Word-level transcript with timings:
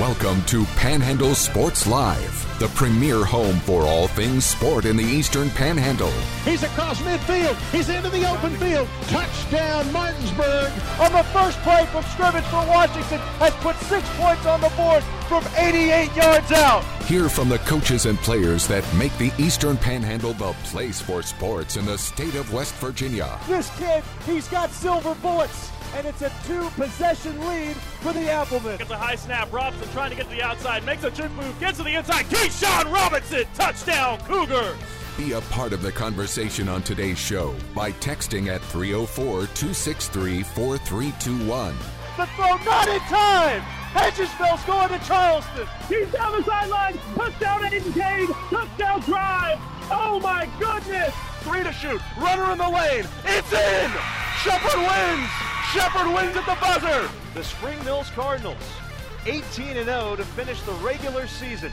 Welcome 0.00 0.42
to 0.46 0.64
Panhandle 0.76 1.34
Sports 1.34 1.86
Live, 1.86 2.58
the 2.58 2.68
premier 2.68 3.22
home 3.22 3.56
for 3.60 3.82
all 3.82 4.08
things 4.08 4.46
sport 4.46 4.86
in 4.86 4.96
the 4.96 5.04
Eastern 5.04 5.50
Panhandle. 5.50 6.10
He's 6.42 6.62
across 6.62 6.98
midfield. 7.02 7.54
He's 7.70 7.90
into 7.90 8.08
the 8.08 8.26
open 8.26 8.56
field. 8.56 8.88
Touchdown, 9.08 9.92
Martinsburg. 9.92 10.72
On 11.00 11.12
the 11.12 11.22
first 11.34 11.58
play 11.58 11.84
from 11.92 12.02
scrimmage 12.04 12.44
for 12.44 12.66
Washington 12.66 13.18
has 13.40 13.52
put 13.56 13.76
six 13.76 14.08
points 14.16 14.46
on 14.46 14.62
the 14.62 14.70
board 14.70 15.04
from 15.28 15.44
88 15.58 16.16
yards 16.16 16.50
out. 16.52 16.82
Hear 17.04 17.28
from 17.28 17.50
the 17.50 17.58
coaches 17.58 18.06
and 18.06 18.16
players 18.20 18.66
that 18.68 18.90
make 18.94 19.14
the 19.18 19.30
Eastern 19.36 19.76
Panhandle 19.76 20.32
the 20.32 20.54
place 20.64 20.98
for 20.98 21.20
sports 21.20 21.76
in 21.76 21.84
the 21.84 21.98
state 21.98 22.36
of 22.36 22.50
West 22.54 22.74
Virginia. 22.76 23.38
This 23.46 23.68
kid, 23.76 24.02
he's 24.24 24.48
got 24.48 24.70
silver 24.70 25.14
bullets 25.16 25.70
and 25.94 26.06
it's 26.06 26.22
a 26.22 26.32
two 26.46 26.68
possession 26.70 27.38
lead 27.40 27.76
for 27.76 28.12
the 28.12 28.30
Applemen. 28.30 28.78
Gets 28.78 28.90
a 28.90 28.96
high 28.96 29.16
snap. 29.16 29.52
Robinson 29.52 29.88
trying 29.90 30.10
to 30.10 30.16
get 30.16 30.28
to 30.28 30.30
the 30.30 30.42
outside, 30.42 30.84
makes 30.84 31.04
a 31.04 31.10
chip 31.10 31.30
move, 31.32 31.58
gets 31.60 31.78
to 31.78 31.84
the 31.84 31.94
inside. 31.94 32.24
Keyshawn 32.26 32.92
Robinson, 32.92 33.44
touchdown, 33.54 34.18
Cougars. 34.20 34.76
Be 35.16 35.32
a 35.32 35.40
part 35.42 35.72
of 35.72 35.82
the 35.82 35.92
conversation 35.92 36.68
on 36.68 36.82
today's 36.82 37.18
show 37.18 37.54
by 37.74 37.92
texting 37.92 38.48
at 38.48 38.62
304 38.62 39.24
263 39.24 40.42
4321. 40.42 41.74
The 42.16 42.26
throw 42.26 42.56
not 42.64 42.88
in 42.88 43.00
time. 43.00 43.60
Hedgesville's 43.92 44.64
going 44.64 44.88
to 44.88 45.06
Charleston. 45.06 45.66
He's 45.88 46.10
down 46.12 46.32
the 46.32 46.44
sideline. 46.44 46.98
Touchdown, 47.16 47.62
Aiden 47.62 47.92
Kane. 47.92 48.28
Touchdown 48.48 49.00
drive. 49.00 49.58
Oh 49.90 50.20
my 50.22 50.48
goodness. 50.58 51.14
Three 51.40 51.64
to 51.64 51.72
shoot. 51.72 52.00
Runner 52.18 52.52
in 52.52 52.58
the 52.58 52.68
lane. 52.68 53.04
It's 53.24 53.52
in. 53.52 53.90
Shepherd 54.42 54.78
wins. 54.78 55.49
Shepherd 55.72 56.12
wins 56.12 56.36
at 56.36 56.44
the 56.46 56.56
buzzer. 56.60 57.08
The 57.32 57.44
Spring 57.44 57.78
Mills 57.84 58.10
Cardinals, 58.10 58.56
18 59.24 59.84
0 59.84 60.16
to 60.16 60.24
finish 60.24 60.60
the 60.62 60.72
regular 60.72 61.28
season. 61.28 61.70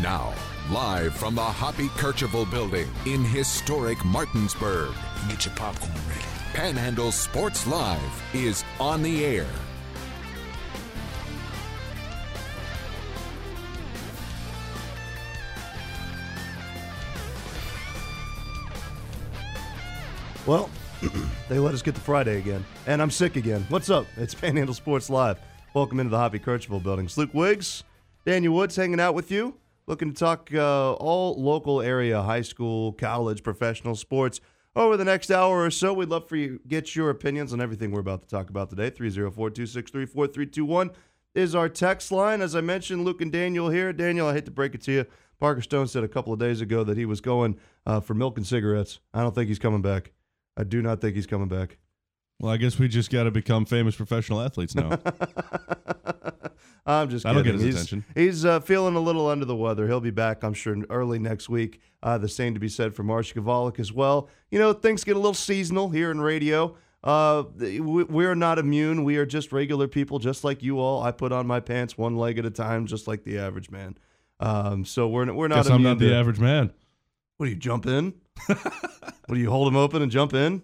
Now, 0.00 0.32
live 0.70 1.14
from 1.14 1.34
the 1.34 1.42
Hoppy 1.42 1.88
Kercheval 1.88 2.50
building 2.50 2.88
in 3.04 3.22
historic 3.22 4.02
Martinsburg. 4.02 4.94
Get 5.28 5.44
your 5.44 5.54
popcorn 5.56 5.92
ready. 6.08 6.24
Panhandle 6.54 7.12
Sports 7.12 7.66
Live 7.66 8.22
is 8.32 8.64
on 8.80 9.02
the 9.02 9.26
air. 9.26 9.46
Well, 20.46 20.70
they 21.48 21.58
let 21.58 21.74
us 21.74 21.82
get 21.82 21.94
to 21.94 22.00
Friday 22.00 22.38
again, 22.38 22.64
and 22.86 23.02
I'm 23.02 23.10
sick 23.10 23.36
again. 23.36 23.66
What's 23.68 23.90
up? 23.90 24.06
It's 24.16 24.34
Panhandle 24.34 24.74
Sports 24.74 25.10
Live. 25.10 25.38
Welcome 25.74 26.00
into 26.00 26.10
the 26.10 26.18
Hoppy 26.18 26.38
Kercheval 26.38 26.82
building. 26.82 27.08
Luke 27.16 27.34
Wiggs, 27.34 27.84
Daniel 28.24 28.54
Woods 28.54 28.76
hanging 28.76 29.00
out 29.00 29.14
with 29.14 29.30
you, 29.30 29.56
looking 29.86 30.12
to 30.12 30.18
talk 30.18 30.50
uh, 30.54 30.92
all 30.94 31.40
local 31.40 31.80
area, 31.82 32.22
high 32.22 32.42
school, 32.42 32.92
college, 32.92 33.42
professional 33.42 33.94
sports. 33.94 34.40
Over 34.76 34.96
the 34.96 35.04
next 35.04 35.30
hour 35.30 35.64
or 35.64 35.70
so, 35.70 35.92
we'd 35.92 36.08
love 36.08 36.28
for 36.28 36.36
you 36.36 36.60
get 36.66 36.96
your 36.96 37.10
opinions 37.10 37.52
on 37.52 37.60
everything 37.60 37.90
we're 37.90 38.00
about 38.00 38.22
to 38.22 38.28
talk 38.28 38.50
about 38.50 38.70
today. 38.70 38.90
304 38.90 39.50
263 39.50 40.06
4321 40.06 40.90
is 41.34 41.54
our 41.54 41.68
text 41.68 42.10
line. 42.10 42.40
As 42.40 42.56
I 42.56 42.60
mentioned, 42.60 43.04
Luke 43.04 43.20
and 43.20 43.30
Daniel 43.30 43.68
here. 43.68 43.92
Daniel, 43.92 44.26
I 44.26 44.34
hate 44.34 44.46
to 44.46 44.50
break 44.50 44.74
it 44.74 44.82
to 44.82 44.92
you. 44.92 45.06
Parker 45.38 45.60
Stone 45.60 45.88
said 45.88 46.02
a 46.02 46.08
couple 46.08 46.32
of 46.32 46.38
days 46.38 46.60
ago 46.60 46.84
that 46.84 46.96
he 46.96 47.04
was 47.04 47.20
going 47.20 47.58
uh, 47.86 48.00
for 48.00 48.14
milk 48.14 48.36
and 48.36 48.46
cigarettes. 48.46 49.00
I 49.12 49.20
don't 49.22 49.34
think 49.34 49.48
he's 49.48 49.58
coming 49.58 49.82
back. 49.82 50.12
I 50.56 50.64
do 50.64 50.82
not 50.82 51.00
think 51.00 51.16
he's 51.16 51.26
coming 51.26 51.48
back. 51.48 51.78
Well, 52.40 52.52
I 52.52 52.56
guess 52.56 52.78
we 52.78 52.88
just 52.88 53.10
got 53.10 53.24
to 53.24 53.30
become 53.30 53.64
famous 53.64 53.94
professional 53.96 54.40
athletes 54.40 54.74
now. 54.74 54.98
I'm 56.86 57.08
just 57.08 57.24
That'll 57.24 57.42
kidding. 57.42 57.58
get 57.58 57.64
his 57.66 57.74
he's 57.74 57.84
attention. 57.84 58.04
he's 58.14 58.44
uh, 58.44 58.60
feeling 58.60 58.94
a 58.94 59.00
little 59.00 59.26
under 59.26 59.46
the 59.46 59.56
weather. 59.56 59.86
He'll 59.86 60.00
be 60.00 60.10
back, 60.10 60.42
I'm 60.44 60.52
sure, 60.52 60.76
early 60.90 61.18
next 61.18 61.48
week. 61.48 61.80
Uh, 62.02 62.18
the 62.18 62.28
same 62.28 62.52
to 62.52 62.60
be 62.60 62.68
said 62.68 62.94
for 62.94 63.02
Marsh 63.02 63.32
Gavalik 63.32 63.80
as 63.80 63.90
well. 63.90 64.28
You 64.50 64.58
know, 64.58 64.74
things 64.74 65.02
get 65.02 65.16
a 65.16 65.18
little 65.18 65.32
seasonal 65.32 65.88
here 65.88 66.10
in 66.10 66.20
radio. 66.20 66.76
Uh, 67.02 67.44
we- 67.58 68.04
we're 68.04 68.34
not 68.34 68.58
immune. 68.58 69.02
We 69.04 69.16
are 69.16 69.24
just 69.24 69.50
regular 69.50 69.88
people, 69.88 70.18
just 70.18 70.44
like 70.44 70.62
you 70.62 70.78
all. 70.78 71.02
I 71.02 71.10
put 71.10 71.32
on 71.32 71.46
my 71.46 71.60
pants 71.60 71.96
one 71.96 72.16
leg 72.16 72.38
at 72.38 72.44
a 72.44 72.50
time, 72.50 72.84
just 72.86 73.06
like 73.08 73.24
the 73.24 73.38
average 73.38 73.70
man. 73.70 73.96
Um, 74.40 74.84
so 74.84 75.08
we're 75.08 75.32
we're 75.32 75.48
not 75.48 75.56
guess 75.64 75.70
I'm 75.70 75.82
not 75.82 75.98
the 75.98 76.14
average 76.14 76.38
man. 76.40 76.70
What 77.38 77.46
do 77.46 77.50
you 77.50 77.56
jump 77.56 77.86
in? 77.86 78.12
what 78.46 79.28
do 79.28 79.38
you 79.38 79.50
hold 79.50 79.66
them 79.66 79.76
open 79.76 80.02
and 80.02 80.10
jump 80.10 80.34
in? 80.34 80.62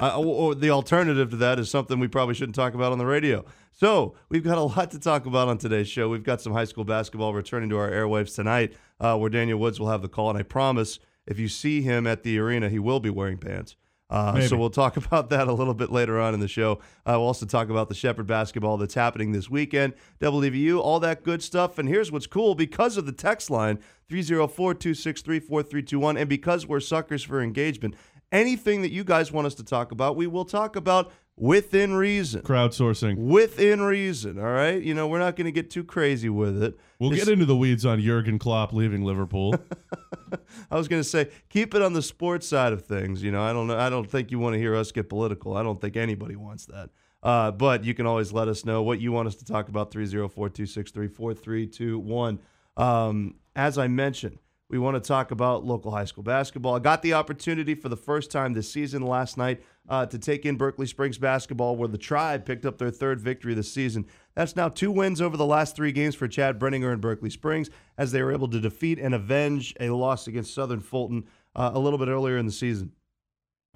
Uh, 0.00 0.18
or 0.18 0.54
the 0.54 0.70
alternative 0.70 1.30
to 1.30 1.36
that 1.36 1.58
is 1.58 1.70
something 1.70 2.00
we 2.00 2.08
probably 2.08 2.34
shouldn't 2.34 2.54
talk 2.54 2.72
about 2.72 2.92
on 2.92 2.98
the 2.98 3.04
radio. 3.04 3.44
So 3.72 4.14
we've 4.30 4.42
got 4.42 4.56
a 4.56 4.62
lot 4.62 4.90
to 4.92 4.98
talk 4.98 5.26
about 5.26 5.48
on 5.48 5.58
today's 5.58 5.88
show. 5.88 6.08
We've 6.08 6.22
got 6.22 6.40
some 6.40 6.52
high 6.52 6.64
school 6.64 6.84
basketball 6.84 7.34
returning 7.34 7.68
to 7.70 7.78
our 7.78 7.90
airwaves 7.90 8.34
tonight, 8.34 8.72
uh, 9.00 9.18
where 9.18 9.28
Daniel 9.28 9.58
Woods 9.58 9.78
will 9.78 9.90
have 9.90 10.00
the 10.00 10.08
call. 10.08 10.30
And 10.30 10.38
I 10.38 10.42
promise, 10.44 10.98
if 11.26 11.38
you 11.38 11.48
see 11.48 11.82
him 11.82 12.06
at 12.06 12.22
the 12.22 12.38
arena, 12.38 12.70
he 12.70 12.78
will 12.78 13.00
be 13.00 13.10
wearing 13.10 13.36
pants. 13.36 13.76
Uh, 14.12 14.38
so 14.42 14.58
we'll 14.58 14.68
talk 14.68 14.96
about 15.06 15.30
that 15.30 15.48
a 15.48 15.52
little 15.52 15.72
bit 15.72 15.90
later 15.90 16.20
on 16.20 16.34
in 16.34 16.40
the 16.40 16.46
show. 16.46 16.74
Uh, 17.06 17.16
we'll 17.16 17.22
also 17.22 17.46
talk 17.46 17.70
about 17.70 17.88
the 17.88 17.94
Shepherd 17.94 18.26
basketball 18.26 18.76
that's 18.76 18.92
happening 18.92 19.32
this 19.32 19.48
weekend, 19.48 19.94
WVU, 20.20 20.78
all 20.78 21.00
that 21.00 21.24
good 21.24 21.42
stuff. 21.42 21.78
And 21.78 21.88
here's 21.88 22.12
what's 22.12 22.26
cool 22.26 22.54
because 22.54 22.98
of 22.98 23.06
the 23.06 23.12
text 23.12 23.50
line 23.50 23.78
304 24.10 24.74
263 24.74 25.40
4321, 25.40 26.16
and 26.18 26.28
because 26.28 26.66
we're 26.66 26.80
suckers 26.80 27.22
for 27.22 27.40
engagement, 27.40 27.94
anything 28.30 28.82
that 28.82 28.92
you 28.92 29.02
guys 29.02 29.32
want 29.32 29.46
us 29.46 29.54
to 29.54 29.64
talk 29.64 29.92
about, 29.92 30.14
we 30.14 30.26
will 30.26 30.44
talk 30.44 30.76
about 30.76 31.10
within 31.36 31.94
reason. 31.94 32.42
Crowdsourcing. 32.42 33.16
Within 33.16 33.82
reason, 33.82 34.38
all 34.38 34.44
right? 34.52 34.80
You 34.82 34.94
know, 34.94 35.06
we're 35.08 35.18
not 35.18 35.36
going 35.36 35.46
to 35.46 35.52
get 35.52 35.70
too 35.70 35.84
crazy 35.84 36.28
with 36.28 36.62
it. 36.62 36.78
We'll 36.98 37.12
It's- 37.12 37.26
get 37.26 37.32
into 37.32 37.46
the 37.46 37.56
weeds 37.56 37.84
on 37.86 38.00
Jurgen 38.00 38.38
Klopp 38.38 38.72
leaving 38.72 39.04
Liverpool. 39.04 39.54
I 40.70 40.76
was 40.76 40.88
going 40.88 41.02
to 41.02 41.08
say 41.08 41.30
keep 41.48 41.74
it 41.74 41.82
on 41.82 41.92
the 41.92 42.02
sports 42.02 42.46
side 42.46 42.72
of 42.72 42.84
things. 42.86 43.22
You 43.22 43.30
know, 43.32 43.42
I 43.42 43.52
don't 43.52 43.66
know. 43.66 43.78
I 43.78 43.90
don't 43.90 44.08
think 44.10 44.30
you 44.30 44.38
want 44.38 44.54
to 44.54 44.58
hear 44.58 44.74
us 44.74 44.92
get 44.92 45.08
political. 45.08 45.56
I 45.56 45.62
don't 45.62 45.80
think 45.80 45.96
anybody 45.96 46.36
wants 46.36 46.66
that. 46.66 46.90
Uh, 47.22 47.50
but 47.52 47.84
you 47.84 47.94
can 47.94 48.06
always 48.06 48.32
let 48.32 48.48
us 48.48 48.64
know 48.64 48.82
what 48.82 49.00
you 49.00 49.12
want 49.12 49.28
us 49.28 49.36
to 49.36 49.44
talk 49.44 49.68
about. 49.68 49.92
304-263-4321. 49.92 52.38
Um, 52.76 53.34
as 53.54 53.78
I 53.78 53.88
mentioned, 53.88 54.38
we 54.68 54.78
want 54.78 55.02
to 55.02 55.06
talk 55.06 55.30
about 55.30 55.64
local 55.64 55.90
high 55.90 56.06
school 56.06 56.24
basketball. 56.24 56.76
I 56.76 56.78
got 56.78 57.02
the 57.02 57.14
opportunity 57.14 57.74
for 57.74 57.88
the 57.88 57.96
first 57.96 58.30
time 58.30 58.54
this 58.54 58.70
season 58.72 59.02
last 59.02 59.36
night 59.36 59.62
uh, 59.88 60.06
to 60.06 60.18
take 60.18 60.46
in 60.46 60.56
Berkeley 60.56 60.86
Springs 60.86 61.18
basketball, 61.18 61.76
where 61.76 61.88
the 61.88 61.98
Tribe 61.98 62.44
picked 62.44 62.64
up 62.64 62.78
their 62.78 62.90
third 62.90 63.20
victory 63.20 63.54
this 63.54 63.72
season. 63.72 64.06
That's 64.34 64.56
now 64.56 64.68
two 64.68 64.90
wins 64.90 65.20
over 65.20 65.36
the 65.36 65.46
last 65.46 65.76
three 65.76 65.92
games 65.92 66.14
for 66.14 66.28
Chad 66.28 66.58
Brenninger 66.58 66.92
and 66.92 67.00
Berkeley 67.00 67.30
Springs, 67.30 67.68
as 67.98 68.12
they 68.12 68.22
were 68.22 68.32
able 68.32 68.48
to 68.48 68.60
defeat 68.60 68.98
and 68.98 69.14
avenge 69.14 69.74
a 69.80 69.90
loss 69.90 70.26
against 70.26 70.54
Southern 70.54 70.80
Fulton 70.80 71.24
uh, 71.54 71.72
a 71.74 71.78
little 71.78 71.98
bit 71.98 72.08
earlier 72.08 72.38
in 72.38 72.46
the 72.46 72.52
season. 72.52 72.92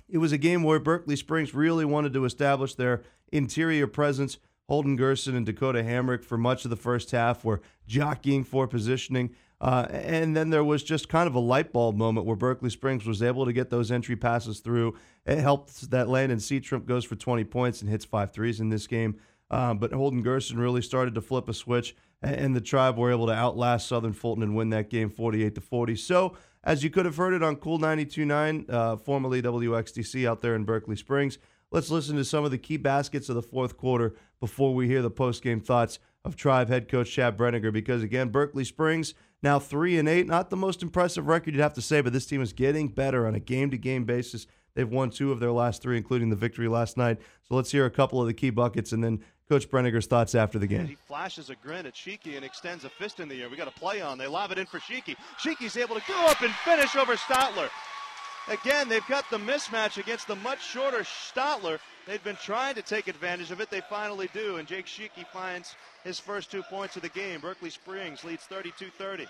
It 0.09 0.19
was 0.19 0.33
a 0.33 0.39
game 0.39 0.63
where 0.63 0.79
Berkeley 0.79 1.17
Springs 1.17 1.53
really 1.53 1.85
wanted 1.85 2.13
to 2.13 2.25
establish 2.25 2.75
their 2.75 3.03
interior 3.33 3.87
presence. 3.87 4.39
Holden 4.69 4.97
Gerson 4.97 5.37
and 5.37 5.47
Dakota 5.47 5.83
Hamrick 5.83 6.25
for 6.25 6.39
much 6.39 6.65
of 6.65 6.71
the 6.71 6.77
first 6.77 7.11
half 7.11 7.45
were 7.45 7.61
jockeying 7.87 8.45
for 8.45 8.67
positioning. 8.67 9.35
Uh, 9.61 9.87
and 9.91 10.37
then 10.37 10.51
there 10.51 10.65
was 10.65 10.83
just 10.83 11.09
kind 11.09 11.27
of 11.27 11.35
a 11.35 11.41
light 11.41 11.73
bulb 11.73 11.97
moment 11.97 12.27
where 12.27 12.37
Berkeley 12.37 12.71
Springs 12.71 13.07
was 13.07 13.23
able 13.23 13.47
to 13.47 13.53
get 13.53 13.71
those 13.71 13.91
entry 13.91 14.17
passes 14.17 14.61
through. 14.61 14.95
It 15.27 15.39
helps 15.39 15.81
that 15.83 16.09
Landon 16.09 16.39
Seatrimp 16.39 16.87
goes 16.87 17.05
for 17.05 17.17
20 17.17 17.45
points 17.45 17.81
and 17.81 17.91
hits 17.91 18.05
five 18.05 18.33
threes 18.33 18.61
in 18.61 18.69
this 18.69 18.87
game. 18.87 19.17
Um, 19.51 19.79
but 19.79 19.93
Holden 19.93 20.23
Gerson 20.23 20.59
really 20.59 20.83
started 20.83 21.15
to 21.15 21.21
flip 21.21 21.49
a 21.49 21.55
switch, 21.55 21.95
and 22.23 22.55
the 22.55 22.61
Tribe 22.61 22.97
were 22.97 23.13
able 23.13 23.27
to 23.27 23.33
outlast 23.33 23.87
Southern 23.87 24.13
Fulton 24.13 24.43
and 24.43 24.57
win 24.57 24.71
that 24.71 24.91
game 24.91 25.11
48 25.11 25.55
to 25.55 25.61
40. 25.61 25.97
So, 25.97 26.37
as 26.65 26.83
you 26.83 26.91
could 26.91 27.05
have 27.05 27.17
heard 27.17 27.33
it 27.33 27.43
on 27.45 27.57
Cool 27.57 27.79
92.9, 27.79 28.69
uh, 28.69 28.97
formerly 28.97 29.41
WXDC 29.41 30.27
out 30.27 30.41
there 30.43 30.57
in 30.57 30.65
Berkeley 30.65 30.97
Springs, 30.97 31.39
let's 31.71 31.91
listen 31.91 32.17
to 32.17 32.25
some 32.25 32.45
of 32.45 32.51
the 32.51 32.59
key 32.59 32.77
baskets 32.77 33.29
of 33.29 33.37
the 33.37 33.43
fourth 33.43 33.77
quarter 33.77 34.17
before 34.41 34.75
we 34.75 34.89
hear 34.89 35.03
the 35.03 35.11
post-game 35.11 35.61
thoughts 35.61 36.01
of 36.25 36.35
Tribe 36.35 36.69
head 36.69 36.89
coach 36.89 37.13
Chad 37.13 37.37
Brenninger. 37.37 37.73
Because 37.73 38.03
again, 38.03 38.31
Berkeley 38.31 38.65
Springs 38.65 39.15
now 39.43 39.61
three 39.61 39.97
and 39.97 40.09
eight, 40.09 40.27
not 40.27 40.51
the 40.51 40.57
most 40.57 40.83
impressive 40.83 41.29
record 41.29 41.55
you'd 41.55 41.63
have 41.63 41.75
to 41.75 41.83
say, 41.83 42.01
but 42.01 42.13
this 42.13 42.27
team 42.27 42.43
is 42.43 42.53
getting 42.53 42.89
better 42.89 43.29
on 43.29 43.37
a 43.37 43.41
game-to-game 43.41 44.05
basis. 44.05 44.49
They've 44.77 44.89
won 44.89 45.09
two 45.11 45.33
of 45.33 45.41
their 45.41 45.53
last 45.53 45.83
three, 45.83 45.97
including 45.97 46.29
the 46.29 46.37
victory 46.37 46.69
last 46.69 46.99
night. 46.99 47.19
So 47.49 47.57
let's 47.57 47.73
hear 47.73 47.87
a 47.87 47.91
couple 47.91 48.21
of 48.21 48.27
the 48.27 48.35
key 48.35 48.51
buckets 48.51 48.93
and 48.93 49.03
then 49.03 49.25
Coach 49.49 49.71
Brenninger's 49.71 50.07
thoughts 50.07 50.35
after 50.35 50.59
the 50.59 50.67
game. 50.67 50.87
He 50.87 50.97
flashes 51.09 51.49
a 51.51 51.55
grin 51.57 51.87
at 51.87 51.95
Shiki 51.95 52.37
and 52.37 52.45
extends 52.45 52.85
a 52.85 52.91
fist 52.91 53.19
in 53.19 53.29
the 53.29 53.41
air. 53.43 53.49
We 53.49 53.57
got 53.57 53.69
a 53.69 53.79
play 53.79 54.03
on. 54.03 54.19
They 54.19 54.27
lob 54.27 54.53
it 54.53 54.59
in 54.59 54.67
for 54.67 54.79
Shiki. 54.79 55.17
Shiki's 55.41 55.77
able 55.79 55.97
to 55.97 56.03
go 56.07 56.27
up 56.27 56.43
and 56.43 56.53
finish 56.57 56.95
over 56.95 57.17
Stotler. 57.17 57.71
Again, 58.49 58.89
they've 58.89 59.07
got 59.09 59.25
the 59.31 59.39
mismatch 59.39 59.97
against 59.97 60.29
the 60.29 60.37
much 60.37 60.63
shorter 60.65 61.01
Stotler. 61.01 61.79
They've 62.07 62.23
been 62.23 62.37
trying 62.37 62.77
to 62.77 62.83
take 62.83 63.09
advantage 63.09 63.51
of 63.51 63.61
it. 63.61 63.69
They 63.69 63.81
finally 63.81 64.31
do, 64.33 64.57
and 64.57 64.69
Jake 64.69 64.87
Shiki 64.87 65.27
finds 65.33 65.75
his 66.05 66.21
first 66.21 66.53
two 66.53 66.63
points 66.63 66.95
of 66.95 67.03
the 67.03 67.09
game. 67.09 67.41
Berkeley 67.41 67.71
Springs 67.71 68.23
leads 68.23 68.45
32-30. 68.45 69.27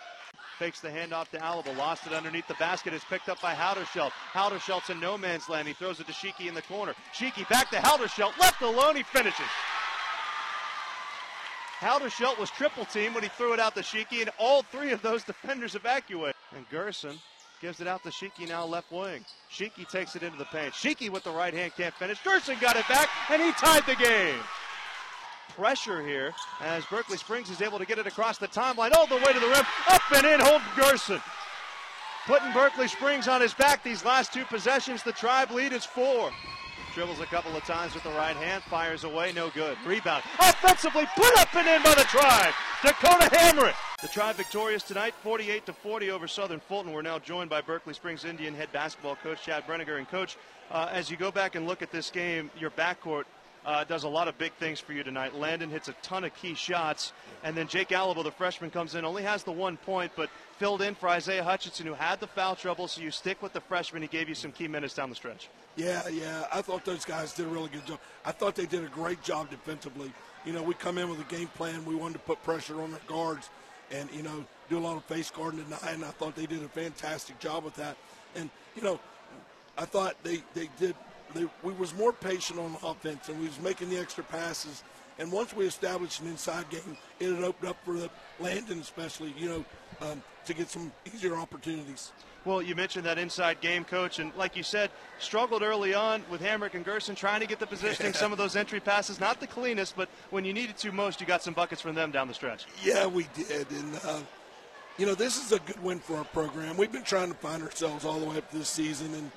Fakes 0.59 0.81
the 0.81 0.89
handoff 0.89 1.31
to 1.31 1.39
Alaba, 1.39 1.77
lost 1.77 2.07
it 2.07 2.13
underneath 2.13 2.47
the 2.49 2.55
basket, 2.55 2.93
is 2.93 3.03
picked 3.05 3.31
up 3.31 3.41
by 3.41 3.55
Howdershelt. 3.55 4.11
Howdershelt's 4.11 4.91
in 4.91 5.01
no 5.01 5.17
man's 5.17 5.49
land. 5.49 5.67
He 5.67 5.75
throws 5.75 6.01
it 6.01 6.07
to 6.07 6.13
Shiki 6.13 6.49
in 6.49 6.55
the 6.55 6.63
corner. 6.63 6.95
Shiki 7.15 7.49
back 7.49 7.71
to 7.71 7.77
Howdershelt, 7.77 8.39
left 8.39 8.61
alone, 8.61 8.97
he 8.97 9.03
finishes. 9.03 9.47
Halderschelt 11.79 12.39
was 12.39 12.51
triple 12.51 12.87
teamed 12.87 13.15
when 13.15 13.23
he 13.23 13.29
threw 13.29 13.53
it 13.53 13.61
out 13.61 13.75
to 13.75 13.83
Shiki, 13.83 14.21
and 14.21 14.31
all 14.39 14.63
three 14.63 14.93
of 14.93 15.03
those 15.03 15.23
defenders 15.25 15.75
evacuate. 15.75 16.35
And 16.55 16.69
Gerson 16.71 17.19
gives 17.61 17.81
it 17.81 17.87
out 17.87 18.03
to 18.03 18.11
Shiki 18.11 18.49
now 18.49 18.65
left 18.65 18.93
wing. 18.93 19.25
Shiki 19.51 19.89
takes 19.89 20.17
it 20.17 20.23
into 20.23 20.39
the 20.39 20.45
paint. 20.47 20.73
Shiki 20.75 21.11
with 21.11 21.25
the 21.25 21.31
right 21.31 21.55
hand 21.55 21.73
can't 21.77 21.95
finish. 21.95 22.19
Gerson 22.23 22.57
got 22.61 22.77
it 22.77 22.87
back, 22.89 23.09
and 23.31 23.43
he 23.43 23.53
tied 23.53 23.85
the 23.87 23.97
game. 23.97 24.39
Pressure 25.57 26.07
here 26.07 26.33
as 26.61 26.85
Berkeley 26.87 27.17
Springs 27.17 27.49
is 27.51 27.63
able 27.63 27.79
to 27.79 27.87
get 27.87 27.99
it 27.99 28.07
across 28.07 28.37
the 28.39 28.49
timeline 28.49 28.93
all 28.93 29.07
the 29.07 29.17
way 29.17 29.33
to 29.33 29.41
the 29.41 29.47
rim. 29.47 29.65
Up 29.89 30.03
and 30.13 30.27
in, 30.27 30.41
Holt 30.41 30.63
Gerson. 30.77 31.21
Putting 32.27 32.53
Berkeley 32.53 32.89
Springs 32.89 33.29
on 33.29 33.41
his 33.41 33.55
back 33.55 33.83
these 33.83 34.05
last 34.05 34.33
two 34.33 34.45
possessions. 34.45 35.03
The 35.03 35.13
tribe 35.13 35.51
lead 35.51 35.73
is 35.73 35.85
four. 35.85 36.31
Dribbles 36.93 37.21
a 37.21 37.27
couple 37.27 37.55
of 37.57 37.63
times 37.65 37.95
with 37.95 38.03
the 38.03 38.11
right 38.11 38.37
hand, 38.37 38.63
fires 38.65 39.05
away, 39.05 39.33
no 39.33 39.51
good. 39.51 39.77
Rebound. 39.87 40.25
Offensively 40.41 41.07
put 41.15 41.39
up 41.39 41.55
and 41.55 41.69
in 41.69 41.83
by 41.83 41.95
the 41.95 42.05
Tribe. 42.05 42.55
Dakota 42.83 43.29
Hamrick. 43.37 43.75
The 44.03 44.09
Tribe 44.09 44.37
victorious 44.37 44.83
tonight, 44.83 45.15
48 45.23 45.65
to 45.65 45.73
40 45.73 46.11
over 46.11 46.29
Southern 46.29 46.61
Fulton. 46.61 46.93
We're 46.93 47.01
now 47.01 47.19
joined 47.19 47.49
by 47.49 47.63
Berkeley 47.63 47.95
Springs 47.95 48.27
Indian 48.27 48.55
head 48.55 48.71
basketball 48.71 49.17
coach 49.17 49.43
Chad 49.43 49.67
Breniger. 49.67 49.97
And 49.97 50.07
coach, 50.07 50.37
uh, 50.71 50.91
as 50.93 51.11
you 51.11 51.17
go 51.17 51.31
back 51.31 51.55
and 51.55 51.67
look 51.67 51.81
at 51.81 51.91
this 51.91 52.11
game, 52.11 52.51
your 52.61 52.71
backcourt 52.71 53.25
uh, 53.65 53.85
does 53.85 54.05
a 54.05 54.09
lot 54.09 54.29
of 54.29 54.37
big 54.37 54.53
things 54.53 54.81
for 54.81 54.93
you 54.93 55.03
tonight. 55.03 55.35
Landon 55.35 55.71
hits 55.71 55.89
a 55.89 55.95
ton 56.03 56.25
of 56.25 56.35
key 56.35 56.53
shots, 56.53 57.15
and 57.43 57.57
then 57.57 57.69
Jake 57.69 57.89
Alabo, 57.89 58.23
the 58.23 58.31
freshman, 58.31 58.71
comes 58.71 58.95
in, 58.95 59.07
only 59.07 59.23
has 59.23 59.45
the 59.45 59.53
one 59.53 59.79
point, 59.79 60.13
but 60.15 60.29
filled 60.59 60.83
in 60.83 60.95
for 60.95 61.09
Isaiah 61.09 61.43
Hutchinson, 61.43 61.87
who 61.87 61.95
had 61.95 62.21
the 62.21 62.27
foul 62.27 62.55
trouble. 62.55 62.89
So 62.89 63.01
you 63.01 63.11
stick 63.11 63.41
with 63.41 63.55
the 63.55 63.63
freshman. 63.63 64.03
He 64.03 64.09
gave 64.09 64.29
you 64.29 64.35
some 64.35 64.53
key 64.53 64.69
minutes 64.69 64.93
down 64.93 65.09
the 65.09 65.17
stretch. 65.17 65.49
Yeah, 65.75 66.07
yeah. 66.09 66.45
I 66.53 66.61
thought 66.61 66.85
those 66.85 67.07
guys 67.07 67.33
did 67.33 67.47
a 67.47 67.49
really 67.49 67.71
good 67.71 67.87
job. 67.87 67.99
I 68.27 68.33
thought 68.33 68.57
they 68.57 68.67
did 68.67 68.85
a 68.85 68.89
great 68.89 69.23
job 69.23 69.49
defensively. 69.49 70.13
You 70.45 70.53
know, 70.53 70.63
we 70.63 70.75
come 70.75 70.99
in 70.99 71.09
with 71.09 71.19
a 71.19 71.35
game 71.35 71.49
plan. 71.49 71.83
We 71.87 71.95
wanted 71.95 72.15
to 72.15 72.21
put 72.21 72.43
pressure 72.45 72.83
on 72.83 72.91
the 72.91 73.01
guards 73.07 73.49
and, 73.91 74.11
you 74.13 74.23
know, 74.23 74.45
do 74.69 74.79
a 74.79 74.81
lot 74.81 74.97
of 74.97 75.05
face 75.05 75.31
guarding 75.31 75.63
tonight. 75.65 75.81
And 75.89 76.05
I 76.05 76.11
thought 76.11 76.35
they 76.35 76.47
did 76.47 76.63
a 76.63 76.69
fantastic 76.69 77.39
job 77.39 77.65
with 77.65 77.75
that. 77.77 77.97
And, 78.35 78.51
you 78.75 78.83
know, 78.83 79.01
I 79.79 79.85
thought 79.85 80.17
they, 80.23 80.43
they 80.55 80.69
did 80.79 80.95
they, 81.35 81.47
we 81.63 81.73
was 81.73 81.95
more 81.95 82.13
patient 82.13 82.59
on 82.59 82.77
offense 82.83 83.29
and 83.29 83.39
we 83.41 83.47
was 83.47 83.61
making 83.61 83.91
the 83.91 83.99
extra 83.99 84.25
passes. 84.25 84.83
And 85.19 85.33
once 85.33 85.55
we 85.55 85.67
established 85.67 86.21
an 86.21 86.29
inside 86.29 86.69
game, 86.69 86.97
it 87.21 87.35
had 87.35 87.43
opened 87.43 87.71
up 87.71 87.77
for 87.85 87.95
the 87.95 88.11
Landon, 88.39 88.81
especially, 88.81 89.35
you 89.37 89.49
know, 89.49 89.65
um, 90.03 90.23
to 90.45 90.55
get 90.55 90.69
some 90.69 90.93
easier 91.07 91.37
opportunities. 91.37 92.13
Well, 92.47 92.63
you 92.63 92.77
mentioned 92.77 93.05
that 93.07 93.19
inside 93.19 93.61
game, 93.61 93.85
coach, 93.85 94.21
and 94.21 94.33
like 94.37 94.57
you 94.57 94.63
said, 94.63 94.91
struggled 95.19 95.63
early 95.63 95.95
on 95.95 96.23
with 96.31 96.41
Hamrick 96.41 96.75
and 96.75 96.85
Gerson 96.85 97.17
trying 97.17 97.41
to 97.41 97.47
get 97.47 97.59
the 97.59 97.67
positioning, 97.67 98.13
some 98.15 98.31
of 98.31 98.39
those 98.39 98.55
entry 98.55 98.79
passes, 98.79 99.19
not 99.19 99.41
the 99.41 99.49
cleanest, 99.49 99.97
but 99.97 100.09
when 100.31 100.45
you 100.45 100.53
needed 100.53 100.77
to 100.79 100.93
most, 100.93 101.21
you 101.21 101.27
got 101.27 101.43
some 101.43 101.55
buckets 101.55 101.83
from 101.83 101.97
them 101.97 102.13
down 102.13 102.29
the 102.29 102.35
stretch. 102.35 102.67
Yeah, 102.85 103.07
we 103.07 103.27
did, 103.35 103.69
and 103.73 104.01
uh, 104.05 104.21
you 104.97 105.07
know 105.07 105.17
this 105.17 105.45
is 105.45 105.51
a 105.51 105.59
good 105.59 105.83
win 105.83 105.99
for 105.99 106.17
our 106.19 106.25
program. 106.27 106.77
We've 106.77 106.93
been 106.93 107.03
trying 107.03 107.33
to 107.33 107.37
find 107.37 107.65
ourselves 107.65 108.05
all 108.05 108.21
the 108.21 108.27
way 108.27 108.37
up 108.37 108.49
this 108.53 108.69
season, 108.69 109.13
and 109.13 109.31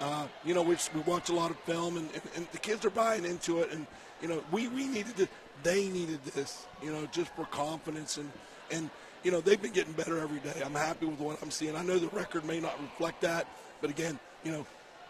uh, 0.00 0.26
you 0.44 0.52
know 0.52 0.62
we 0.62 0.76
we 0.92 1.00
watch 1.02 1.28
a 1.28 1.34
lot 1.34 1.52
of 1.52 1.58
film, 1.60 1.96
and, 1.96 2.10
and, 2.14 2.22
and 2.34 2.48
the 2.50 2.58
kids 2.58 2.84
are 2.84 2.90
buying 2.90 3.24
into 3.24 3.60
it, 3.60 3.70
and 3.70 3.86
you 4.20 4.26
know 4.26 4.42
we 4.50 4.66
we 4.66 4.88
needed 4.88 5.16
to, 5.18 5.28
they 5.62 5.88
needed 5.88 6.24
this, 6.24 6.66
you 6.82 6.90
know, 6.90 7.06
just 7.12 7.32
for 7.36 7.44
confidence 7.44 8.16
and 8.16 8.32
and 8.72 8.90
you 9.26 9.32
know, 9.32 9.40
they've 9.40 9.60
been 9.60 9.72
getting 9.72 9.92
better 9.94 10.20
every 10.20 10.38
day. 10.38 10.62
I'm 10.64 10.72
happy 10.72 11.04
with 11.04 11.18
what 11.18 11.42
I'm 11.42 11.50
seeing. 11.50 11.74
I 11.74 11.82
know 11.82 11.98
the 11.98 12.06
record 12.16 12.44
may 12.44 12.60
not 12.60 12.80
reflect 12.80 13.22
that, 13.22 13.48
but 13.80 13.90
again, 13.90 14.20
you 14.44 14.52
know, 14.52 14.64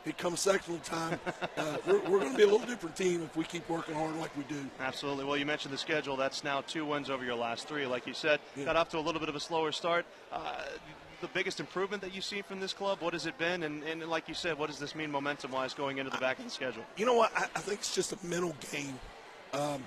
it 0.06 0.16
comes 0.16 0.40
sectional 0.40 0.78
time, 0.78 1.20
uh, 1.58 1.76
we're, 1.86 1.98
we're 2.08 2.20
going 2.20 2.30
to 2.30 2.36
be 2.38 2.44
a 2.44 2.46
little 2.46 2.66
different 2.66 2.96
team 2.96 3.20
if 3.22 3.36
we 3.36 3.44
keep 3.44 3.68
working 3.68 3.94
hard 3.94 4.16
like 4.16 4.34
we 4.34 4.44
do. 4.44 4.64
Absolutely. 4.80 5.26
Well, 5.26 5.36
you 5.36 5.44
mentioned 5.44 5.74
the 5.74 5.78
schedule. 5.78 6.16
That's 6.16 6.42
now 6.42 6.62
two 6.62 6.86
wins 6.86 7.10
over 7.10 7.26
your 7.26 7.34
last 7.34 7.68
three. 7.68 7.86
Like 7.86 8.06
you 8.06 8.14
said, 8.14 8.40
yeah. 8.56 8.64
got 8.64 8.76
off 8.76 8.88
to 8.90 8.98
a 8.98 9.00
little 9.00 9.20
bit 9.20 9.28
of 9.28 9.36
a 9.36 9.40
slower 9.40 9.70
start. 9.70 10.06
Uh, 10.32 10.62
the 11.20 11.28
biggest 11.28 11.60
improvement 11.60 12.00
that 12.00 12.14
you've 12.14 12.24
seen 12.24 12.42
from 12.42 12.58
this 12.58 12.72
club? 12.72 13.02
What 13.02 13.12
has 13.12 13.26
it 13.26 13.36
been? 13.36 13.64
And, 13.64 13.82
and 13.82 14.02
like 14.08 14.28
you 14.28 14.34
said, 14.34 14.58
what 14.58 14.70
does 14.70 14.78
this 14.78 14.94
mean 14.94 15.10
momentum 15.10 15.52
wise 15.52 15.74
going 15.74 15.98
into 15.98 16.10
the 16.10 16.19
back 16.19 16.38
of 16.38 16.44
the 16.46 16.50
schedule? 16.50 16.84
You 16.96 17.04
know 17.04 17.14
what? 17.14 17.32
I, 17.36 17.42
I 17.54 17.60
think 17.60 17.80
it's 17.80 17.94
just 17.94 18.14
a 18.14 18.19
mental 18.24 18.56
game. 18.72 18.98
Um, 19.52 19.82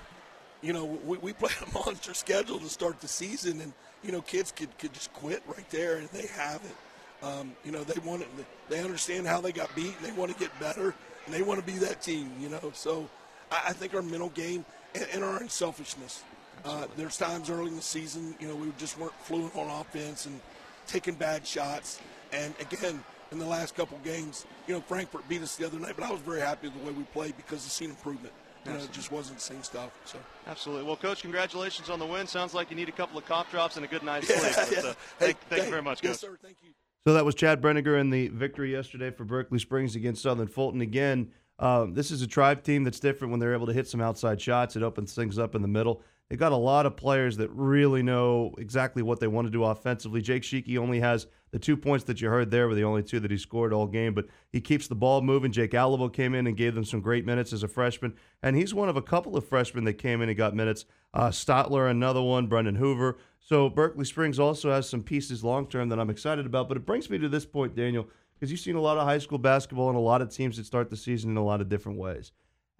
you 0.62 0.72
know, 0.72 0.84
we, 0.84 1.18
we 1.18 1.32
played 1.32 1.56
a 1.66 1.72
monster 1.74 2.14
schedule 2.14 2.60
to 2.60 2.68
start 2.68 3.00
the 3.00 3.08
season, 3.08 3.60
and 3.60 3.72
you 4.02 4.12
know, 4.12 4.22
kids 4.22 4.52
could, 4.52 4.76
could 4.78 4.92
just 4.92 5.12
quit 5.12 5.42
right 5.46 5.68
there, 5.70 5.96
and 5.96 6.08
they 6.08 6.26
have 6.28 6.62
it. 6.64 7.24
Um, 7.24 7.52
you 7.64 7.72
know, 7.72 7.84
they 7.84 8.00
want 8.00 8.22
it. 8.22 8.28
They 8.68 8.80
understand 8.80 9.26
how 9.26 9.40
they 9.40 9.52
got 9.52 9.74
beat, 9.74 9.94
and 9.96 10.04
they 10.04 10.12
want 10.12 10.32
to 10.32 10.38
get 10.38 10.58
better, 10.58 10.94
and 11.26 11.34
they 11.34 11.42
want 11.42 11.60
to 11.60 11.66
be 11.66 11.78
that 11.78 12.00
team. 12.00 12.30
You 12.40 12.48
know, 12.48 12.72
so 12.74 13.08
I, 13.50 13.68
I 13.68 13.72
think 13.72 13.94
our 13.94 14.02
mental 14.02 14.30
game 14.30 14.64
and, 14.94 15.06
and 15.12 15.24
our 15.24 15.40
unselfishness. 15.42 16.22
Uh, 16.64 16.86
there's 16.96 17.16
times 17.16 17.48
early 17.48 17.68
in 17.68 17.76
the 17.76 17.82
season, 17.82 18.34
you 18.38 18.46
know, 18.46 18.54
we 18.54 18.70
just 18.78 18.98
weren't 18.98 19.14
fluent 19.22 19.54
on 19.56 19.66
offense 19.80 20.26
and 20.26 20.38
taking 20.86 21.14
bad 21.14 21.46
shots. 21.46 22.00
And 22.34 22.52
again, 22.60 23.02
in 23.32 23.38
the 23.38 23.46
last 23.46 23.74
couple 23.74 23.96
games, 24.04 24.44
you 24.66 24.74
know, 24.74 24.80
Frankfort 24.82 25.26
beat 25.26 25.40
us 25.40 25.56
the 25.56 25.64
other 25.64 25.78
night, 25.78 25.94
but 25.96 26.04
I 26.04 26.10
was 26.10 26.20
very 26.20 26.40
happy 26.40 26.68
with 26.68 26.78
the 26.78 26.86
way 26.86 26.92
we 26.92 27.04
played 27.04 27.34
because 27.38 27.64
I've 27.64 27.72
seen 27.72 27.88
improvement 27.88 28.34
you 28.64 28.72
know, 28.72 28.78
it 28.78 28.92
just 28.92 29.10
wasn't 29.10 29.38
the 29.38 29.44
same 29.44 29.62
stuff. 29.62 29.90
So 30.04 30.18
absolutely. 30.46 30.84
Well, 30.84 30.96
coach, 30.96 31.22
congratulations 31.22 31.90
on 31.90 31.98
the 31.98 32.06
win. 32.06 32.26
Sounds 32.26 32.54
like 32.54 32.70
you 32.70 32.76
need 32.76 32.88
a 32.88 32.92
couple 32.92 33.18
of 33.18 33.26
cough 33.26 33.50
drops 33.50 33.76
and 33.76 33.84
a 33.84 33.88
good 33.88 34.02
night's 34.02 34.26
sleep. 34.26 34.40
Yeah, 34.42 34.82
yeah. 34.82 34.88
Uh, 34.90 34.92
hey, 34.92 34.94
thank, 35.18 35.38
thank 35.48 35.64
you 35.64 35.70
very 35.70 35.82
much, 35.82 36.02
yes, 36.02 36.20
coach. 36.20 36.30
sir. 36.30 36.38
Thank 36.42 36.56
you. 36.62 36.70
So 37.06 37.14
that 37.14 37.24
was 37.24 37.34
Chad 37.34 37.62
Breniger 37.62 37.98
in 37.98 38.10
the 38.10 38.28
victory 38.28 38.72
yesterday 38.72 39.10
for 39.10 39.24
Berkeley 39.24 39.58
Springs 39.58 39.96
against 39.96 40.22
Southern 40.22 40.48
Fulton. 40.48 40.82
Again, 40.82 41.30
um, 41.58 41.94
this 41.94 42.10
is 42.10 42.20
a 42.20 42.26
tribe 42.26 42.62
team 42.62 42.84
that's 42.84 43.00
different 43.00 43.30
when 43.30 43.40
they're 43.40 43.54
able 43.54 43.66
to 43.66 43.72
hit 43.72 43.88
some 43.88 44.00
outside 44.00 44.40
shots. 44.40 44.76
It 44.76 44.82
opens 44.82 45.14
things 45.14 45.38
up 45.38 45.54
in 45.54 45.62
the 45.62 45.68
middle. 45.68 46.02
They 46.30 46.36
got 46.36 46.52
a 46.52 46.56
lot 46.56 46.86
of 46.86 46.96
players 46.96 47.38
that 47.38 47.50
really 47.50 48.04
know 48.04 48.54
exactly 48.56 49.02
what 49.02 49.18
they 49.18 49.26
want 49.26 49.48
to 49.48 49.50
do 49.50 49.64
offensively. 49.64 50.22
Jake 50.22 50.44
Shiki 50.44 50.78
only 50.78 51.00
has 51.00 51.26
the 51.50 51.58
two 51.58 51.76
points 51.76 52.04
that 52.04 52.20
you 52.20 52.28
heard 52.28 52.52
there 52.52 52.68
were 52.68 52.76
the 52.76 52.84
only 52.84 53.02
two 53.02 53.18
that 53.18 53.32
he 53.32 53.36
scored 53.36 53.72
all 53.72 53.88
game, 53.88 54.14
but 54.14 54.26
he 54.52 54.60
keeps 54.60 54.86
the 54.86 54.94
ball 54.94 55.22
moving. 55.22 55.50
Jake 55.50 55.72
Alavo 55.72 56.08
came 56.10 56.36
in 56.36 56.46
and 56.46 56.56
gave 56.56 56.76
them 56.76 56.84
some 56.84 57.00
great 57.00 57.26
minutes 57.26 57.52
as 57.52 57.64
a 57.64 57.68
freshman, 57.68 58.14
and 58.44 58.54
he's 58.54 58.72
one 58.72 58.88
of 58.88 58.96
a 58.96 59.02
couple 59.02 59.36
of 59.36 59.44
freshmen 59.44 59.82
that 59.84 59.94
came 59.94 60.22
in 60.22 60.28
and 60.28 60.38
got 60.38 60.54
minutes. 60.54 60.84
Uh, 61.12 61.30
Stotler, 61.30 61.90
another 61.90 62.22
one, 62.22 62.46
Brendan 62.46 62.76
Hoover. 62.76 63.18
So 63.40 63.68
Berkeley 63.68 64.04
Springs 64.04 64.38
also 64.38 64.70
has 64.70 64.88
some 64.88 65.02
pieces 65.02 65.42
long 65.42 65.66
term 65.66 65.88
that 65.88 65.98
I'm 65.98 66.10
excited 66.10 66.46
about. 66.46 66.68
But 66.68 66.76
it 66.76 66.86
brings 66.86 67.10
me 67.10 67.18
to 67.18 67.28
this 67.28 67.44
point, 67.44 67.74
Daniel, 67.74 68.06
because 68.34 68.52
you've 68.52 68.60
seen 68.60 68.76
a 68.76 68.80
lot 68.80 68.98
of 68.98 69.04
high 69.04 69.18
school 69.18 69.38
basketball 69.38 69.88
and 69.88 69.98
a 69.98 70.00
lot 70.00 70.22
of 70.22 70.30
teams 70.30 70.58
that 70.58 70.66
start 70.66 70.90
the 70.90 70.96
season 70.96 71.32
in 71.32 71.36
a 71.36 71.44
lot 71.44 71.60
of 71.60 71.68
different 71.68 71.98
ways. 71.98 72.30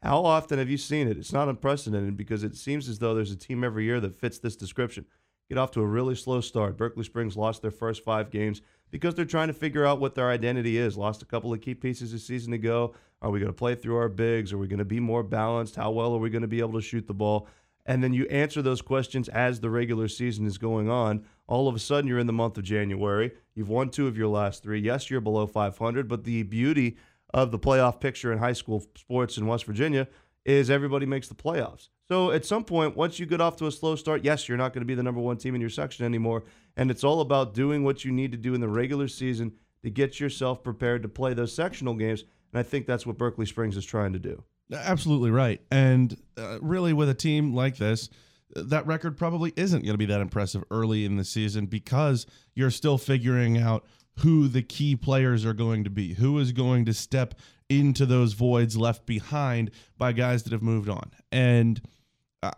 How 0.02 0.24
often 0.24 0.58
have 0.58 0.70
you 0.70 0.78
seen 0.78 1.08
it? 1.08 1.18
It's 1.18 1.32
not 1.32 1.48
unprecedented 1.48 2.16
because 2.16 2.42
it 2.42 2.56
seems 2.56 2.88
as 2.88 2.98
though 2.98 3.14
there's 3.14 3.32
a 3.32 3.36
team 3.36 3.62
every 3.62 3.84
year 3.84 4.00
that 4.00 4.18
fits 4.18 4.38
this 4.38 4.56
description. 4.56 5.04
Get 5.48 5.58
off 5.58 5.72
to 5.72 5.80
a 5.80 5.86
really 5.86 6.14
slow 6.14 6.40
start. 6.40 6.78
Berkeley 6.78 7.04
Springs 7.04 7.36
lost 7.36 7.60
their 7.60 7.70
first 7.70 8.04
five 8.04 8.30
games 8.30 8.62
because 8.90 9.14
they're 9.14 9.24
trying 9.24 9.48
to 9.48 9.52
figure 9.52 9.84
out 9.84 10.00
what 10.00 10.14
their 10.14 10.30
identity 10.30 10.78
is. 10.78 10.96
Lost 10.96 11.22
a 11.22 11.26
couple 11.26 11.52
of 11.52 11.60
key 11.60 11.74
pieces 11.74 12.12
a 12.12 12.18
season 12.18 12.52
ago. 12.52 12.94
Are 13.20 13.30
we 13.30 13.40
going 13.40 13.52
to 13.52 13.56
play 13.56 13.74
through 13.74 13.96
our 13.96 14.08
bigs? 14.08 14.52
Are 14.52 14.58
we 14.58 14.68
going 14.68 14.78
to 14.78 14.84
be 14.84 15.00
more 15.00 15.22
balanced? 15.22 15.76
How 15.76 15.90
well 15.90 16.14
are 16.14 16.18
we 16.18 16.30
going 16.30 16.42
to 16.42 16.48
be 16.48 16.60
able 16.60 16.74
to 16.74 16.80
shoot 16.80 17.06
the 17.06 17.14
ball? 17.14 17.46
And 17.84 18.02
then 18.02 18.12
you 18.12 18.26
answer 18.26 18.62
those 18.62 18.80
questions 18.80 19.28
as 19.28 19.60
the 19.60 19.70
regular 19.70 20.06
season 20.08 20.46
is 20.46 20.56
going 20.56 20.88
on. 20.88 21.24
All 21.46 21.66
of 21.66 21.74
a 21.74 21.78
sudden, 21.78 22.08
you're 22.08 22.18
in 22.18 22.26
the 22.28 22.32
month 22.32 22.56
of 22.56 22.64
January. 22.64 23.32
You've 23.54 23.68
won 23.68 23.90
two 23.90 24.06
of 24.06 24.16
your 24.16 24.28
last 24.28 24.62
three. 24.62 24.80
Yes, 24.80 25.10
you're 25.10 25.20
below 25.20 25.46
500, 25.46 26.06
but 26.06 26.24
the 26.24 26.44
beauty 26.44 26.96
of 27.32 27.50
the 27.50 27.58
playoff 27.58 28.00
picture 28.00 28.32
in 28.32 28.38
high 28.38 28.52
school 28.52 28.84
sports 28.96 29.36
in 29.36 29.46
West 29.46 29.64
Virginia 29.64 30.08
is 30.44 30.70
everybody 30.70 31.06
makes 31.06 31.28
the 31.28 31.34
playoffs. 31.34 31.88
So 32.08 32.32
at 32.32 32.44
some 32.44 32.64
point, 32.64 32.96
once 32.96 33.20
you 33.20 33.26
get 33.26 33.40
off 33.40 33.56
to 33.56 33.66
a 33.66 33.72
slow 33.72 33.94
start, 33.94 34.24
yes, 34.24 34.48
you're 34.48 34.58
not 34.58 34.72
going 34.72 34.80
to 34.80 34.86
be 34.86 34.94
the 34.94 35.02
number 35.02 35.20
one 35.20 35.36
team 35.36 35.54
in 35.54 35.60
your 35.60 35.70
section 35.70 36.04
anymore. 36.04 36.44
And 36.76 36.90
it's 36.90 37.04
all 37.04 37.20
about 37.20 37.54
doing 37.54 37.84
what 37.84 38.04
you 38.04 38.10
need 38.10 38.32
to 38.32 38.38
do 38.38 38.54
in 38.54 38.60
the 38.60 38.68
regular 38.68 39.06
season 39.06 39.52
to 39.82 39.90
get 39.90 40.18
yourself 40.18 40.64
prepared 40.64 41.02
to 41.02 41.08
play 41.08 41.34
those 41.34 41.54
sectional 41.54 41.94
games. 41.94 42.24
And 42.52 42.58
I 42.58 42.62
think 42.62 42.86
that's 42.86 43.06
what 43.06 43.16
Berkeley 43.16 43.46
Springs 43.46 43.76
is 43.76 43.84
trying 43.84 44.12
to 44.12 44.18
do. 44.18 44.42
Absolutely 44.72 45.30
right. 45.30 45.60
And 45.70 46.16
uh, 46.36 46.58
really, 46.60 46.92
with 46.92 47.08
a 47.08 47.14
team 47.14 47.54
like 47.54 47.76
this, 47.76 48.08
that 48.56 48.86
record 48.86 49.16
probably 49.16 49.52
isn't 49.56 49.82
going 49.82 49.94
to 49.94 49.98
be 49.98 50.06
that 50.06 50.20
impressive 50.20 50.64
early 50.70 51.04
in 51.04 51.16
the 51.16 51.24
season 51.24 51.66
because 51.66 52.26
you're 52.54 52.70
still 52.70 52.98
figuring 52.98 53.58
out 53.58 53.84
who 54.18 54.48
the 54.48 54.62
key 54.62 54.96
players 54.96 55.44
are 55.46 55.54
going 55.54 55.84
to 55.84 55.90
be, 55.90 56.14
who 56.14 56.38
is 56.38 56.52
going 56.52 56.84
to 56.84 56.94
step 56.94 57.34
into 57.68 58.04
those 58.04 58.32
voids 58.32 58.76
left 58.76 59.06
behind 59.06 59.70
by 59.96 60.12
guys 60.12 60.42
that 60.42 60.52
have 60.52 60.62
moved 60.62 60.88
on. 60.88 61.10
And 61.32 61.80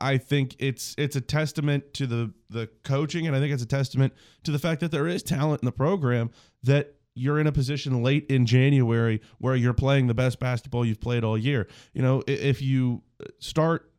I 0.00 0.16
think 0.18 0.56
it's 0.58 0.94
it's 0.96 1.16
a 1.16 1.20
testament 1.20 1.92
to 1.94 2.06
the 2.06 2.32
the 2.48 2.68
coaching 2.84 3.26
and 3.26 3.34
I 3.34 3.40
think 3.40 3.52
it's 3.52 3.62
a 3.62 3.66
testament 3.66 4.12
to 4.44 4.52
the 4.52 4.58
fact 4.58 4.80
that 4.80 4.92
there 4.92 5.08
is 5.08 5.22
talent 5.22 5.62
in 5.62 5.66
the 5.66 5.72
program 5.72 6.30
that 6.62 6.94
you're 7.14 7.38
in 7.38 7.46
a 7.46 7.52
position 7.52 8.02
late 8.02 8.26
in 8.30 8.46
January 8.46 9.20
where 9.38 9.56
you're 9.56 9.74
playing 9.74 10.06
the 10.06 10.14
best 10.14 10.38
basketball 10.38 10.84
you've 10.84 11.00
played 11.00 11.24
all 11.24 11.36
year. 11.36 11.68
You 11.92 12.02
know, 12.02 12.22
if 12.26 12.62
you 12.62 13.02
start 13.38 13.90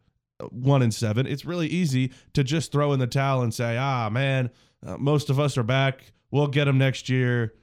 one 0.49 0.81
and 0.81 0.93
seven, 0.93 1.27
it's 1.27 1.45
really 1.45 1.67
easy 1.67 2.11
to 2.33 2.43
just 2.43 2.71
throw 2.71 2.93
in 2.93 2.99
the 2.99 3.07
towel 3.07 3.43
and 3.43 3.53
say, 3.53 3.77
"Ah, 3.77 4.09
man, 4.09 4.49
uh, 4.85 4.97
most 4.97 5.29
of 5.29 5.39
us 5.39 5.57
are 5.57 5.63
back. 5.63 6.13
We'll 6.33 6.47
get 6.47 6.65
them 6.65 6.79
next 6.79 7.09
year," 7.09 7.53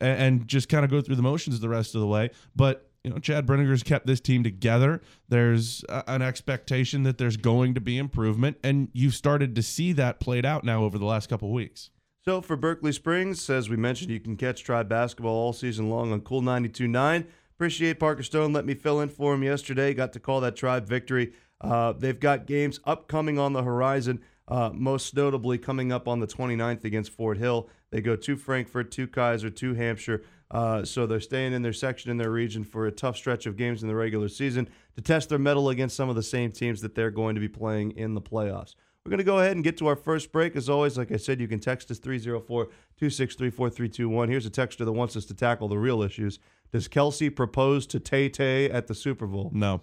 and, 0.00 0.22
and 0.22 0.48
just 0.48 0.68
kind 0.68 0.84
of 0.84 0.90
go 0.90 1.00
through 1.00 1.16
the 1.16 1.22
motions 1.22 1.58
the 1.58 1.68
rest 1.68 1.96
of 1.96 2.00
the 2.00 2.06
way. 2.06 2.30
But 2.54 2.88
you 3.02 3.10
know, 3.10 3.18
Chad 3.18 3.44
Brinegar's 3.44 3.82
kept 3.82 4.06
this 4.06 4.20
team 4.20 4.44
together. 4.44 5.00
There's 5.28 5.84
a, 5.88 6.04
an 6.06 6.22
expectation 6.22 7.02
that 7.02 7.18
there's 7.18 7.36
going 7.36 7.74
to 7.74 7.80
be 7.80 7.98
improvement, 7.98 8.58
and 8.62 8.88
you've 8.92 9.14
started 9.14 9.56
to 9.56 9.62
see 9.62 9.92
that 9.94 10.20
played 10.20 10.46
out 10.46 10.62
now 10.62 10.84
over 10.84 10.96
the 10.96 11.06
last 11.06 11.28
couple 11.28 11.50
weeks. 11.52 11.90
So 12.24 12.40
for 12.40 12.56
Berkeley 12.56 12.92
Springs, 12.92 13.50
as 13.50 13.68
we 13.68 13.76
mentioned, 13.76 14.10
you 14.12 14.20
can 14.20 14.36
catch 14.36 14.62
Tribe 14.62 14.88
basketball 14.88 15.34
all 15.34 15.52
season 15.52 15.90
long 15.90 16.12
on 16.12 16.20
Cool 16.20 16.42
92.9. 16.42 17.26
Appreciate 17.56 17.98
Parker 17.98 18.22
Stone. 18.22 18.52
Let 18.52 18.64
me 18.64 18.74
fill 18.74 19.00
in 19.00 19.08
for 19.08 19.34
him 19.34 19.42
yesterday. 19.42 19.92
Got 19.92 20.12
to 20.12 20.20
call 20.20 20.40
that 20.42 20.54
Tribe 20.54 20.86
victory. 20.86 21.32
Uh, 21.60 21.92
they've 21.92 22.20
got 22.20 22.46
games 22.46 22.78
upcoming 22.84 23.38
on 23.38 23.54
the 23.54 23.62
horizon, 23.62 24.20
uh, 24.48 24.70
most 24.72 25.16
notably 25.16 25.58
coming 25.58 25.92
up 25.92 26.06
on 26.06 26.20
the 26.20 26.26
29th 26.26 26.84
against 26.84 27.10
Fort 27.10 27.38
Hill. 27.38 27.68
They 27.90 28.00
go 28.00 28.16
to 28.16 28.36
Frankfort, 28.36 28.90
to 28.92 29.06
Keyser, 29.06 29.54
to 29.54 29.74
Hampshire. 29.74 30.22
Uh, 30.50 30.84
so 30.84 31.06
they're 31.06 31.20
staying 31.20 31.52
in 31.52 31.62
their 31.62 31.72
section 31.72 32.10
in 32.10 32.16
their 32.16 32.30
region 32.30 32.64
for 32.64 32.86
a 32.86 32.92
tough 32.92 33.16
stretch 33.16 33.46
of 33.46 33.56
games 33.56 33.82
in 33.82 33.88
the 33.88 33.94
regular 33.94 34.28
season 34.28 34.68
to 34.96 35.00
test 35.00 35.28
their 35.28 35.38
mettle 35.38 35.68
against 35.68 35.96
some 35.96 36.08
of 36.08 36.16
the 36.16 36.22
same 36.22 36.50
teams 36.50 36.80
that 36.80 36.94
they're 36.94 37.10
going 37.10 37.34
to 37.34 37.40
be 37.40 37.48
playing 37.48 37.92
in 37.92 38.14
the 38.14 38.20
playoffs. 38.20 38.74
We're 39.04 39.10
going 39.10 39.18
to 39.18 39.24
go 39.24 39.38
ahead 39.38 39.52
and 39.52 39.64
get 39.64 39.78
to 39.78 39.86
our 39.86 39.96
first 39.96 40.30
break. 40.30 40.56
As 40.56 40.68
always, 40.68 40.98
like 40.98 41.10
I 41.10 41.16
said, 41.16 41.40
you 41.40 41.48
can 41.48 41.58
text 41.58 41.90
us 41.90 41.98
304 41.98 42.64
263 42.64 43.50
4321. 43.50 44.28
Here's 44.28 44.44
a 44.44 44.50
texter 44.50 44.84
that 44.84 44.92
wants 44.92 45.16
us 45.16 45.24
to 45.26 45.34
tackle 45.34 45.68
the 45.68 45.78
real 45.78 46.02
issues. 46.02 46.38
Does 46.70 46.86
Kelce 46.86 47.34
propose 47.34 47.86
to 47.88 47.98
Tay 47.98 48.28
Tay 48.28 48.68
at 48.70 48.88
the 48.88 48.94
Super 48.94 49.26
Bowl? 49.26 49.50
No. 49.54 49.82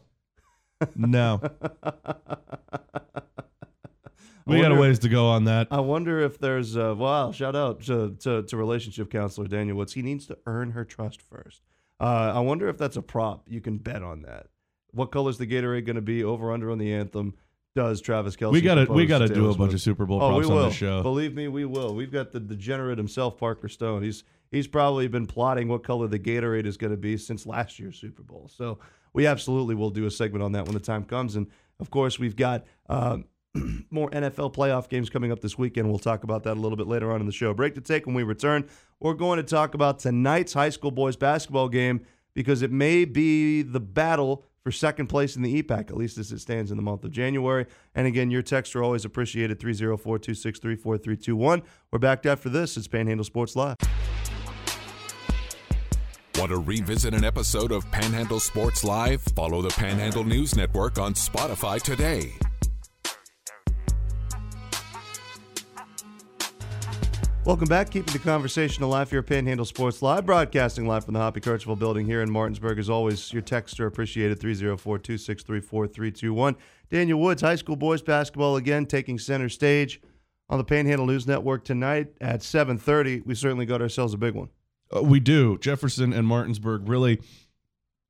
No. 0.95 1.41
we 4.47 4.59
I 4.59 4.61
got 4.61 4.71
a 4.71 4.75
ways 4.75 4.99
to 4.99 5.09
go 5.09 5.27
on 5.27 5.45
that. 5.45 5.67
I 5.71 5.79
wonder 5.79 6.19
if 6.19 6.39
there's 6.39 6.75
a, 6.75 6.95
wow. 6.95 7.31
Shout 7.31 7.55
out 7.55 7.81
to, 7.83 8.15
to 8.19 8.43
to 8.43 8.57
relationship 8.57 9.11
counselor 9.11 9.47
Daniel 9.47 9.77
Woods. 9.77 9.93
He 9.93 10.01
needs 10.01 10.25
to 10.27 10.37
earn 10.45 10.71
her 10.71 10.85
trust 10.85 11.21
first. 11.21 11.61
Uh, 11.99 12.31
I 12.35 12.39
wonder 12.39 12.67
if 12.69 12.77
that's 12.77 12.95
a 12.97 13.01
prop. 13.01 13.45
You 13.49 13.61
can 13.61 13.77
bet 13.77 14.03
on 14.03 14.21
that. 14.23 14.47
What 14.91 15.11
color's 15.11 15.37
the 15.37 15.47
Gatorade 15.47 15.85
going 15.85 15.95
to 15.95 16.01
be? 16.01 16.23
Over 16.23 16.51
under 16.51 16.71
on 16.71 16.77
the 16.77 16.93
anthem. 16.93 17.33
Does 17.75 18.01
Travis 18.01 18.35
Kelce? 18.35 18.53
We 18.53 18.61
gotta 18.61 18.91
we 18.91 19.05
gotta 19.05 19.27
do 19.27 19.51
a 19.51 19.55
bunch 19.55 19.73
of 19.73 19.81
Super 19.81 20.07
Bowl 20.07 20.19
Oh, 20.21 20.29
we 20.37 20.45
props 20.45 20.49
on 20.49 20.55
will. 20.55 20.69
show. 20.71 21.03
Believe 21.03 21.35
me, 21.35 21.47
we 21.47 21.63
will. 21.65 21.93
We've 21.93 22.11
got 22.11 22.31
the 22.31 22.39
degenerate 22.39 22.97
himself, 22.97 23.37
Parker 23.37 23.69
Stone. 23.69 24.01
He's 24.01 24.23
he's 24.49 24.65
probably 24.67 25.07
been 25.07 25.27
plotting 25.27 25.67
what 25.67 25.83
color 25.83 26.07
the 26.07 26.17
Gatorade 26.17 26.65
is 26.65 26.75
going 26.75 26.89
to 26.89 26.97
be 26.97 27.17
since 27.17 27.45
last 27.45 27.77
year's 27.77 27.95
Super 27.99 28.23
Bowl. 28.23 28.49
So 28.51 28.79
we 29.13 29.27
absolutely 29.27 29.75
will 29.75 29.91
do 29.91 30.07
a 30.07 30.11
segment 30.11 30.43
on 30.43 30.53
that 30.53 30.65
when 30.65 30.73
the 30.73 30.79
time 30.79 31.03
comes. 31.03 31.35
And 31.35 31.45
of 31.79 31.91
course, 31.91 32.17
we've 32.17 32.35
got 32.35 32.65
um, 32.89 33.25
more 33.91 34.09
NFL 34.11 34.53
playoff 34.53 34.89
games 34.89 35.09
coming 35.09 35.31
up 35.31 35.41
this 35.41 35.57
weekend. 35.57 35.89
We'll 35.89 35.99
talk 35.99 36.23
about 36.23 36.43
that 36.43 36.53
a 36.53 36.59
little 36.59 36.77
bit 36.77 36.87
later 36.87 37.11
on 37.11 37.19
in 37.19 37.25
the 37.25 37.31
show. 37.31 37.53
Break 37.53 37.75
to 37.75 37.81
take 37.81 38.05
when 38.05 38.15
we 38.15 38.23
return. 38.23 38.67
We're 38.99 39.13
going 39.13 39.37
to 39.37 39.43
talk 39.43 39.73
about 39.73 39.99
tonight's 39.99 40.53
high 40.53 40.69
school 40.69 40.91
boys 40.91 41.15
basketball 41.15 41.69
game 41.69 42.05
because 42.33 42.61
it 42.61 42.71
may 42.71 43.05
be 43.05 43.61
the 43.61 43.79
battle 43.79 44.43
for 44.67 44.71
second 44.71 45.07
place 45.07 45.35
in 45.35 45.43
the 45.43 45.63
EPAC, 45.63 45.89
at 45.89 45.95
least 45.95 46.17
as 46.17 46.31
it 46.31 46.39
stands 46.39 46.71
in 46.71 46.77
the 46.77 46.83
month 46.83 47.03
of 47.05 47.11
January. 47.11 47.65
And 47.95 48.05
again, 48.05 48.29
your 48.29 48.41
texts 48.41 48.75
are 48.75 48.83
always 48.83 49.05
appreciated 49.05 49.59
304 49.59 50.19
263 50.19 50.75
4321. 50.75 51.63
We're 51.91 51.99
back 51.99 52.25
after 52.25 52.49
this. 52.49 52.75
It's 52.75 52.87
Panhandle 52.87 53.23
Sports 53.23 53.55
Live. 53.55 53.77
Want 56.35 56.51
to 56.51 56.57
revisit 56.57 57.13
an 57.13 57.23
episode 57.23 57.71
of 57.71 57.89
Panhandle 57.91 58.39
Sports 58.39 58.83
Live? 58.83 59.21
Follow 59.35 59.61
the 59.61 59.69
Panhandle 59.69 60.23
News 60.23 60.55
Network 60.55 60.99
on 60.99 61.13
Spotify 61.13 61.81
today. 61.81 62.33
Welcome 67.47 67.69
back. 67.69 67.91
Keeping 67.91 68.11
the 68.11 68.19
conversation 68.19 68.83
alive 68.83 69.09
here 69.09 69.19
at 69.19 69.25
Panhandle 69.25 69.65
Sports 69.65 70.01
Live, 70.01 70.25
broadcasting 70.25 70.85
live 70.85 71.05
from 71.05 71.13
the 71.13 71.21
Hoppy 71.21 71.39
Kercheval 71.39 71.79
building 71.79 72.05
here 72.05 72.21
in 72.21 72.29
Martinsburg. 72.29 72.77
As 72.77 72.89
always, 72.89 73.31
your 73.31 73.41
texts 73.41 73.79
are 73.79 73.85
appreciated 73.85 74.37
304 74.37 74.97
263 74.99 75.61
4321. 75.61 76.57
Daniel 76.89 77.21
Woods, 77.21 77.41
high 77.41 77.55
school 77.55 77.77
boys 77.77 78.01
basketball 78.01 78.57
again, 78.57 78.85
taking 78.85 79.17
center 79.17 79.47
stage 79.47 80.01
on 80.49 80.57
the 80.57 80.65
Panhandle 80.65 81.07
News 81.07 81.25
Network 81.25 81.63
tonight 81.63 82.09
at 82.19 82.41
7.30. 82.41 83.25
We 83.25 83.33
certainly 83.33 83.65
got 83.65 83.81
ourselves 83.81 84.13
a 84.13 84.17
big 84.17 84.33
one. 84.33 84.49
Uh, 84.93 85.03
we 85.03 85.21
do. 85.21 85.57
Jefferson 85.59 86.11
and 86.11 86.27
Martinsburg 86.27 86.89
really, 86.89 87.21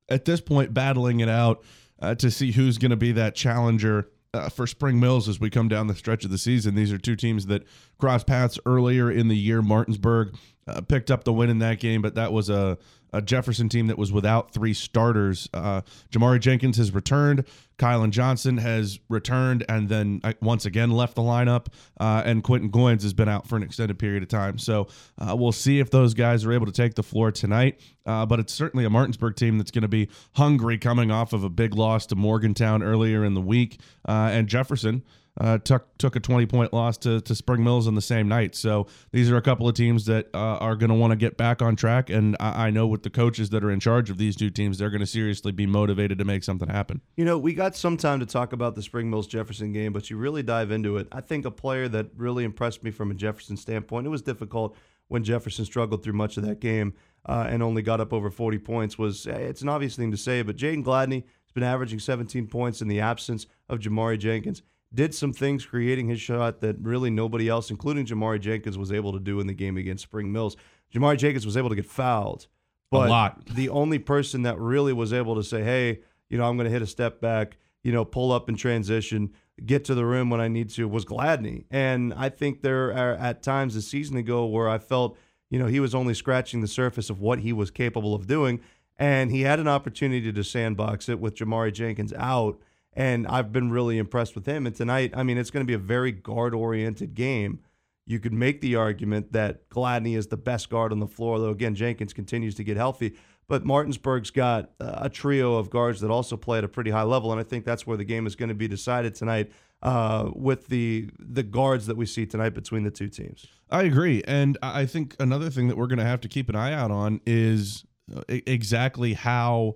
at 0.09 0.25
this 0.25 0.41
point, 0.41 0.73
battling 0.73 1.19
it 1.19 1.29
out 1.29 1.63
uh, 1.99 2.15
to 2.15 2.31
see 2.31 2.53
who's 2.53 2.79
going 2.79 2.89
to 2.89 2.97
be 2.97 3.11
that 3.11 3.35
challenger 3.35 4.09
uh, 4.33 4.49
for 4.49 4.67
Spring 4.67 4.99
Mills 4.99 5.27
as 5.27 5.39
we 5.39 5.49
come 5.49 5.67
down 5.67 5.87
the 5.87 5.95
stretch 5.95 6.25
of 6.25 6.31
the 6.31 6.37
season. 6.37 6.75
These 6.75 6.91
are 6.91 6.97
two 6.97 7.15
teams 7.15 7.47
that 7.47 7.63
crossed 7.97 8.27
paths 8.27 8.59
earlier 8.65 9.11
in 9.11 9.27
the 9.27 9.37
year. 9.37 9.61
Martinsburg 9.61 10.35
uh, 10.67 10.81
picked 10.81 11.09
up 11.11 11.23
the 11.23 11.33
win 11.33 11.49
in 11.49 11.59
that 11.59 11.79
game, 11.79 12.01
but 12.01 12.15
that 12.15 12.31
was 12.31 12.49
a, 12.49 12.77
a 13.13 13.21
Jefferson 13.21 13.69
team 13.69 13.87
that 13.87 13.97
was 13.97 14.11
without 14.11 14.51
three 14.51 14.73
starters. 14.73 15.49
Uh, 15.53 15.81
Jamari 16.11 16.39
Jenkins 16.39 16.77
has 16.77 16.93
returned. 16.93 17.45
Kylan 17.77 18.09
Johnson 18.09 18.57
has 18.57 18.99
returned 19.07 19.63
and 19.69 19.87
then 19.87 20.19
uh, 20.23 20.33
once 20.41 20.65
again 20.65 20.91
left 20.91 21.15
the 21.15 21.21
lineup. 21.21 21.67
Uh, 21.99 22.23
and 22.25 22.43
Quentin 22.43 22.71
Goins 22.71 23.03
has 23.03 23.13
been 23.13 23.29
out 23.29 23.47
for 23.47 23.55
an 23.55 23.63
extended 23.63 23.99
period 23.99 24.23
of 24.23 24.29
time. 24.29 24.57
So 24.57 24.87
uh, 25.19 25.35
we'll 25.37 25.51
see 25.51 25.79
if 25.79 25.91
those 25.91 26.13
guys 26.13 26.45
are 26.45 26.51
able 26.51 26.65
to 26.65 26.71
take 26.71 26.95
the 26.95 27.03
floor 27.03 27.31
tonight. 27.31 27.79
Uh, 28.05 28.25
but 28.25 28.39
it's 28.39 28.53
certainly 28.53 28.85
a 28.85 28.89
Martinsburg 28.89 29.35
team 29.35 29.57
that's 29.57 29.71
going 29.71 29.83
to 29.83 29.87
be 29.87 30.09
hungry 30.35 30.77
coming 30.77 31.11
off 31.11 31.33
of 31.33 31.43
a 31.43 31.49
big 31.49 31.75
loss 31.75 32.05
to 32.07 32.15
Morgantown 32.15 32.81
earlier 32.81 33.23
in 33.23 33.33
the 33.33 33.41
week. 33.41 33.79
Uh, 34.07 34.29
and 34.31 34.47
Jefferson 34.47 35.03
uh, 35.39 35.57
took 35.59 35.97
took 35.97 36.15
a 36.15 36.19
20 36.19 36.45
point 36.45 36.73
loss 36.73 36.97
to, 36.99 37.21
to 37.21 37.35
Spring 37.35 37.63
Mills 37.63 37.87
on 37.87 37.95
the 37.95 38.01
same 38.01 38.27
night. 38.27 38.55
So 38.55 38.87
these 39.11 39.29
are 39.29 39.37
a 39.37 39.41
couple 39.41 39.67
of 39.67 39.75
teams 39.75 40.05
that 40.05 40.27
uh, 40.33 40.57
are 40.57 40.75
going 40.75 40.89
to 40.89 40.95
want 40.95 41.11
to 41.11 41.17
get 41.17 41.37
back 41.37 41.61
on 41.61 41.75
track. 41.75 42.09
And 42.09 42.35
I, 42.39 42.67
I 42.67 42.69
know 42.69 42.87
with 42.87 43.03
the 43.03 43.09
coaches 43.09 43.49
that 43.51 43.63
are 43.63 43.71
in 43.71 43.79
charge 43.79 44.09
of 44.09 44.17
these 44.17 44.35
two 44.35 44.49
teams, 44.49 44.77
they're 44.77 44.89
going 44.89 45.01
to 45.01 45.07
seriously 45.07 45.51
be 45.51 45.65
motivated 45.65 46.17
to 46.19 46.25
make 46.25 46.43
something 46.43 46.69
happen. 46.69 47.01
You 47.15 47.25
know, 47.25 47.37
we 47.37 47.53
got 47.53 47.75
some 47.75 47.97
time 47.97 48.19
to 48.19 48.25
talk 48.25 48.53
about 48.53 48.75
the 48.75 48.81
Spring 48.81 49.09
Mills 49.09 49.27
Jefferson 49.27 49.73
game, 49.73 49.93
but 49.93 50.09
you 50.09 50.17
really 50.17 50.43
dive 50.43 50.71
into 50.71 50.97
it. 50.97 51.07
I 51.11 51.21
think 51.21 51.45
a 51.45 51.51
player 51.51 51.87
that 51.89 52.07
really 52.15 52.43
impressed 52.43 52.83
me 52.83 52.91
from 52.91 53.11
a 53.11 53.13
Jefferson 53.13 53.57
standpoint, 53.57 54.07
it 54.07 54.09
was 54.09 54.21
difficult 54.21 54.75
when 55.07 55.23
Jefferson 55.23 55.65
struggled 55.65 56.03
through 56.03 56.13
much 56.13 56.37
of 56.37 56.45
that 56.45 56.59
game 56.59 56.93
uh, 57.25 57.45
and 57.49 57.63
only 57.63 57.81
got 57.81 58.01
up 58.01 58.13
over 58.13 58.29
40 58.29 58.57
points, 58.59 58.97
was 58.97 59.27
eh, 59.27 59.31
it's 59.33 59.61
an 59.61 59.69
obvious 59.69 59.95
thing 59.95 60.11
to 60.11 60.17
say, 60.17 60.41
but 60.41 60.57
Jaden 60.57 60.83
Gladney 60.83 61.23
has 61.23 61.51
been 61.53 61.63
averaging 61.63 61.99
17 61.99 62.47
points 62.47 62.81
in 62.81 62.87
the 62.87 62.99
absence 62.99 63.45
of 63.69 63.79
Jamari 63.79 64.19
Jenkins. 64.19 64.63
Did 64.93 65.13
some 65.13 65.33
things 65.33 65.65
creating 65.65 66.07
his 66.07 66.21
shot 66.21 66.61
that 66.61 66.77
really 66.81 67.09
nobody 67.09 67.49
else, 67.49 67.69
including 67.69 68.05
Jamari 68.05 68.39
Jenkins, 68.39 68.77
was 68.77 68.91
able 68.91 69.11
to 69.13 69.19
do 69.19 69.39
in 69.39 69.47
the 69.47 69.53
game 69.53 69.75
against 69.77 70.03
Spring 70.03 70.31
Mills. 70.31 70.55
Jamari 70.93 71.17
Jenkins 71.17 71.45
was 71.45 71.57
able 71.57 71.69
to 71.69 71.75
get 71.75 71.85
fouled, 71.85 72.47
but 72.89 73.09
lot. 73.09 73.45
the 73.47 73.67
only 73.69 73.99
person 73.99 74.43
that 74.43 74.57
really 74.57 74.93
was 74.93 75.11
able 75.11 75.35
to 75.35 75.43
say, 75.43 75.61
"Hey, 75.63 75.99
you 76.29 76.37
know, 76.37 76.45
I'm 76.45 76.55
going 76.55 76.65
to 76.65 76.71
hit 76.71 76.81
a 76.81 76.87
step 76.87 77.19
back, 77.19 77.57
you 77.83 77.91
know, 77.91 78.05
pull 78.05 78.31
up 78.31 78.47
in 78.47 78.55
transition, 78.55 79.33
get 79.65 79.83
to 79.85 79.95
the 79.95 80.05
rim 80.05 80.29
when 80.29 80.39
I 80.39 80.47
need 80.47 80.69
to," 80.71 80.87
was 80.87 81.03
Gladney. 81.03 81.65
And 81.69 82.13
I 82.13 82.29
think 82.29 82.61
there 82.61 82.93
are 82.93 83.15
at 83.15 83.43
times 83.43 83.75
a 83.75 83.81
season 83.81 84.15
ago 84.15 84.45
where 84.45 84.69
I 84.69 84.77
felt, 84.77 85.17
you 85.49 85.59
know, 85.59 85.67
he 85.67 85.81
was 85.81 85.93
only 85.93 86.13
scratching 86.13 86.61
the 86.61 86.67
surface 86.67 87.09
of 87.09 87.19
what 87.19 87.39
he 87.39 87.51
was 87.51 87.71
capable 87.71 88.15
of 88.15 88.25
doing, 88.25 88.61
and 88.97 89.31
he 89.31 89.41
had 89.41 89.59
an 89.59 89.67
opportunity 89.67 90.31
to 90.31 90.43
sandbox 90.43 91.09
it 91.09 91.19
with 91.19 91.35
Jamari 91.35 91.73
Jenkins 91.73 92.13
out. 92.13 92.57
And 92.97 93.27
I've 93.27 93.53
been 93.53 93.69
really 93.69 93.99
impressed 93.99 94.33
with 94.33 94.47
him. 94.47 94.65
And 94.65 94.75
tonight, 94.75 95.13
I 95.15 95.21
mean, 95.21 95.37
it's 95.37 95.51
going 95.51 95.63
to 95.63 95.67
be 95.67 95.75
a 95.75 95.77
very 95.77 96.11
guard 96.11 96.55
oriented 96.55 97.13
game. 97.13 97.59
You 98.07 98.19
could 98.19 98.33
make 98.33 98.59
the 98.59 98.75
argument 98.75 99.33
that 99.33 99.69
Gladney 99.69 100.17
is 100.17 100.27
the 100.27 100.37
best 100.37 100.71
guard 100.71 100.91
on 100.91 100.99
the 100.99 101.07
floor, 101.07 101.39
though, 101.39 101.51
again, 101.51 101.75
Jenkins 101.75 102.11
continues 102.11 102.55
to 102.55 102.63
get 102.63 102.75
healthy. 102.75 103.13
But 103.47 103.63
Martinsburg's 103.65 104.31
got 104.31 104.71
a 104.79 105.09
trio 105.09 105.55
of 105.55 105.69
guards 105.69 106.01
that 106.01 106.09
also 106.09 106.35
play 106.35 106.57
at 106.57 106.63
a 106.63 106.67
pretty 106.67 106.89
high 106.89 107.03
level, 107.03 107.31
and 107.31 107.39
I 107.39 107.43
think 107.43 107.63
that's 107.63 107.87
where 107.87 107.95
the 107.95 108.03
game 108.03 108.27
is 108.27 108.35
going 108.35 108.49
to 108.49 108.55
be 108.55 108.67
decided 108.67 109.15
tonight 109.15 109.51
uh, 109.81 110.31
with 110.33 110.67
the 110.67 111.09
the 111.17 111.43
guards 111.43 111.85
that 111.85 111.95
we 111.95 112.05
see 112.05 112.25
tonight 112.25 112.49
between 112.49 112.83
the 112.83 112.91
two 112.91 113.07
teams. 113.07 113.45
I 113.69 113.83
agree, 113.83 114.21
and 114.27 114.57
I 114.61 114.85
think 114.85 115.15
another 115.17 115.49
thing 115.49 115.69
that 115.69 115.77
we're 115.77 115.87
going 115.87 115.99
to 115.99 116.05
have 116.05 116.19
to 116.21 116.27
keep 116.27 116.49
an 116.49 116.57
eye 116.57 116.73
out 116.73 116.91
on 116.91 117.21
is 117.25 117.85
uh, 118.13 118.23
exactly 118.27 119.13
how 119.13 119.75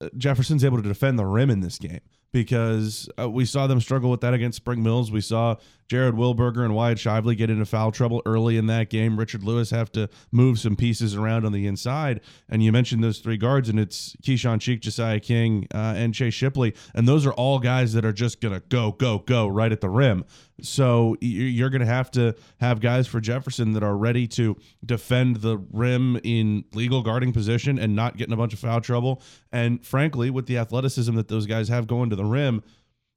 uh, 0.00 0.08
Jefferson's 0.16 0.64
able 0.64 0.78
to 0.78 0.88
defend 0.88 1.18
the 1.18 1.26
rim 1.26 1.50
in 1.50 1.60
this 1.60 1.76
game 1.76 2.00
because 2.32 3.08
uh, 3.18 3.28
we 3.28 3.44
saw 3.44 3.66
them 3.66 3.80
struggle 3.80 4.10
with 4.10 4.20
that 4.20 4.34
against 4.34 4.56
Spring 4.56 4.82
Mills. 4.82 5.10
We 5.10 5.20
saw 5.20 5.56
Jared 5.90 6.14
Wilberger 6.14 6.64
and 6.64 6.72
Wyatt 6.72 6.98
Shively 6.98 7.36
get 7.36 7.50
into 7.50 7.64
foul 7.64 7.90
trouble 7.90 8.22
early 8.24 8.56
in 8.56 8.66
that 8.66 8.90
game. 8.90 9.18
Richard 9.18 9.42
Lewis 9.42 9.70
have 9.70 9.90
to 9.90 10.08
move 10.30 10.60
some 10.60 10.76
pieces 10.76 11.16
around 11.16 11.44
on 11.44 11.50
the 11.50 11.66
inside. 11.66 12.20
And 12.48 12.62
you 12.62 12.70
mentioned 12.70 13.02
those 13.02 13.18
three 13.18 13.36
guards, 13.36 13.68
and 13.68 13.80
it's 13.80 14.14
Keyshawn 14.22 14.60
Cheek, 14.60 14.82
Josiah 14.82 15.18
King, 15.18 15.66
uh, 15.74 15.94
and 15.96 16.14
Chase 16.14 16.32
Shipley. 16.32 16.74
And 16.94 17.08
those 17.08 17.26
are 17.26 17.32
all 17.32 17.58
guys 17.58 17.92
that 17.94 18.04
are 18.04 18.12
just 18.12 18.40
going 18.40 18.54
to 18.54 18.60
go, 18.68 18.92
go, 18.92 19.18
go 19.18 19.48
right 19.48 19.72
at 19.72 19.80
the 19.80 19.88
rim. 19.90 20.24
So 20.62 21.16
you're 21.20 21.70
going 21.70 21.80
to 21.80 21.86
have 21.86 22.10
to 22.12 22.36
have 22.60 22.80
guys 22.80 23.08
for 23.08 23.20
Jefferson 23.20 23.72
that 23.72 23.82
are 23.82 23.96
ready 23.96 24.28
to 24.28 24.56
defend 24.84 25.36
the 25.36 25.58
rim 25.72 26.20
in 26.22 26.66
legal 26.72 27.02
guarding 27.02 27.32
position 27.32 27.80
and 27.80 27.96
not 27.96 28.16
get 28.16 28.28
in 28.28 28.32
a 28.32 28.36
bunch 28.36 28.52
of 28.52 28.60
foul 28.60 28.80
trouble. 28.80 29.22
And 29.50 29.84
frankly, 29.84 30.30
with 30.30 30.46
the 30.46 30.58
athleticism 30.58 31.16
that 31.16 31.26
those 31.26 31.46
guys 31.46 31.68
have 31.68 31.88
going 31.88 32.10
to 32.10 32.16
the 32.16 32.24
rim, 32.24 32.62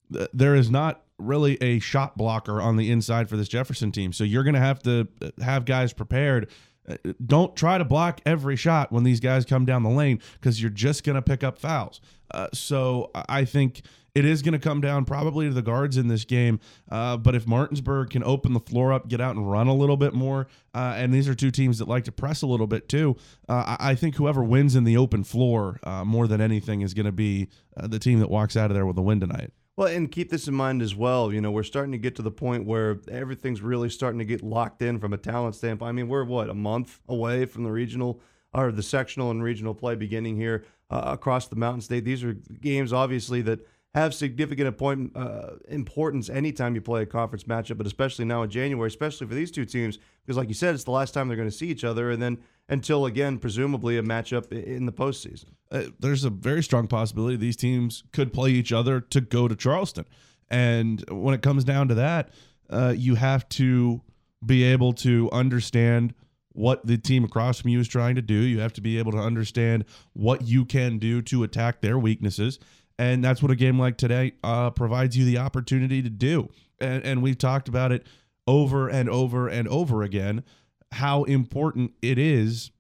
there 0.10 0.55
is 0.55 0.69
not 0.69 1.03
really 1.17 1.62
a 1.62 1.79
shot 1.79 2.17
blocker 2.17 2.62
on 2.62 2.77
the 2.77 2.91
inside 2.91 3.29
for 3.29 3.38
this 3.38 3.48
Jefferson 3.48 3.91
team. 3.91 4.13
So 4.13 4.24
you're 4.24 4.43
going 4.43 4.55
to 4.55 4.60
have 4.60 4.81
to 4.83 5.07
uh, 5.22 5.29
have 5.43 5.65
guys 5.65 5.93
prepared 5.93 6.50
Uh, 6.88 6.98
Don't 7.25 7.55
try 7.55 7.77
to 7.77 7.86
block 7.86 8.19
every 8.25 8.55
shot 8.57 8.91
when 8.91 9.03
these 9.03 9.19
guys 9.19 9.45
come 9.45 9.65
down 9.65 9.83
the 9.83 9.89
lane 9.89 10.19
because 10.33 10.62
you're 10.62 10.69
just 10.69 11.03
going 11.03 11.15
to 11.15 11.22
pick 11.22 11.43
up 11.43 11.57
fouls. 11.57 12.01
Uh, 12.31 12.48
so 12.53 13.10
I 13.29 13.45
think 13.45 13.83
it 14.15 14.25
is 14.25 14.41
going 14.41 14.53
to 14.53 14.60
come 14.60 14.81
down 14.81 15.05
probably 15.05 15.48
to 15.48 15.53
the 15.53 15.62
guards 15.62 15.98
in 15.98 16.07
this 16.07 16.25
game. 16.25 16.60
Uh, 16.91 17.15
but 17.15 17.36
if 17.36 17.48
Martinsburg 17.48 18.10
can 18.10 18.24
open 18.24 18.53
the 18.53 18.60
floor 18.60 18.91
up, 18.91 19.07
get 19.07 19.22
out 19.22 19.36
and 19.36 19.50
run 19.50 19.67
a 19.67 19.74
little 19.74 19.98
bit 19.98 20.13
more, 20.13 20.48
uh, 20.75 20.93
and 20.98 21.13
these 21.13 21.29
are 21.29 21.36
two 21.36 21.51
teams 21.51 21.79
that 21.79 21.88
like 21.88 22.03
to 22.03 22.12
press 22.12 22.41
a 22.41 22.48
little 22.48 22.67
bit 22.67 22.89
too, 22.89 23.15
uh, 23.48 23.77
I 23.79 23.95
think 23.95 24.15
whoever 24.15 24.43
wins 24.43 24.75
in 24.75 24.83
the 24.83 24.98
open 24.98 25.24
floor 25.24 25.79
uh, 25.83 26.03
more 26.03 26.27
than 26.27 26.41
anything 26.41 26.81
is 26.81 26.93
going 26.93 27.05
to 27.05 27.12
be 27.13 27.48
the 27.81 28.00
team 28.00 28.19
that 28.19 28.29
walks 28.29 28.57
out 28.57 28.69
of 28.72 28.75
there 28.75 28.86
with 28.86 28.98
a 28.98 29.01
win 29.01 29.19
tonight. 29.19 29.51
Well, 29.75 29.87
and 29.87 30.11
keep 30.11 30.29
this 30.29 30.47
in 30.47 30.53
mind 30.53 30.83
as 30.83 30.93
well. 30.93 31.33
You 31.33 31.41
know, 31.41 31.49
we're 31.49 31.63
starting 31.63 31.93
to 31.93 31.97
get 31.97 32.15
to 32.17 32.21
the 32.21 32.31
point 32.31 32.65
where 32.65 32.99
everything's 33.09 33.61
really 33.61 33.89
starting 33.89 34.19
to 34.19 34.25
get 34.25 34.43
locked 34.43 34.83
in 34.83 34.99
from 34.99 35.13
a 35.13 35.17
talent 35.17 35.55
standpoint. 35.55 35.89
I 35.89 35.91
mean, 35.93 36.07
we're 36.07 36.25
what 36.25 36.49
a 36.49 36.53
month 36.53 37.01
away 37.07 37.45
from 37.45 37.63
the 37.63 37.71
regional 37.71 38.21
or 38.53 38.71
the 38.71 38.83
sectional 38.83 39.31
and 39.31 39.41
regional 39.41 39.73
play 39.73 39.95
beginning 39.95 40.35
here 40.35 40.63
uh, 40.91 41.01
across 41.05 41.47
the 41.47 41.55
Mountain 41.55 41.81
State. 41.81 42.05
These 42.05 42.23
are 42.23 42.33
games, 42.33 42.93
obviously, 42.93 43.41
that 43.41 43.67
have 43.93 44.13
significant 44.13 44.67
appoint, 44.67 45.15
uh, 45.15 45.51
importance 45.69 46.29
anytime 46.29 46.73
you 46.73 46.81
play 46.81 47.03
a 47.03 47.05
conference 47.05 47.43
matchup, 47.43 47.77
but 47.77 47.85
especially 47.85 48.25
now 48.25 48.41
in 48.41 48.50
January, 48.50 48.88
especially 48.88 49.27
for 49.27 49.35
these 49.35 49.51
two 49.51 49.65
teams, 49.65 50.00
because 50.25 50.35
like 50.35 50.47
you 50.47 50.53
said, 50.55 50.73
it's 50.73 50.83
the 50.83 50.91
last 50.91 51.13
time 51.13 51.27
they're 51.27 51.38
going 51.38 51.50
to 51.50 51.55
see 51.55 51.67
each 51.67 51.83
other, 51.83 52.09
and 52.09 52.21
then 52.21 52.39
until 52.69 53.05
again, 53.05 53.38
presumably 53.38 53.97
a 53.97 54.01
matchup 54.01 54.51
in 54.51 54.85
the 54.85 54.91
postseason. 54.91 55.45
uh, 55.71 55.83
there's 56.00 56.23
a 56.23 56.29
very 56.29 56.63
strong 56.63 56.88
possibility 56.88 57.35
these 57.35 57.55
teams 57.55 58.03
could 58.12 58.33
play 58.33 58.51
each 58.51 58.71
other 58.71 59.00
to 59.00 59.21
go 59.21 59.47
to 59.47 59.55
Charleston. 59.55 60.05
And 60.50 61.03
when 61.09 61.35
it 61.35 61.41
comes 61.41 61.63
down 61.63 61.88
to 61.89 61.95
that, 61.95 62.29
uh, 62.69 62.93
you 62.95 63.15
have 63.15 63.47
to 63.50 64.01
be 64.45 64.63
able 64.63 64.93
to 64.93 65.29
understand 65.31 66.13
what 66.53 66.85
the 66.85 66.97
team 66.97 67.23
across 67.23 67.59
from 67.59 67.71
you 67.71 67.79
is 67.79 67.88
trying 67.88 68.15
to 68.15 68.21
do. 68.21 68.35
You 68.35 68.59
have 68.59 68.73
to 68.73 68.81
be 68.81 69.00
able 69.00 69.12
to 69.13 69.17
understand 69.17 69.85
what 70.13 70.43
you 70.43 70.65
can 70.65 71.00
do 71.00 71.21
to 71.23 71.43
attack 71.43 71.81
their 71.81 71.97
weaknesses. 71.97 72.59
And 73.00 73.23
that's 73.23 73.41
what 73.41 73.51
a 73.51 73.55
game 73.55 73.79
like 73.79 73.97
today 73.97 74.33
uh, 74.43 74.69
provides 74.69 75.17
you 75.17 75.25
the 75.25 75.39
opportunity 75.39 76.01
to 76.01 76.09
do. 76.09 76.50
And, 76.79 77.03
and 77.03 77.21
we've 77.21 77.38
talked 77.38 77.67
about 77.67 77.91
it 77.91 78.05
over 78.47 78.88
and 78.88 79.09
over 79.09 79.47
and 79.47 79.67
over 79.67 80.03
again 80.03 80.43
how 80.91 81.23
important 81.23 81.93
it 82.01 82.19
is 82.19 82.71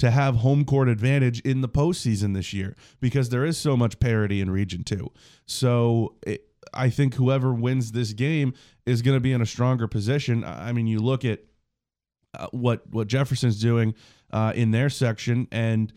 to 0.00 0.10
have 0.10 0.36
home 0.36 0.64
court 0.64 0.88
advantage 0.88 1.40
in 1.40 1.60
the 1.60 1.68
postseason 1.68 2.34
this 2.34 2.52
year 2.52 2.74
because 3.00 3.28
there 3.28 3.44
is 3.44 3.58
so 3.58 3.76
much 3.76 4.00
parity 4.00 4.40
in 4.40 4.50
Region 4.50 4.82
Two. 4.82 5.12
So 5.46 6.16
it, 6.26 6.46
I 6.72 6.90
think 6.90 7.14
whoever 7.14 7.52
wins 7.52 7.92
this 7.92 8.12
game 8.12 8.54
is 8.86 9.02
going 9.02 9.16
to 9.16 9.20
be 9.20 9.32
in 9.32 9.42
a 9.42 9.46
stronger 9.46 9.86
position. 9.86 10.42
I 10.42 10.72
mean, 10.72 10.86
you 10.86 11.00
look 11.00 11.24
at 11.24 11.40
uh, 12.34 12.46
what 12.52 12.88
what 12.90 13.08
Jefferson's 13.08 13.60
doing 13.60 13.94
uh, 14.32 14.52
in 14.54 14.70
their 14.70 14.88
section, 14.88 15.46
and 15.52 15.92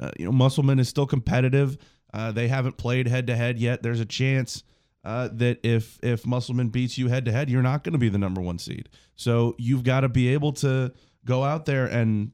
uh, 0.00 0.10
you 0.18 0.24
know 0.24 0.32
Musselman 0.32 0.78
is 0.78 0.88
still 0.88 1.06
competitive. 1.06 1.78
Uh, 2.14 2.30
they 2.30 2.46
haven't 2.46 2.76
played 2.76 3.08
head 3.08 3.26
to 3.26 3.34
head 3.34 3.58
yet. 3.58 3.82
There's 3.82 3.98
a 3.98 4.06
chance 4.06 4.62
uh, 5.04 5.28
that 5.32 5.58
if 5.64 5.98
if 6.00 6.24
Musselman 6.24 6.68
beats 6.68 6.96
you 6.96 7.08
head 7.08 7.24
to 7.24 7.32
head, 7.32 7.50
you're 7.50 7.60
not 7.60 7.82
going 7.82 7.92
to 7.92 7.98
be 7.98 8.08
the 8.08 8.18
number 8.18 8.40
one 8.40 8.58
seed. 8.58 8.88
So 9.16 9.56
you've 9.58 9.82
got 9.82 10.00
to 10.00 10.08
be 10.08 10.28
able 10.28 10.52
to 10.54 10.92
go 11.24 11.42
out 11.42 11.66
there 11.66 11.86
and 11.86 12.30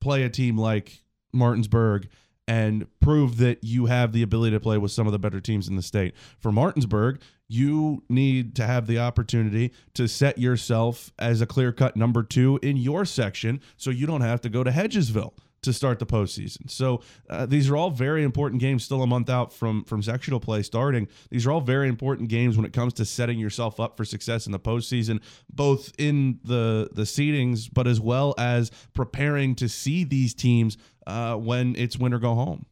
play 0.00 0.24
a 0.24 0.28
team 0.28 0.58
like 0.58 1.02
Martinsburg 1.32 2.08
and 2.46 2.86
prove 3.00 3.38
that 3.38 3.64
you 3.64 3.86
have 3.86 4.12
the 4.12 4.22
ability 4.22 4.52
to 4.52 4.60
play 4.60 4.76
with 4.76 4.92
some 4.92 5.06
of 5.06 5.12
the 5.12 5.18
better 5.18 5.40
teams 5.40 5.68
in 5.68 5.76
the 5.76 5.82
state. 5.82 6.14
For 6.38 6.52
Martinsburg, 6.52 7.20
you 7.48 8.04
need 8.10 8.54
to 8.56 8.66
have 8.66 8.86
the 8.86 8.98
opportunity 8.98 9.72
to 9.94 10.06
set 10.06 10.38
yourself 10.38 11.12
as 11.18 11.40
a 11.40 11.46
clear 11.46 11.72
cut 11.72 11.96
number 11.96 12.22
two 12.22 12.58
in 12.62 12.76
your 12.76 13.06
section 13.06 13.60
so 13.78 13.90
you 13.90 14.06
don't 14.06 14.20
have 14.20 14.42
to 14.42 14.50
go 14.50 14.62
to 14.62 14.70
Hedgesville 14.70 15.32
to 15.68 15.72
start 15.72 15.98
the 15.98 16.06
postseason. 16.06 16.70
So 16.70 17.02
uh, 17.28 17.46
these 17.46 17.68
are 17.70 17.76
all 17.76 17.90
very 17.90 18.24
important 18.24 18.60
games. 18.60 18.84
Still 18.84 19.02
a 19.02 19.06
month 19.06 19.30
out 19.30 19.52
from 19.52 19.84
from 19.84 20.02
sectional 20.02 20.40
play 20.40 20.62
starting. 20.62 21.08
These 21.30 21.46
are 21.46 21.52
all 21.52 21.60
very 21.60 21.88
important 21.88 22.28
games 22.28 22.56
when 22.56 22.66
it 22.66 22.72
comes 22.72 22.94
to 22.94 23.04
setting 23.04 23.38
yourself 23.38 23.78
up 23.78 23.96
for 23.96 24.04
success 24.04 24.46
in 24.46 24.52
the 24.52 24.58
postseason, 24.58 25.20
both 25.50 25.92
in 25.98 26.40
the 26.42 26.88
the 26.92 27.02
seedings, 27.02 27.68
but 27.72 27.86
as 27.86 28.00
well 28.00 28.34
as 28.38 28.70
preparing 28.94 29.54
to 29.56 29.68
see 29.68 30.04
these 30.04 30.34
teams 30.34 30.76
uh, 31.06 31.36
when 31.36 31.76
it's 31.76 31.98
win 31.98 32.12
or 32.12 32.18
go 32.18 32.34
home. 32.34 32.66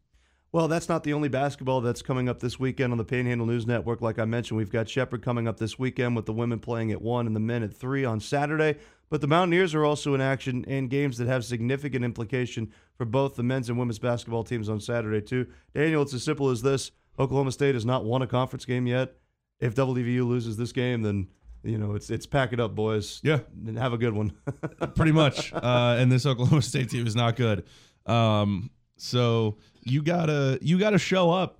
Well, 0.56 0.68
that's 0.68 0.88
not 0.88 1.04
the 1.04 1.12
only 1.12 1.28
basketball 1.28 1.82
that's 1.82 2.00
coming 2.00 2.30
up 2.30 2.40
this 2.40 2.58
weekend 2.58 2.90
on 2.90 2.96
the 2.96 3.04
Panhandle 3.04 3.46
News 3.46 3.66
Network. 3.66 4.00
Like 4.00 4.18
I 4.18 4.24
mentioned, 4.24 4.56
we've 4.56 4.72
got 4.72 4.88
Shepherd 4.88 5.20
coming 5.22 5.46
up 5.46 5.58
this 5.58 5.78
weekend 5.78 6.16
with 6.16 6.24
the 6.24 6.32
women 6.32 6.60
playing 6.60 6.92
at 6.92 7.02
1 7.02 7.26
and 7.26 7.36
the 7.36 7.40
men 7.40 7.62
at 7.62 7.76
3 7.76 8.06
on 8.06 8.20
Saturday. 8.20 8.78
But 9.08 9.20
the 9.20 9.26
Mountaineers 9.28 9.74
are 9.74 9.84
also 9.84 10.14
in 10.14 10.20
action 10.20 10.64
in 10.64 10.88
games 10.88 11.18
that 11.18 11.28
have 11.28 11.44
significant 11.44 12.04
implication 12.04 12.72
for 12.96 13.04
both 13.04 13.36
the 13.36 13.42
men's 13.42 13.68
and 13.68 13.78
women's 13.78 13.98
basketball 14.00 14.42
teams 14.42 14.68
on 14.68 14.80
Saturday, 14.80 15.20
too. 15.20 15.46
Daniel, 15.74 16.02
it's 16.02 16.14
as 16.14 16.24
simple 16.24 16.50
as 16.50 16.62
this 16.62 16.90
Oklahoma 17.18 17.52
State 17.52 17.74
has 17.74 17.86
not 17.86 18.04
won 18.04 18.22
a 18.22 18.26
conference 18.26 18.64
game 18.64 18.86
yet. 18.86 19.14
If 19.60 19.74
WVU 19.74 20.26
loses 20.26 20.56
this 20.56 20.72
game, 20.72 21.02
then. 21.02 21.28
You 21.62 21.78
know, 21.78 21.96
it's 21.96 22.10
it's 22.10 22.26
pack 22.26 22.52
it 22.52 22.60
up, 22.60 22.76
boys. 22.76 23.18
Yeah. 23.24 23.40
and 23.66 23.76
have 23.76 23.92
a 23.92 23.98
good 23.98 24.12
one. 24.12 24.32
pretty 24.94 25.10
much. 25.10 25.52
Uh, 25.52 25.96
and 25.98 26.12
this 26.12 26.24
Oklahoma 26.24 26.62
State 26.62 26.90
team 26.90 27.04
is 27.08 27.16
not 27.16 27.34
good. 27.34 27.64
Um, 28.04 28.70
so 28.98 29.56
you 29.82 30.00
gotta 30.00 30.60
you 30.62 30.78
gotta 30.78 30.98
show 30.98 31.32
up. 31.32 31.58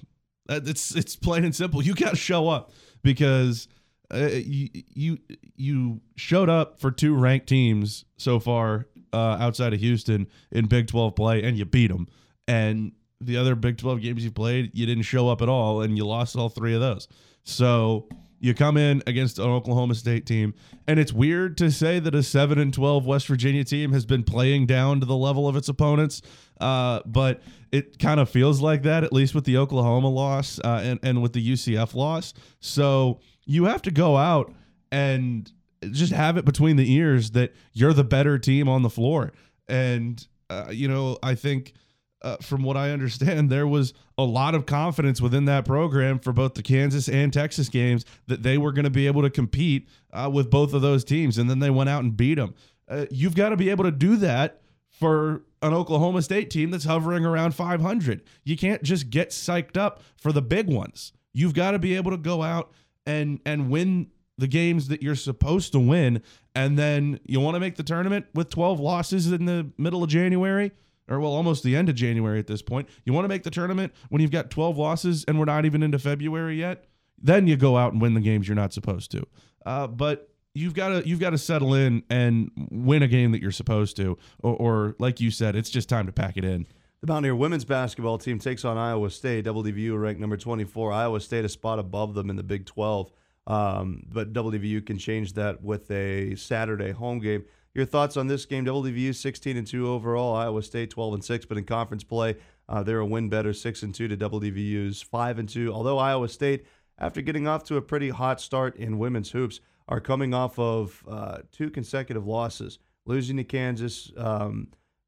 Uh, 0.49 0.61
It's 0.65 0.95
it's 0.95 1.17
plain 1.17 1.45
and 1.45 1.53
simple. 1.53 1.83
You 1.83 1.93
gotta 1.97 2.15
show 2.15 2.49
up 2.49 2.71
because 3.03 3.67
uh, 4.13 4.29
you 4.33 4.69
you 4.95 5.19
you 5.57 6.01
showed 6.17 6.49
up 6.49 6.81
for 6.81 6.91
two 6.91 7.15
ranked 7.15 7.49
teams 7.49 8.05
so 8.17 8.39
far 8.39 8.87
uh, 9.13 9.37
outside 9.41 9.73
of 9.73 9.81
Houston 9.81 10.29
in 10.51 10.67
Big 10.67 10.87
Twelve 10.89 11.17
play, 11.17 11.43
and 11.43 11.57
you 11.57 11.65
beat 11.65 11.89
them. 11.89 12.07
And 12.47 12.93
the 13.21 13.37
other 13.37 13.55
Big 13.55 13.79
Twelve 13.79 14.01
games 14.01 14.25
you 14.25 14.31
played, 14.31 14.71
you 14.75 14.87
didn't 14.87 15.05
show 15.05 15.29
up 15.29 15.43
at 15.43 15.49
all, 15.49 15.81
and 15.81 15.97
you 15.97 16.07
lost 16.07 16.37
all 16.37 16.49
three 16.49 16.75
of 16.75 16.81
those. 16.81 17.09
So 17.43 18.09
you 18.39 18.55
come 18.55 18.77
in 18.77 19.03
against 19.07 19.39
an 19.39 19.47
Oklahoma 19.47 19.95
State 19.95 20.27
team, 20.27 20.55
and 20.87 21.01
it's 21.01 21.13
weird 21.13 21.57
to 21.59 21.71
say 21.71 21.99
that 21.99 22.15
a 22.15 22.23
seven 22.23 22.59
and 22.59 22.73
twelve 22.73 23.07
West 23.07 23.27
Virginia 23.27 23.65
team 23.65 23.93
has 23.93 24.07
been 24.07 24.23
playing 24.23 24.67
down 24.67 25.01
to 25.01 25.07
the 25.07 25.17
level 25.17 25.49
of 25.49 25.57
its 25.57 25.69
opponents. 25.69 26.23
Uh, 26.61 27.01
but 27.07 27.43
it 27.73 27.99
kind 27.99 28.21
of 28.21 28.31
feels 28.31 28.61
like 28.61 28.83
that, 28.83 29.05
at 29.05 29.13
least 29.13 29.35
with 29.35 29.45
the 29.45 29.57
Oklahoma 29.57 30.09
loss 30.09 30.61
uh, 30.61 30.81
and 30.85 31.01
and 31.03 31.23
with 31.23 31.33
the 31.33 31.53
UCF 31.53 31.95
loss. 31.95 32.35
So 32.61 33.21
you 33.47 33.65
have 33.65 33.83
to 33.83 33.91
go 33.91 34.17
out 34.17 34.53
and 34.91 35.51
just 35.91 36.13
have 36.13 36.37
it 36.37 36.45
between 36.45 36.77
the 36.77 36.93
ears 36.93 37.31
that 37.31 37.55
you're 37.73 37.93
the 37.93 38.05
better 38.05 38.39
team 38.39 38.69
on 38.69 38.83
the 38.83 38.91
floor. 38.91 39.33
And 39.69 40.27
uh, 40.51 40.69
you 40.71 40.89
know, 40.89 41.19
I 41.23 41.35
think 41.35 41.75
uh, 42.23 42.37
from 42.39 42.63
what 42.63 42.77
I 42.77 42.91
understand, 42.91 43.51
there 43.51 43.67
was 43.67 43.93
a 44.19 44.25
lot 44.25 44.55
of 44.55 44.67
confidence 44.67 45.21
within 45.21 45.45
that 45.47 45.65
program 45.65 46.19
for 46.19 46.33
both 46.33 46.55
the 46.55 46.63
Kansas 46.63 47.09
and 47.09 47.33
Texas 47.33 47.69
games 47.69 48.05
that 48.27 48.43
they 48.43 48.59
were 48.59 48.73
going 48.73 48.85
to 48.85 48.91
be 48.91 49.07
able 49.07 49.23
to 49.23 49.31
compete 49.31 49.89
uh, 50.13 50.31
with 50.33 50.51
both 50.51 50.73
of 50.73 50.83
those 50.83 51.05
teams, 51.05 51.39
and 51.39 51.51
then 51.51 51.59
they 51.59 51.71
went 51.71 51.91
out 51.91 52.03
and 52.03 52.17
beat 52.17 52.37
them. 52.37 52.55
Uh, 52.89 53.07
you've 53.11 53.35
got 53.35 53.51
to 53.51 53.57
be 53.57 53.71
able 53.71 53.85
to 53.85 53.91
do 53.91 54.17
that 54.17 54.63
for 54.89 55.43
an 55.61 55.75
Oklahoma 55.75 56.23
State 56.23 56.49
team 56.51 56.71
that's 56.71 56.85
hovering 56.85 57.27
around 57.27 57.55
500. 57.55 58.23
You 58.45 58.57
can't 58.57 58.83
just 58.83 59.11
get 59.11 59.31
psyched 59.31 59.77
up 59.77 60.01
for 60.17 60.33
the 60.33 60.43
big 60.43 60.69
ones. 60.69 61.13
You've 61.33 61.55
got 61.55 61.73
to 61.73 61.79
be 61.79 61.97
able 61.97 62.13
to 62.13 62.17
go 62.17 62.43
out 62.43 62.73
and 63.07 63.41
and 63.47 63.71
win 63.71 64.11
the 64.39 64.47
games 64.47 64.89
that 64.89 65.03
you're 65.03 65.15
supposed 65.15 65.73
to 65.73 65.79
win, 65.79 66.23
and 66.55 66.79
then 66.79 67.21
you 67.25 67.41
want 67.41 67.55
to 67.55 67.61
make 67.61 67.77
the 67.77 67.83
tournament 67.83 68.27
with 68.35 68.51
12 68.51 68.81
losses 68.81 69.33
in 69.33 69.47
the 69.47 69.71
middle 69.79 70.03
of 70.03 70.11
January 70.11 70.73
or 71.09 71.21
well, 71.21 71.33
almost 71.33 71.63
the 71.63 71.77
end 71.77 71.89
of 71.89 71.95
January 71.95 72.39
at 72.39 72.47
this 72.47 72.63
point. 72.63 72.89
You 73.05 73.13
want 73.13 73.25
to 73.25 73.29
make 73.29 73.45
the 73.45 73.51
tournament 73.51 73.93
when 74.09 74.21
you've 74.21 74.31
got 74.31 74.51
12 74.51 74.77
losses 74.77 75.25
and 75.27 75.39
we're 75.39 75.45
not 75.45 75.65
even 75.65 75.83
into 75.83 75.99
February 75.99 76.57
yet. 76.57 76.85
Then 77.21 77.47
you 77.47 77.57
go 77.57 77.77
out 77.77 77.93
and 77.93 78.03
win 78.03 78.15
the 78.15 78.21
games 78.21 78.49
you're 78.49 78.57
not 78.57 78.73
supposed 78.73 79.11
to. 79.13 79.27
Uh, 79.65 79.87
but 79.87 80.31
you've 80.55 80.75
got 80.75 80.89
to 80.89 81.09
you've 81.09 81.21
got 81.21 81.31
to 81.31 81.39
settle 81.39 81.75
in 81.75 82.03
and 82.11 82.51
win 82.71 83.03
a 83.03 83.09
game 83.09 83.33
that 83.33 83.41
you're 83.41 83.51
supposed 83.51 83.97
to, 83.97 84.19
or, 84.43 84.57
or 84.57 84.97
like 84.99 85.21
you 85.21 85.31
said, 85.31 85.57
it's 85.57 85.71
just 85.71 85.89
time 85.89 86.07
to 86.07 86.13
pack 86.13 86.37
it 86.37 86.45
in. 86.45 86.67
The 87.07 87.13
Mountaineer 87.13 87.37
women's 87.37 87.65
basketball 87.65 88.19
team 88.19 88.41
takes 88.41 88.65
on 88.65 88.77
Iowa 88.77 89.11
State. 89.11 89.45
WVU 89.45 89.97
ranked 89.97 90.21
number 90.21 90.37
24. 90.37 90.91
Iowa 90.91 91.21
State 91.21 91.45
a 91.45 91.49
spot 91.49 91.79
above 91.79 92.15
them 92.15 92.31
in 92.31 92.35
the 92.35 92.43
Big 92.43 92.67
12. 92.67 93.13
Um, 93.47 94.03
but 94.11 94.33
WVU 94.33 94.85
can 94.85 94.99
change 94.99 95.35
that 95.35 95.63
with 95.63 95.89
a 95.93 96.35
Saturday 96.35 96.91
home 96.91 97.21
game. 97.21 97.45
Your 97.75 97.85
thoughts 97.85 98.17
on 98.17 98.27
this 98.27 98.45
game? 98.45 98.65
WVU 98.65 99.15
16 99.15 99.57
and 99.57 99.65
2 99.65 99.89
overall. 99.89 100.35
Iowa 100.35 100.61
State 100.65 100.91
12 100.91 101.15
and 101.15 101.25
6, 101.25 101.47
but 101.47 101.57
in 101.57 101.63
conference 101.63 102.03
play, 102.03 102.39
uh, 102.69 102.83
they're 102.83 102.99
a 102.99 103.07
win 103.07 103.29
better 103.29 103.53
6 103.53 103.83
and 103.85 103.95
2 103.95 104.09
to 104.09 104.17
WVU's 104.17 105.01
5 105.01 105.39
and 105.39 105.49
2. 105.49 105.73
Although 105.73 105.99
Iowa 105.99 106.29
State, 106.29 106.67
after 106.99 107.21
getting 107.21 107.47
off 107.47 107.63
to 107.67 107.77
a 107.77 107.83
pretty 107.83 108.09
hot 108.09 108.41
start 108.41 108.75
in 108.75 108.99
women's 108.99 109.31
hoops, 109.31 109.61
are 109.87 110.01
coming 110.01 110.35
off 110.35 110.59
of 110.59 111.05
uh, 111.09 111.39
two 111.53 111.71
consecutive 111.71 112.27
losses, 112.27 112.81
losing 113.05 113.37
to 113.37 113.45
Kansas 113.45 114.11
um, 114.17 114.67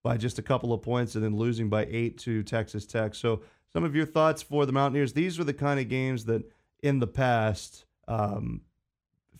by 0.08 0.16
just 0.16 0.38
a 0.38 0.42
couple 0.42 0.72
of 0.72 0.80
points 0.80 1.16
and 1.16 1.22
then 1.22 1.36
losing 1.36 1.68
by 1.68 1.86
eight 1.90 2.16
to 2.16 2.42
Texas 2.42 2.86
Tech. 2.86 3.14
So, 3.14 3.42
some 3.70 3.84
of 3.84 3.94
your 3.94 4.06
thoughts 4.06 4.40
for 4.40 4.64
the 4.64 4.72
Mountaineers? 4.72 5.12
These 5.12 5.38
were 5.38 5.44
the 5.44 5.52
kind 5.52 5.78
of 5.78 5.90
games 5.90 6.24
that 6.24 6.50
in 6.82 6.98
the 6.98 7.06
past, 7.06 7.84
um, 8.08 8.62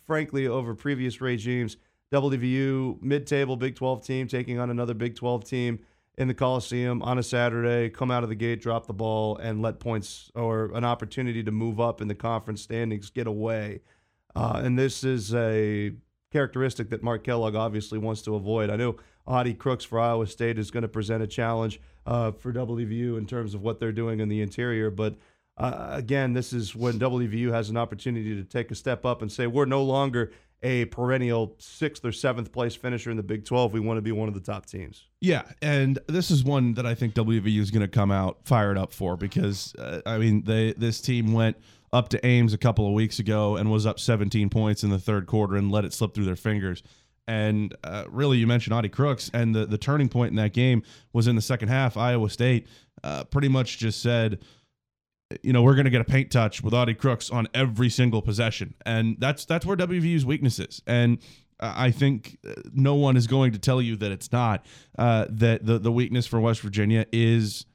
frankly, 0.05 0.45
over 0.45 0.75
previous 0.75 1.21
regimes, 1.21 1.77
WVU 2.13 3.01
mid-table 3.01 3.57
Big 3.57 3.77
12 3.77 4.05
team 4.05 4.27
taking 4.27 4.59
on 4.59 4.69
another 4.69 4.93
Big 4.93 5.15
12 5.15 5.43
team 5.43 5.79
in 6.19 6.27
the 6.27 6.35
Coliseum 6.35 7.01
on 7.01 7.17
a 7.17 7.23
Saturday, 7.23 7.89
come 7.89 8.11
out 8.11 8.21
of 8.21 8.29
the 8.29 8.35
gate, 8.35 8.61
drop 8.61 8.85
the 8.85 8.93
ball, 8.93 9.37
and 9.37 9.63
let 9.63 9.79
points 9.79 10.31
or 10.35 10.65
an 10.75 10.85
opportunity 10.85 11.41
to 11.41 11.51
move 11.51 11.79
up 11.79 11.99
in 11.99 12.07
the 12.07 12.13
conference 12.13 12.61
standings 12.61 13.09
get 13.09 13.25
away. 13.25 13.81
Uh, 14.35 14.61
and 14.63 14.77
this 14.77 15.03
is 15.03 15.33
a 15.33 15.93
characteristic 16.31 16.91
that 16.91 17.01
Mark 17.01 17.23
Kellogg 17.23 17.55
obviously 17.55 17.97
wants 17.97 18.21
to 18.21 18.35
avoid. 18.35 18.69
I 18.69 18.75
know 18.75 18.97
Audie 19.29 19.53
Crooks 19.53 19.85
for 19.85 19.99
Iowa 19.99 20.27
State 20.27 20.57
is 20.57 20.71
going 20.71 20.81
to 20.81 20.89
present 20.89 21.23
a 21.23 21.27
challenge 21.27 21.79
uh, 22.05 22.31
for 22.31 22.51
WVU 22.51 23.17
in 23.17 23.25
terms 23.25 23.53
of 23.53 23.61
what 23.61 23.79
they're 23.79 23.91
doing 23.91 24.19
in 24.19 24.27
the 24.27 24.41
interior, 24.41 24.89
but 24.89 25.15
uh, 25.59 25.89
again, 25.91 26.33
this 26.33 26.53
is 26.53 26.75
when 26.75 26.97
WVU 26.97 27.51
has 27.51 27.69
an 27.69 27.77
opportunity 27.77 28.35
to 28.35 28.43
take 28.43 28.71
a 28.71 28.75
step 28.75 29.05
up 29.05 29.21
and 29.21 29.31
say 29.31 29.45
we're 29.45 29.65
no 29.65 29.83
longer 29.83 30.31
a 30.63 30.85
perennial 30.85 31.55
sixth 31.57 32.03
or 32.03 32.11
seventh 32.11 32.51
place 32.51 32.75
finisher 32.75 33.11
in 33.11 33.17
the 33.17 33.23
Big 33.23 33.45
12. 33.45 33.73
We 33.73 33.79
want 33.79 33.97
to 33.97 34.01
be 34.01 34.11
one 34.11 34.27
of 34.27 34.33
the 34.33 34.41
top 34.41 34.65
teams. 34.65 35.05
Yeah, 35.21 35.43
and 35.61 35.99
this 36.07 36.31
is 36.31 36.43
one 36.43 36.73
that 36.73 36.85
I 36.85 36.95
think 36.95 37.13
WVU 37.13 37.59
is 37.59 37.71
going 37.71 37.81
to 37.81 37.87
come 37.87 38.11
out 38.11 38.39
fired 38.45 38.77
up 38.77 38.93
for 38.93 39.17
because 39.17 39.75
uh, 39.75 40.01
I 40.05 40.17
mean 40.17 40.43
they 40.43 40.73
this 40.73 41.01
team 41.01 41.33
went 41.33 41.57
up 41.91 42.09
to 42.09 42.25
Ames 42.25 42.53
a 42.53 42.57
couple 42.57 42.87
of 42.87 42.93
weeks 42.93 43.19
ago 43.19 43.55
and 43.55 43.71
was 43.71 43.85
up 43.85 43.99
17 43.99 44.49
points 44.49 44.83
in 44.83 44.89
the 44.89 44.99
third 44.99 45.27
quarter 45.27 45.55
and 45.55 45.71
let 45.71 45.85
it 45.85 45.93
slip 45.93 46.13
through 46.13 46.25
their 46.25 46.35
fingers. 46.35 46.83
And 47.29 47.75
uh, 47.83 48.05
really, 48.09 48.39
you 48.39 48.47
mentioned 48.47 48.73
Audie 48.73 48.89
Crooks, 48.89 49.29
and 49.35 49.53
the, 49.53 49.67
the 49.67 49.77
turning 49.77 50.09
point 50.09 50.31
in 50.31 50.35
that 50.37 50.51
game 50.51 50.81
was 51.13 51.27
in 51.27 51.35
the 51.35 51.43
second 51.43 51.67
half. 51.67 51.95
Iowa 51.95 52.27
State 52.27 52.65
uh, 53.03 53.23
pretty 53.25 53.47
much 53.47 53.77
just 53.77 54.01
said, 54.01 54.39
you 55.43 55.53
know, 55.53 55.61
we're 55.61 55.75
going 55.75 55.85
to 55.85 55.91
get 55.91 56.01
a 56.01 56.05
paint 56.05 56.31
touch 56.31 56.63
with 56.63 56.73
Audie 56.73 56.95
Crooks 56.95 57.29
on 57.29 57.47
every 57.53 57.87
single 57.87 58.23
possession, 58.23 58.73
and 58.83 59.15
that's 59.19 59.45
that's 59.45 59.63
where 59.63 59.77
WVU's 59.77 60.25
weakness 60.25 60.57
is. 60.57 60.81
And 60.87 61.19
I 61.59 61.91
think 61.91 62.39
uh, 62.47 62.53
no 62.73 62.95
one 62.95 63.15
is 63.15 63.27
going 63.27 63.51
to 63.51 63.59
tell 63.59 63.79
you 63.79 63.95
that 63.97 64.11
it's 64.11 64.31
not. 64.31 64.65
Uh, 64.97 65.27
that 65.29 65.63
the 65.63 65.77
the 65.77 65.91
weakness 65.91 66.25
for 66.25 66.39
West 66.39 66.61
Virginia 66.61 67.05
is 67.13 67.67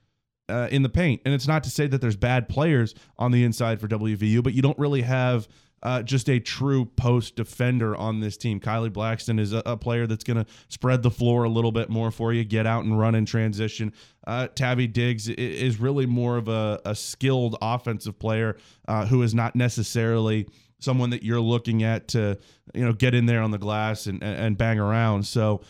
uh, 0.49 0.67
in 0.73 0.83
the 0.83 0.89
paint, 0.89 1.23
and 1.25 1.33
it's 1.33 1.47
not 1.47 1.63
to 1.63 1.71
say 1.71 1.87
that 1.87 2.01
there's 2.01 2.17
bad 2.17 2.49
players 2.49 2.93
on 3.19 3.31
the 3.31 3.45
inside 3.45 3.81
for 3.81 3.87
WVU, 3.87 4.43
but 4.43 4.53
you 4.53 4.63
don't 4.63 4.79
really 4.81 5.03
have 5.03 5.47
uh, 5.85 6.03
just 6.03 6.29
a 6.31 6.41
true 6.41 6.87
post 6.87 7.37
defender 7.37 7.95
on 7.95 8.21
this 8.21 8.37
team. 8.37 8.59
Kylee 8.59 8.93
Blacksten 8.93 9.39
is 9.39 9.53
a, 9.53 9.63
a 9.67 9.77
player 9.77 10.07
that's 10.07 10.25
going 10.25 10.43
to 10.43 10.47
spread 10.69 11.03
the 11.03 11.11
floor 11.11 11.45
a 11.45 11.49
little 11.49 11.73
bit 11.73 11.91
more 11.91 12.11
for 12.11 12.33
you, 12.33 12.43
get 12.45 12.67
out 12.67 12.85
and 12.85 12.99
run 12.99 13.15
in 13.15 13.27
transition. 13.27 13.93
Uh, 14.27 14.49
Tavy 14.49 14.87
Diggs 14.87 15.29
is 15.29 15.79
really 15.79 16.07
more 16.07 16.39
of 16.39 16.49
a, 16.49 16.81
a 16.85 16.95
skilled 16.95 17.57
offensive 17.61 18.19
player 18.19 18.57
uh, 18.89 19.07
who 19.07 19.23
is 19.23 19.35
not 19.35 19.55
necessarily 19.55 20.49
someone 20.79 21.11
that 21.11 21.23
you're 21.23 21.41
looking 21.41 21.83
at 21.83 22.09
to 22.09 22.39
you 22.75 22.85
know 22.85 22.93
get 22.93 23.15
in 23.15 23.27
there 23.27 23.43
on 23.43 23.51
the 23.51 23.59
glass 23.59 24.07
and, 24.07 24.23
and 24.23 24.57
bang 24.57 24.79
around. 24.79 25.27
So 25.27 25.61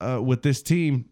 uh, 0.00 0.20
with 0.22 0.42
this 0.42 0.62
team, 0.62 1.06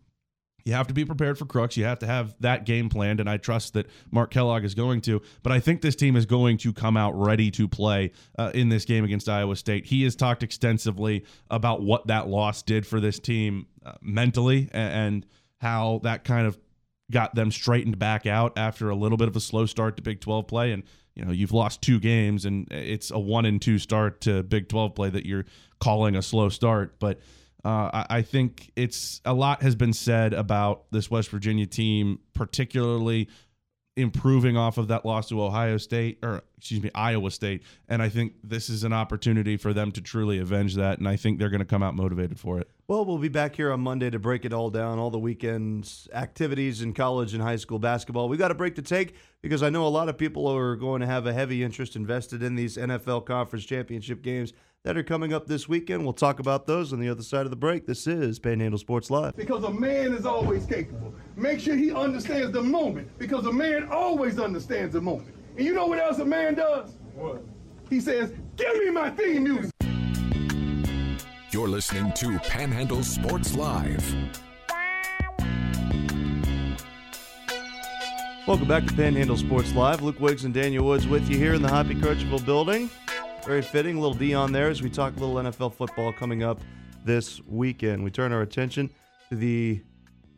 you 0.64 0.72
have 0.74 0.86
to 0.86 0.94
be 0.94 1.04
prepared 1.04 1.38
for 1.38 1.44
Crooks. 1.44 1.76
You 1.76 1.84
have 1.84 1.98
to 2.00 2.06
have 2.06 2.34
that 2.40 2.64
game 2.64 2.88
planned, 2.88 3.20
and 3.20 3.28
I 3.28 3.36
trust 3.36 3.74
that 3.74 3.86
Mark 4.10 4.30
Kellogg 4.30 4.64
is 4.64 4.74
going 4.74 5.00
to. 5.02 5.20
But 5.42 5.52
I 5.52 5.60
think 5.60 5.80
this 5.80 5.96
team 5.96 6.16
is 6.16 6.26
going 6.26 6.58
to 6.58 6.72
come 6.72 6.96
out 6.96 7.18
ready 7.18 7.50
to 7.52 7.66
play 7.66 8.12
uh, 8.38 8.50
in 8.54 8.68
this 8.68 8.84
game 8.84 9.04
against 9.04 9.28
Iowa 9.28 9.56
State. 9.56 9.86
He 9.86 10.04
has 10.04 10.14
talked 10.14 10.42
extensively 10.42 11.24
about 11.50 11.82
what 11.82 12.06
that 12.06 12.28
loss 12.28 12.62
did 12.62 12.86
for 12.86 13.00
this 13.00 13.18
team 13.18 13.66
uh, 13.84 13.94
mentally 14.00 14.68
and, 14.72 14.92
and 14.92 15.26
how 15.58 16.00
that 16.04 16.24
kind 16.24 16.46
of 16.46 16.58
got 17.10 17.34
them 17.34 17.50
straightened 17.50 17.98
back 17.98 18.26
out 18.26 18.56
after 18.56 18.88
a 18.88 18.94
little 18.94 19.18
bit 19.18 19.28
of 19.28 19.36
a 19.36 19.40
slow 19.40 19.66
start 19.66 19.96
to 19.96 20.02
Big 20.02 20.20
12 20.20 20.46
play. 20.46 20.72
And 20.72 20.84
you 21.14 21.24
know 21.24 21.32
you've 21.32 21.52
lost 21.52 21.82
two 21.82 21.98
games, 22.00 22.44
and 22.44 22.70
it's 22.70 23.10
a 23.10 23.18
one 23.18 23.44
and 23.44 23.60
two 23.60 23.78
start 23.78 24.20
to 24.22 24.42
Big 24.42 24.68
12 24.68 24.94
play 24.94 25.10
that 25.10 25.26
you're 25.26 25.44
calling 25.80 26.14
a 26.14 26.22
slow 26.22 26.48
start, 26.48 26.98
but. 26.98 27.20
Uh, 27.64 27.90
I, 27.92 28.06
I, 28.10 28.22
think 28.22 28.72
it's 28.74 29.20
a 29.24 29.32
lot 29.32 29.62
has 29.62 29.76
been 29.76 29.92
said 29.92 30.34
about 30.34 30.84
this 30.90 31.10
West 31.10 31.30
Virginia 31.30 31.66
team, 31.66 32.18
particularly 32.34 33.28
improving 33.96 34.56
off 34.56 34.78
of 34.78 34.88
that 34.88 35.04
loss 35.04 35.28
to 35.28 35.40
Ohio 35.40 35.76
State 35.76 36.18
or 36.22 36.42
excuse 36.56 36.82
me 36.82 36.90
Iowa 36.94 37.30
State, 37.30 37.62
and 37.88 38.02
I 38.02 38.08
think 38.08 38.34
this 38.42 38.68
is 38.68 38.82
an 38.82 38.92
opportunity 38.92 39.56
for 39.56 39.72
them 39.72 39.92
to 39.92 40.00
truly 40.00 40.38
avenge 40.38 40.74
that, 40.74 40.98
and 40.98 41.06
I 41.06 41.16
think 41.16 41.38
they're 41.38 41.50
going 41.50 41.60
to 41.60 41.66
come 41.66 41.82
out 41.82 41.94
motivated 41.94 42.40
for 42.40 42.58
it. 42.58 42.68
Well, 42.92 43.06
we'll 43.06 43.16
be 43.16 43.30
back 43.30 43.56
here 43.56 43.72
on 43.72 43.80
Monday 43.80 44.10
to 44.10 44.18
break 44.18 44.44
it 44.44 44.52
all 44.52 44.68
down, 44.68 44.98
all 44.98 45.08
the 45.08 45.18
weekends 45.18 46.10
activities 46.12 46.82
in 46.82 46.92
college 46.92 47.32
and 47.32 47.42
high 47.42 47.56
school 47.56 47.78
basketball. 47.78 48.28
We 48.28 48.36
got 48.36 48.50
a 48.50 48.54
break 48.54 48.74
to 48.74 48.82
take 48.82 49.14
because 49.40 49.62
I 49.62 49.70
know 49.70 49.86
a 49.86 49.88
lot 49.88 50.10
of 50.10 50.18
people 50.18 50.46
are 50.46 50.76
going 50.76 51.00
to 51.00 51.06
have 51.06 51.26
a 51.26 51.32
heavy 51.32 51.62
interest 51.62 51.96
invested 51.96 52.42
in 52.42 52.54
these 52.54 52.76
NFL 52.76 53.24
conference 53.24 53.64
championship 53.64 54.20
games 54.20 54.52
that 54.82 54.98
are 54.98 55.02
coming 55.02 55.32
up 55.32 55.46
this 55.46 55.66
weekend. 55.66 56.04
We'll 56.04 56.12
talk 56.12 56.38
about 56.38 56.66
those 56.66 56.92
on 56.92 57.00
the 57.00 57.08
other 57.08 57.22
side 57.22 57.46
of 57.46 57.50
the 57.50 57.56
break. 57.56 57.86
This 57.86 58.06
is 58.06 58.38
Panhandle 58.38 58.78
Sports 58.78 59.10
Live. 59.10 59.36
Because 59.36 59.64
a 59.64 59.72
man 59.72 60.12
is 60.12 60.26
always 60.26 60.66
capable. 60.66 61.14
Make 61.34 61.60
sure 61.60 61.74
he 61.74 61.92
understands 61.92 62.52
the 62.52 62.62
moment 62.62 63.08
because 63.18 63.46
a 63.46 63.52
man 63.54 63.88
always 63.90 64.38
understands 64.38 64.92
the 64.92 65.00
moment. 65.00 65.34
And 65.56 65.64
you 65.64 65.72
know 65.72 65.86
what 65.86 65.98
else 65.98 66.18
a 66.18 66.26
man 66.26 66.56
does? 66.56 66.98
What? 67.14 67.42
He 67.88 68.00
says, 68.00 68.34
Give 68.56 68.76
me 68.76 68.90
my 68.90 69.08
theme 69.08 69.44
music. 69.44 69.72
You're 71.52 71.68
listening 71.68 72.10
to 72.14 72.38
Panhandle 72.38 73.02
Sports 73.02 73.54
Live. 73.54 74.02
Welcome 78.46 78.66
back 78.66 78.86
to 78.86 78.94
Panhandle 78.94 79.36
Sports 79.36 79.74
Live. 79.74 80.00
Luke 80.00 80.18
Wiggs 80.18 80.46
and 80.46 80.54
Daniel 80.54 80.86
Woods 80.86 81.06
with 81.06 81.28
you 81.28 81.36
here 81.36 81.52
in 81.52 81.60
the 81.60 81.68
Hoppy 81.68 81.94
Kercheval 81.94 82.42
building. 82.46 82.88
Very 83.44 83.60
fitting, 83.60 84.00
little 84.00 84.14
Dion 84.14 84.50
there 84.50 84.70
as 84.70 84.80
we 84.80 84.88
talk 84.88 85.14
a 85.18 85.20
little 85.20 85.34
NFL 85.34 85.74
football 85.74 86.10
coming 86.10 86.42
up 86.42 86.58
this 87.04 87.38
weekend. 87.46 88.02
We 88.02 88.10
turn 88.10 88.32
our 88.32 88.40
attention 88.40 88.88
to 89.28 89.36
the 89.36 89.82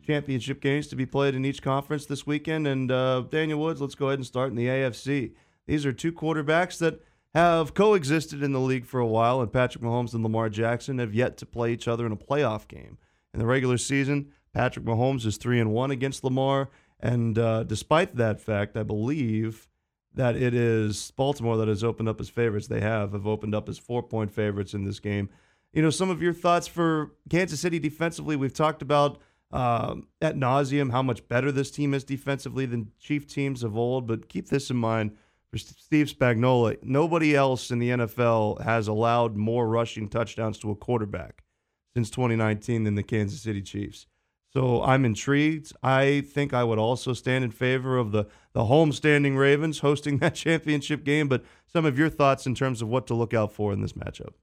championship 0.05 0.59
games 0.59 0.87
to 0.87 0.97
be 0.97 1.05
played 1.05 1.33
in 1.33 1.45
each 1.45 1.61
conference 1.61 2.05
this 2.05 2.27
weekend. 2.27 2.67
And 2.67 2.91
uh, 2.91 3.21
Daniel 3.31 3.61
Woods, 3.61 3.79
let's 3.79 3.95
go 3.95 4.07
ahead 4.07 4.19
and 4.19 4.25
start 4.25 4.49
in 4.49 4.57
the 4.57 4.67
AFC. 4.67 5.31
These 5.65 5.85
are 5.85 5.93
two 5.93 6.11
quarterbacks 6.11 6.77
that 6.79 6.99
have 7.35 7.73
coexisted 7.73 8.41
in 8.41 8.53
the 8.53 8.59
league 8.59 8.85
for 8.85 8.99
a 8.99 9.05
while, 9.05 9.41
and 9.41 9.51
Patrick 9.51 9.83
Mahomes 9.83 10.13
and 10.13 10.23
Lamar 10.23 10.49
Jackson 10.49 10.99
have 10.99 11.13
yet 11.13 11.35
to 11.37 11.45
play 11.45 11.73
each 11.73 11.87
other 11.87 12.05
in 12.05 12.13
a 12.13 12.17
playoff 12.17 12.67
game. 12.67 12.97
In 13.33 13.39
the 13.39 13.45
regular 13.45 13.77
season, 13.77 14.31
Patrick 14.53 14.85
Mahomes 14.85 15.25
is 15.25 15.35
three 15.35 15.59
and 15.59 15.73
one 15.73 15.91
against 15.91 16.23
Lamar, 16.23 16.69
and 16.99 17.37
uh, 17.37 17.63
despite 17.63 18.15
that 18.15 18.39
fact, 18.39 18.77
I 18.77 18.83
believe 18.83 19.67
that 20.13 20.37
it 20.37 20.53
is 20.53 21.11
Baltimore 21.17 21.57
that 21.57 21.67
has 21.67 21.83
opened 21.83 22.07
up 22.07 22.21
as 22.21 22.29
favorites. 22.29 22.67
They 22.67 22.79
have 22.79 23.11
have 23.11 23.27
opened 23.27 23.53
up 23.53 23.67
as 23.67 23.77
four 23.77 24.01
point 24.01 24.31
favorites 24.31 24.73
in 24.73 24.85
this 24.85 25.01
game. 25.01 25.29
You 25.73 25.81
know, 25.81 25.89
some 25.89 26.09
of 26.09 26.21
your 26.21 26.31
thoughts 26.31 26.67
for 26.67 27.11
Kansas 27.29 27.59
City 27.59 27.79
defensively. 27.79 28.37
We've 28.37 28.53
talked 28.53 28.81
about 28.81 29.19
um, 29.51 30.07
at 30.21 30.37
nauseum 30.37 30.91
how 30.91 31.03
much 31.03 31.27
better 31.27 31.51
this 31.51 31.69
team 31.69 31.93
is 31.93 32.05
defensively 32.05 32.65
than 32.65 32.91
Chief 32.97 33.27
teams 33.27 33.61
of 33.61 33.77
old. 33.77 34.07
But 34.07 34.29
keep 34.29 34.47
this 34.47 34.69
in 34.69 34.77
mind 34.77 35.17
for 35.55 35.73
Steve 35.73 36.07
Spagnuolo. 36.07 36.77
Nobody 36.83 37.35
else 37.35 37.71
in 37.71 37.79
the 37.79 37.89
NFL 37.89 38.61
has 38.61 38.87
allowed 38.87 39.35
more 39.35 39.67
rushing 39.67 40.09
touchdowns 40.09 40.57
to 40.59 40.71
a 40.71 40.75
quarterback 40.75 41.43
since 41.95 42.09
2019 42.09 42.83
than 42.83 42.95
the 42.95 43.03
Kansas 43.03 43.41
City 43.41 43.61
Chiefs. 43.61 44.07
So 44.51 44.81
I'm 44.83 45.05
intrigued. 45.05 45.73
I 45.83 46.21
think 46.21 46.53
I 46.53 46.63
would 46.63 46.79
also 46.79 47.13
stand 47.13 47.43
in 47.43 47.51
favor 47.51 47.97
of 47.97 48.11
the 48.11 48.25
the 48.53 48.63
homestanding 48.63 49.37
Ravens 49.37 49.79
hosting 49.79 50.17
that 50.19 50.35
championship 50.35 51.03
game. 51.03 51.27
But 51.27 51.43
some 51.67 51.85
of 51.85 51.97
your 51.97 52.09
thoughts 52.09 52.45
in 52.45 52.55
terms 52.55 52.81
of 52.81 52.87
what 52.87 53.07
to 53.07 53.13
look 53.13 53.33
out 53.33 53.53
for 53.53 53.73
in 53.73 53.81
this 53.81 53.93
matchup. 53.93 54.33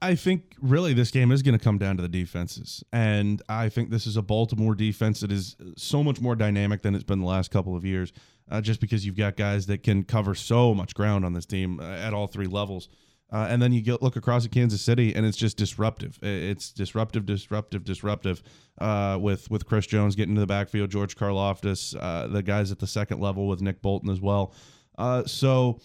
I 0.00 0.14
think 0.14 0.54
really 0.60 0.94
this 0.94 1.10
game 1.10 1.32
is 1.32 1.42
going 1.42 1.58
to 1.58 1.62
come 1.62 1.78
down 1.78 1.96
to 1.96 2.02
the 2.02 2.08
defenses. 2.08 2.84
And 2.92 3.42
I 3.48 3.68
think 3.68 3.90
this 3.90 4.06
is 4.06 4.16
a 4.16 4.22
Baltimore 4.22 4.74
defense 4.74 5.20
that 5.20 5.32
is 5.32 5.56
so 5.76 6.04
much 6.04 6.20
more 6.20 6.36
dynamic 6.36 6.82
than 6.82 6.94
it's 6.94 7.04
been 7.04 7.20
the 7.20 7.26
last 7.26 7.50
couple 7.50 7.74
of 7.76 7.84
years, 7.84 8.12
uh, 8.50 8.60
just 8.60 8.80
because 8.80 9.04
you've 9.04 9.16
got 9.16 9.36
guys 9.36 9.66
that 9.66 9.82
can 9.82 10.04
cover 10.04 10.34
so 10.34 10.74
much 10.74 10.94
ground 10.94 11.24
on 11.24 11.32
this 11.32 11.46
team 11.46 11.80
uh, 11.80 11.84
at 11.84 12.14
all 12.14 12.28
three 12.28 12.46
levels. 12.46 12.88
Uh, 13.32 13.48
and 13.50 13.60
then 13.60 13.72
you 13.72 13.80
get, 13.80 14.00
look 14.00 14.14
across 14.14 14.44
at 14.44 14.52
Kansas 14.52 14.80
City, 14.80 15.12
and 15.12 15.26
it's 15.26 15.36
just 15.36 15.56
disruptive. 15.56 16.20
It's 16.22 16.70
disruptive, 16.70 17.26
disruptive, 17.26 17.82
disruptive. 17.82 18.42
Uh, 18.78 19.18
with 19.20 19.50
with 19.50 19.66
Chris 19.66 19.86
Jones 19.86 20.14
getting 20.14 20.36
to 20.36 20.40
the 20.40 20.46
backfield, 20.46 20.90
George 20.90 21.16
Karlaftis, 21.16 21.96
uh, 22.00 22.28
the 22.28 22.42
guys 22.42 22.70
at 22.70 22.78
the 22.78 22.86
second 22.86 23.20
level 23.20 23.48
with 23.48 23.60
Nick 23.60 23.82
Bolton 23.82 24.10
as 24.10 24.20
well. 24.20 24.54
Uh, 24.96 25.24
so 25.24 25.80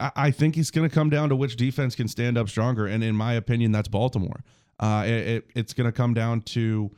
I, 0.00 0.30
think 0.30 0.56
it's 0.56 0.70
going 0.70 0.88
to 0.88 0.94
come 0.94 1.10
down 1.10 1.28
to 1.30 1.36
which 1.36 1.56
defense 1.56 1.94
can 1.94 2.08
stand 2.08 2.38
up 2.38 2.48
stronger, 2.48 2.86
and 2.86 3.02
in 3.02 3.16
my 3.16 3.34
opinion, 3.34 3.72
that's 3.72 3.88
Baltimore. 3.88 4.44
Uh, 4.78 5.04
it, 5.06 5.10
it, 5.10 5.50
it's 5.54 5.74
going 5.74 5.86
to 5.86 5.92
come 5.92 6.14
down 6.14 6.42
to 6.42 6.90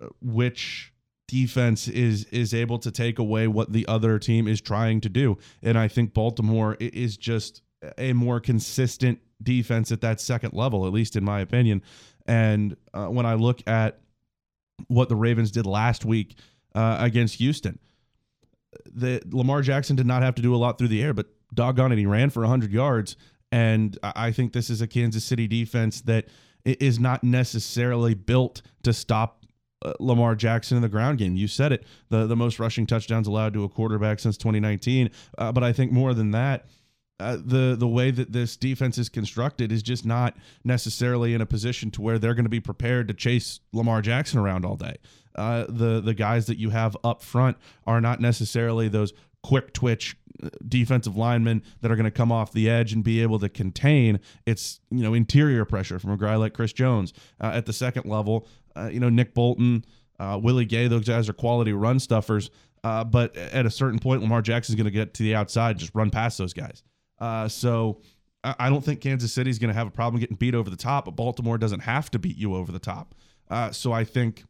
uh, 0.00 0.06
which 0.20 0.92
defense 1.28 1.88
is 1.88 2.24
is 2.26 2.54
able 2.54 2.78
to 2.78 2.92
take 2.92 3.18
away 3.18 3.48
what 3.48 3.72
the 3.72 3.84
other 3.88 4.18
team 4.18 4.46
is 4.46 4.60
trying 4.60 5.00
to 5.00 5.08
do, 5.08 5.38
and 5.62 5.76
I 5.76 5.88
think 5.88 6.14
Baltimore 6.14 6.76
is 6.78 7.16
just 7.16 7.62
a 7.98 8.12
more 8.12 8.40
consistent 8.40 9.18
defense 9.42 9.92
at 9.92 10.00
that 10.00 10.20
second 10.20 10.52
level, 10.54 10.86
at 10.86 10.92
least 10.92 11.16
in 11.16 11.24
my 11.24 11.40
opinion. 11.40 11.82
And 12.26 12.76
uh, 12.94 13.06
when 13.06 13.26
I 13.26 13.34
look 13.34 13.62
at 13.66 14.00
what 14.88 15.08
the 15.08 15.16
Ravens 15.16 15.50
did 15.50 15.66
last 15.66 16.04
week 16.04 16.36
uh, 16.74 16.96
against 17.00 17.36
Houston, 17.36 17.78
the 18.84 19.22
Lamar 19.30 19.62
Jackson 19.62 19.96
did 19.96 20.06
not 20.06 20.22
have 20.22 20.34
to 20.36 20.42
do 20.42 20.54
a 20.54 20.56
lot 20.56 20.78
through 20.78 20.88
the 20.88 21.02
air, 21.02 21.12
but 21.12 21.26
doggone 21.54 21.92
it, 21.92 21.98
he 21.98 22.06
ran 22.06 22.30
for 22.30 22.40
100 22.40 22.72
yards. 22.72 23.16
And 23.52 23.98
I 24.02 24.32
think 24.32 24.52
this 24.52 24.70
is 24.70 24.80
a 24.80 24.86
Kansas 24.86 25.24
City 25.24 25.46
defense 25.46 26.00
that 26.02 26.26
is 26.64 26.98
not 26.98 27.22
necessarily 27.22 28.14
built 28.14 28.62
to 28.82 28.92
stop 28.92 29.44
uh, 29.82 29.92
Lamar 30.00 30.34
Jackson 30.34 30.76
in 30.76 30.82
the 30.82 30.88
ground 30.88 31.18
game. 31.18 31.36
You 31.36 31.48
said 31.48 31.70
it, 31.70 31.84
the 32.08 32.26
the 32.26 32.36
most 32.36 32.58
rushing 32.58 32.86
touchdowns 32.86 33.28
allowed 33.28 33.54
to 33.54 33.64
a 33.64 33.68
quarterback 33.68 34.18
since 34.18 34.36
2019. 34.36 35.10
Uh, 35.38 35.52
but 35.52 35.62
I 35.62 35.72
think 35.72 35.92
more 35.92 36.12
than 36.12 36.32
that, 36.32 36.66
uh, 37.20 37.36
the 37.36 37.76
the 37.78 37.86
way 37.86 38.10
that 38.10 38.32
this 38.32 38.56
defense 38.56 38.98
is 38.98 39.08
constructed 39.08 39.70
is 39.70 39.82
just 39.82 40.04
not 40.04 40.36
necessarily 40.64 41.34
in 41.34 41.40
a 41.40 41.46
position 41.46 41.90
to 41.92 42.02
where 42.02 42.18
they're 42.18 42.34
going 42.34 42.44
to 42.44 42.50
be 42.50 42.60
prepared 42.60 43.08
to 43.08 43.14
chase 43.14 43.60
Lamar 43.72 44.02
Jackson 44.02 44.38
around 44.38 44.64
all 44.64 44.76
day. 44.76 44.96
Uh, 45.34 45.66
the 45.68 46.00
the 46.00 46.14
guys 46.14 46.46
that 46.46 46.58
you 46.58 46.70
have 46.70 46.96
up 47.04 47.22
front 47.22 47.56
are 47.86 48.00
not 48.00 48.20
necessarily 48.20 48.88
those 48.88 49.12
quick 49.46 49.72
twitch 49.72 50.16
uh, 50.42 50.48
defensive 50.68 51.16
linemen 51.16 51.62
that 51.80 51.90
are 51.90 51.96
going 51.96 52.04
to 52.04 52.10
come 52.10 52.32
off 52.32 52.52
the 52.52 52.68
edge 52.68 52.92
and 52.92 53.02
be 53.04 53.22
able 53.22 53.38
to 53.38 53.48
contain. 53.48 54.20
It's 54.44 54.80
you 54.90 55.02
know 55.02 55.14
interior 55.14 55.64
pressure 55.64 55.98
from 55.98 56.10
a 56.10 56.16
guy 56.16 56.36
like 56.36 56.54
Chris 56.54 56.72
Jones 56.72 57.12
uh, 57.40 57.52
at 57.54 57.66
the 57.66 57.72
second 57.72 58.06
level 58.06 58.46
uh, 58.76 58.90
you 58.92 59.00
know, 59.00 59.08
Nick 59.08 59.34
Bolton, 59.34 59.84
uh, 60.20 60.38
Willie 60.40 60.64
Gay, 60.64 60.86
those 60.86 61.06
guys 61.06 61.28
are 61.28 61.32
quality 61.32 61.72
run 61.72 61.98
stuffers. 61.98 62.50
Uh, 62.84 63.02
but 63.02 63.36
at 63.36 63.66
a 63.66 63.70
certain 63.70 63.98
point, 63.98 64.22
Lamar 64.22 64.42
Jackson 64.42 64.74
is 64.74 64.76
going 64.76 64.84
to 64.84 64.92
get 64.92 65.14
to 65.14 65.22
the 65.22 65.34
outside, 65.34 65.70
and 65.70 65.80
just 65.80 65.94
run 65.94 66.10
past 66.10 66.38
those 66.38 66.52
guys. 66.52 66.84
Uh, 67.18 67.48
so 67.48 68.00
I 68.44 68.68
don't 68.68 68.84
think 68.84 69.00
Kansas 69.00 69.32
City 69.32 69.50
is 69.50 69.58
going 69.58 69.72
to 69.72 69.74
have 69.74 69.88
a 69.88 69.90
problem 69.90 70.20
getting 70.20 70.36
beat 70.36 70.54
over 70.54 70.70
the 70.70 70.76
top, 70.76 71.06
but 71.06 71.16
Baltimore 71.16 71.58
doesn't 71.58 71.80
have 71.80 72.10
to 72.12 72.18
beat 72.18 72.36
you 72.36 72.54
over 72.54 72.70
the 72.70 72.78
top. 72.78 73.14
So 73.72 73.92
I 73.92 74.04
think 74.04 74.44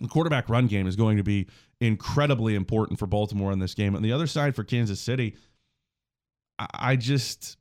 the 0.00 0.08
quarterback 0.08 0.48
run 0.48 0.66
game 0.66 0.86
is 0.86 0.96
going 0.96 1.16
to 1.16 1.22
be 1.22 1.46
incredibly 1.80 2.54
important 2.54 2.98
for 2.98 3.06
Baltimore 3.06 3.52
in 3.52 3.58
this 3.58 3.74
game. 3.74 3.94
On 3.94 4.02
the 4.02 4.12
other 4.12 4.26
side 4.26 4.54
for 4.54 4.64
Kansas 4.64 5.00
City, 5.00 5.36
I 6.58 6.96
just 6.96 7.56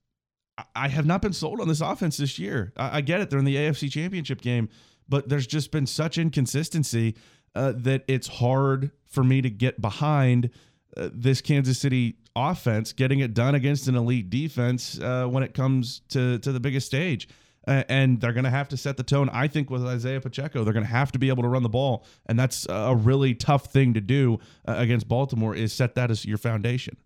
I 0.75 0.87
have 0.87 1.05
not 1.05 1.21
been 1.21 1.33
sold 1.33 1.61
on 1.61 1.67
this 1.67 1.81
offense 1.81 2.17
this 2.17 2.37
year. 2.37 2.73
I, 2.77 3.01
get 3.01 3.21
it; 3.21 3.29
they're 3.29 3.39
in 3.39 3.45
the 3.45 3.55
AFC 3.55 3.91
Championship 3.91 4.41
game, 4.41 4.69
but 5.09 5.29
there's 5.29 5.47
just 5.47 5.71
been 5.71 5.87
such 5.87 6.17
inconsistency 6.17 7.15
uh, 7.55 7.73
that 7.77 8.03
it's 8.07 8.27
hard 8.27 8.91
for 9.05 9.23
me 9.23 9.41
to 9.41 9.49
get 9.49 9.81
behind 9.81 10.49
uh, 10.95 11.09
this 11.11 11.41
Kansas 11.41 11.79
City 11.79 12.17
offense 12.35 12.93
getting 12.93 13.19
it 13.19 13.33
done 13.33 13.53
against 13.53 13.87
an 13.87 13.95
elite 13.95 14.29
defense 14.29 14.99
uh, 14.99 15.25
when 15.25 15.43
it 15.43 15.53
comes 15.53 16.01
to 16.09 16.39
to 16.39 16.51
the 16.51 16.59
biggest 16.59 16.87
stage. 16.87 17.27
And 17.65 18.19
they're 18.19 18.33
going 18.33 18.43
to 18.43 18.49
have 18.49 18.69
to 18.69 18.77
set 18.77 18.97
the 18.97 19.03
tone. 19.03 19.29
I 19.29 19.47
think 19.47 19.69
with 19.69 19.85
Isaiah 19.85 20.21
Pacheco, 20.21 20.63
they're 20.63 20.73
going 20.73 20.85
to 20.85 20.91
have 20.91 21.11
to 21.13 21.19
be 21.19 21.29
able 21.29 21.43
to 21.43 21.49
run 21.49 21.63
the 21.63 21.69
ball, 21.69 22.05
and 22.25 22.37
that's 22.37 22.67
a 22.69 22.95
really 22.95 23.35
tough 23.35 23.67
thing 23.67 23.93
to 23.93 24.01
do 24.01 24.39
uh, 24.67 24.75
against 24.77 25.07
Baltimore. 25.07 25.55
Is 25.55 25.73
set 25.73 25.95
that 25.95 26.11
as 26.11 26.25
your 26.25 26.37
foundation. 26.37 26.97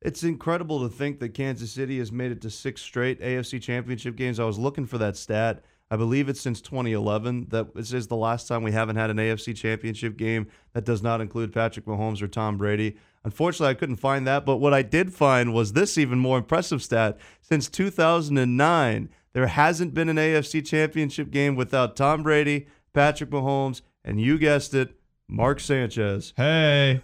It's 0.00 0.22
incredible 0.22 0.86
to 0.86 0.94
think 0.94 1.18
that 1.20 1.30
Kansas 1.30 1.72
City 1.72 1.98
has 1.98 2.12
made 2.12 2.30
it 2.30 2.42
to 2.42 2.50
six 2.50 2.82
straight 2.82 3.20
AFC 3.20 3.60
Championship 3.62 4.16
games. 4.16 4.38
I 4.38 4.44
was 4.44 4.58
looking 4.58 4.84
for 4.84 4.98
that 4.98 5.16
stat 5.16 5.64
I 5.90 5.96
believe 5.96 6.28
it's 6.28 6.40
since 6.40 6.60
2011 6.60 7.48
that 7.50 7.74
this 7.74 7.92
is 7.92 8.06
the 8.06 8.16
last 8.16 8.48
time 8.48 8.62
we 8.62 8.72
haven't 8.72 8.96
had 8.96 9.10
an 9.10 9.18
AFC 9.18 9.54
championship 9.54 10.16
game 10.16 10.48
that 10.72 10.84
does 10.84 11.02
not 11.02 11.20
include 11.20 11.52
Patrick 11.52 11.84
Mahomes 11.84 12.22
or 12.22 12.26
Tom 12.26 12.56
Brady. 12.56 12.96
Unfortunately, 13.22 13.70
I 13.70 13.74
couldn't 13.74 13.96
find 13.96 14.26
that, 14.26 14.44
but 14.44 14.56
what 14.56 14.74
I 14.74 14.82
did 14.82 15.12
find 15.12 15.52
was 15.52 15.72
this 15.72 15.98
even 15.98 16.18
more 16.18 16.38
impressive 16.38 16.82
stat. 16.82 17.18
Since 17.42 17.68
2009, 17.68 19.08
there 19.34 19.48
hasn't 19.48 19.92
been 19.92 20.08
an 20.08 20.16
AFC 20.16 20.64
championship 20.64 21.30
game 21.30 21.56
without 21.56 21.96
Tom 21.96 22.22
Brady, 22.22 22.66
Patrick 22.92 23.30
Mahomes, 23.30 23.82
and 24.04 24.20
you 24.20 24.38
guessed 24.38 24.72
it, 24.74 24.96
Mark 25.28 25.60
Sanchez. 25.60 26.32
Hey. 26.36 27.02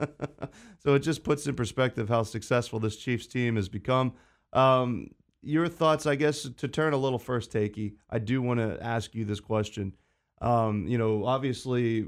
so 0.78 0.94
it 0.94 1.00
just 1.00 1.24
puts 1.24 1.46
in 1.46 1.54
perspective 1.56 2.08
how 2.08 2.22
successful 2.22 2.78
this 2.78 2.96
Chiefs 2.96 3.26
team 3.26 3.56
has 3.56 3.68
become. 3.68 4.12
Um, 4.52 5.10
your 5.42 5.68
thoughts, 5.68 6.06
I 6.06 6.14
guess, 6.14 6.42
to 6.42 6.68
turn 6.68 6.92
a 6.92 6.98
little 6.98 7.18
first 7.18 7.52
takey, 7.52 7.94
I 8.08 8.18
do 8.18 8.40
want 8.42 8.60
to 8.60 8.78
ask 8.82 9.14
you 9.14 9.24
this 9.24 9.40
question. 9.40 9.94
Um, 10.40 10.86
you 10.86 10.98
know, 10.98 11.24
obviously, 11.24 12.06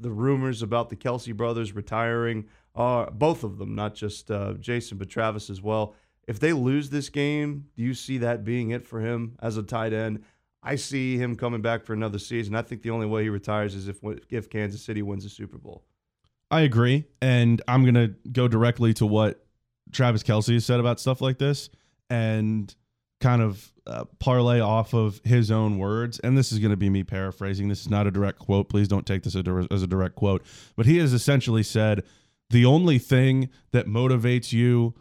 the 0.00 0.10
rumors 0.10 0.62
about 0.62 0.90
the 0.90 0.96
Kelce 0.96 1.34
brothers 1.34 1.74
retiring 1.74 2.46
are 2.74 3.10
both 3.10 3.44
of 3.44 3.58
them, 3.58 3.74
not 3.74 3.94
just 3.94 4.30
uh, 4.30 4.54
Jason, 4.54 4.98
but 4.98 5.08
Travis 5.08 5.50
as 5.50 5.62
well. 5.62 5.94
If 6.30 6.38
they 6.38 6.52
lose 6.52 6.90
this 6.90 7.08
game, 7.08 7.66
do 7.76 7.82
you 7.82 7.92
see 7.92 8.18
that 8.18 8.44
being 8.44 8.70
it 8.70 8.86
for 8.86 9.00
him 9.00 9.36
as 9.42 9.56
a 9.56 9.64
tight 9.64 9.92
end? 9.92 10.22
I 10.62 10.76
see 10.76 11.18
him 11.18 11.34
coming 11.34 11.60
back 11.60 11.84
for 11.84 11.92
another 11.92 12.20
season. 12.20 12.54
I 12.54 12.62
think 12.62 12.82
the 12.82 12.90
only 12.90 13.06
way 13.06 13.24
he 13.24 13.28
retires 13.28 13.74
is 13.74 13.88
if 13.88 13.98
if 14.28 14.48
Kansas 14.48 14.80
City 14.80 15.02
wins 15.02 15.24
the 15.24 15.28
Super 15.28 15.58
Bowl. 15.58 15.82
I 16.48 16.60
agree, 16.60 17.06
and 17.20 17.60
I'm 17.66 17.84
gonna 17.84 18.10
go 18.30 18.46
directly 18.46 18.94
to 18.94 19.06
what 19.06 19.44
Travis 19.90 20.22
Kelce 20.22 20.52
has 20.52 20.64
said 20.64 20.78
about 20.78 21.00
stuff 21.00 21.20
like 21.20 21.38
this 21.38 21.68
and 22.08 22.72
kind 23.20 23.42
of 23.42 23.72
uh, 23.88 24.04
parlay 24.20 24.60
off 24.60 24.94
of 24.94 25.20
his 25.24 25.50
own 25.50 25.78
words. 25.78 26.20
And 26.20 26.38
this 26.38 26.52
is 26.52 26.60
going 26.60 26.70
to 26.70 26.76
be 26.76 26.88
me 26.88 27.02
paraphrasing. 27.02 27.68
This 27.68 27.80
is 27.80 27.90
not 27.90 28.06
a 28.06 28.10
direct 28.10 28.38
quote. 28.38 28.68
Please 28.68 28.88
don't 28.88 29.04
take 29.04 29.24
this 29.24 29.34
as 29.34 29.82
a 29.82 29.86
direct 29.86 30.14
quote. 30.14 30.42
But 30.76 30.86
he 30.86 30.98
has 30.98 31.12
essentially 31.12 31.62
said 31.62 32.02
the 32.48 32.64
only 32.64 32.98
thing 32.98 33.50
that 33.72 33.86
motivates 33.86 34.52
you 34.52 34.94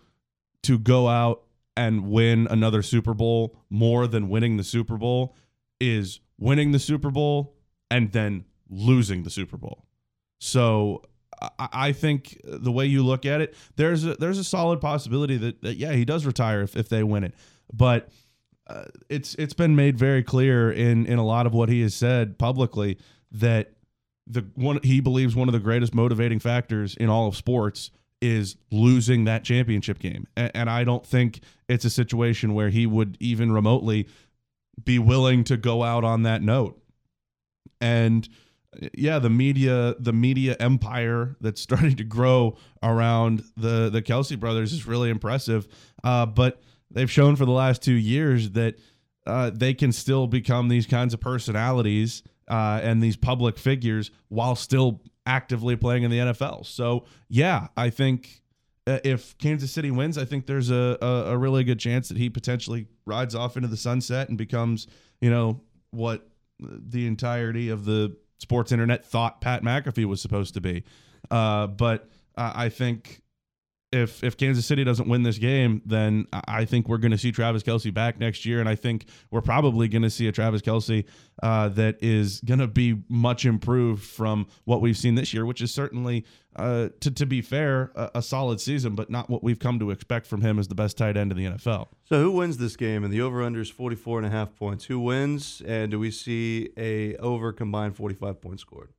to 0.63 0.78
go 0.78 1.08
out 1.08 1.43
and 1.78 2.10
win 2.10 2.48
another 2.50 2.82
Super 2.82 3.13
Bowl 3.13 3.56
more 3.69 4.08
than 4.08 4.30
winning 4.30 4.58
the 4.58 4.63
Super 4.63 4.98
Bowl 4.98 5.36
is 5.80 6.19
winning 6.38 6.72
the 6.72 6.80
Super 6.80 7.10
Bowl 7.10 7.56
and 7.89 8.12
then 8.12 8.45
losing 8.69 9.24
the 9.24 9.30
Super 9.30 9.58
Bowl. 9.58 9.86
So 10.39 11.04
I 11.58 11.93
think 11.93 12.39
the 12.43 12.72
way 12.72 12.86
you 12.86 13.06
look 13.06 13.26
at 13.26 13.39
it, 13.39 13.56
there's 13.78 14.06
a, 14.06 14.15
there's 14.15 14.38
a 14.38 14.43
solid 14.43 14.82
possibility 14.82 15.38
that, 15.38 15.62
that 15.62 15.76
yeah 15.78 15.93
he 15.93 16.04
does 16.04 16.26
retire 16.26 16.62
if, 16.62 16.76
if 16.76 16.89
they 16.89 17.04
win 17.04 17.24
it, 17.24 17.34
but 17.74 18.10
uh, 18.67 18.86
it's 19.10 19.36
it's 19.36 19.54
been 19.54 19.76
made 19.76 19.98
very 19.98 20.22
clear 20.22 20.72
in 20.72 21.06
in 21.06 21.17
a 21.17 21.26
lot 21.26 21.45
of 21.45 21.54
what 21.54 21.69
he 21.69 21.82
has 21.82 21.95
said 21.95 22.38
publicly 22.38 22.98
that 23.32 23.72
the 24.28 24.45
one 24.56 24.80
he 24.84 25.00
believes 25.00 25.36
one 25.36 25.48
of 25.48 25.54
the 25.54 25.60
greatest 25.60 25.95
motivating 25.95 26.39
factors 26.39 26.95
in 26.98 27.10
all 27.10 27.28
of 27.28 27.36
sports 27.36 27.89
is 28.21 28.58
losing 28.71 29.25
that 29.25 29.43
championship 29.43 29.99
game, 29.99 30.27
and, 30.36 30.51
and 30.53 30.69
I 30.69 30.84
don't 30.84 31.05
think 31.05 31.41
it's 31.67 31.86
a 31.86 31.89
situation 31.89 32.53
where 32.53 32.69
he 32.69 32.86
would 32.86 33.17
even 33.19 33.51
remotely 33.51 34.08
be 34.84 34.99
willing 34.99 35.43
to 35.45 35.58
go 35.58 35.84
out 35.84 36.03
on 36.03 36.23
that 36.23 36.41
note, 36.41 36.82
and 37.82 38.27
yeah, 38.93 39.19
the 39.19 39.29
media, 39.29 39.95
the 39.99 40.13
media 40.13 40.55
empire 40.60 41.36
that's 41.41 41.62
starting 41.69 41.95
to 41.95 42.03
grow 42.03 42.58
around 42.84 43.43
the 43.58 43.89
the 43.89 44.01
Kelce 44.01 44.39
brothers 44.39 44.73
is 44.73 44.86
really 44.86 45.10
impressive. 45.10 45.67
Uh, 46.03 46.25
but 46.25 46.62
they've 46.91 47.12
shown 47.12 47.36
for 47.36 47.45
the 47.45 47.51
last 47.51 47.82
two 47.82 47.93
years 47.93 48.51
that 48.51 48.75
uh, 49.25 49.51
they 49.53 49.73
can 49.73 49.91
still 49.91 50.27
become 50.27 50.69
these 50.69 50.88
kinds 50.88 51.13
of 51.13 51.19
personalities 51.19 52.23
uh, 52.47 52.79
and 52.82 53.01
these 53.01 53.15
public 53.15 53.58
figures 53.58 54.12
while 54.29 54.55
still 54.55 55.01
actively 55.30 55.76
playing 55.76 56.02
in 56.02 56.10
the 56.10 56.18
NFL. 56.18 56.65
So 56.65 57.06
yeah, 57.30 57.68
I 57.78 57.92
think 57.92 58.42
uh, 58.88 58.98
if 59.04 59.38
Kansas 59.38 59.72
City 59.72 59.92
wins, 59.92 60.18
I 60.18 60.26
think 60.26 60.48
there's 60.48 60.72
a, 60.72 60.98
a, 61.02 61.34
a 61.34 61.38
really 61.38 61.63
good 61.63 61.80
chance 61.80 62.10
that 62.10 62.18
he 62.18 62.30
potentially 62.30 62.88
rides 63.06 63.36
off 63.36 63.56
into 63.56 63.68
the 63.68 63.78
sunset 63.78 64.28
and 64.28 64.38
becomes, 64.38 64.88
you 65.22 65.30
know, 65.30 65.62
what 65.92 66.28
the 66.60 67.06
entirety 67.06 67.70
of 67.70 67.86
the 67.86 68.18
sports 68.39 68.72
internet 68.72 69.06
thought 69.06 69.39
Pat 69.39 69.62
McAfee 69.62 70.06
was 70.06 70.20
supposed 70.20 70.56
to 70.56 70.62
be. 70.62 70.84
Uh, 71.30 71.68
but 71.68 72.10
I 72.36 72.70
think 72.70 73.22
if 73.91 74.23
if 74.23 74.38
Kansas 74.38 74.65
City 74.65 74.84
doesn't 74.84 75.08
win 75.08 75.23
this 75.23 75.38
game, 75.38 75.82
then 75.86 76.28
I 76.32 76.65
think 76.65 76.88
we're 76.88 76.97
going 76.97 77.12
to 77.12 77.17
see 77.17 77.32
Travis 77.32 77.63
Kelce 77.63 77.91
back 77.93 78.19
next 78.19 78.45
year, 78.45 78.60
and 78.60 78.69
I 78.69 78.75
think 78.75 79.06
we're 79.32 79.41
probably 79.41 79.88
going 79.88 80.04
to 80.04 80.10
see 80.10 80.28
a 80.28 80.32
Travis 80.32 80.62
Kelce 80.62 81.06
uh, 81.41 81.69
that 81.69 81.97
is 82.02 82.39
going 82.41 82.60
to 82.60 82.67
be 82.67 83.02
much 83.10 83.45
improved 83.45 84.04
from 84.04 84.47
what 84.65 84.82
we've 84.82 84.97
seen 84.97 85.15
this 85.15 85.34
year, 85.34 85.45
which 85.45 85.62
is 85.62 85.73
certainly, 85.73 86.23
uh, 86.56 86.89
to 86.99 87.10
to 87.10 87.25
be 87.25 87.41
fair, 87.41 87.91
a, 87.95 88.12
a, 88.15 88.21
solid 88.21 88.62
season, 88.62 88.93
but 88.93 89.10
not 89.10 89.28
what 89.28 89.43
we've 89.43 89.60
come 89.60 89.80
to 89.80 89.89
expect 89.89 90.28
from 90.28 90.41
him 90.41 90.60
as 90.60 90.67
the 90.67 90.75
best 90.75 90.95
tight 90.97 91.17
end 91.17 91.32
in 91.32 91.38
the 91.38 91.45
NFL. 91.45 91.88
So, 92.04 92.21
who 92.21 92.32
wins 92.32 92.58
this 92.58 92.75
game? 92.75 93.04
And 93.04 93.12
the 93.12 93.21
over 93.21 93.41
under 93.41 93.60
is 93.60 93.69
44 93.69 94.19
and 94.19 94.28
a 94.28 94.30
half 94.30 94.56
points. 94.56 94.86
Who 94.86 94.99
wins? 94.99 95.63
And 95.65 95.89
do 95.89 95.97
we 95.97 96.12
see 96.12 96.69
a 96.78 97.15
over 97.17 97.52
combined 97.54 97.95
45 97.95 98.39
points 98.39 98.62
scored? 98.62 98.93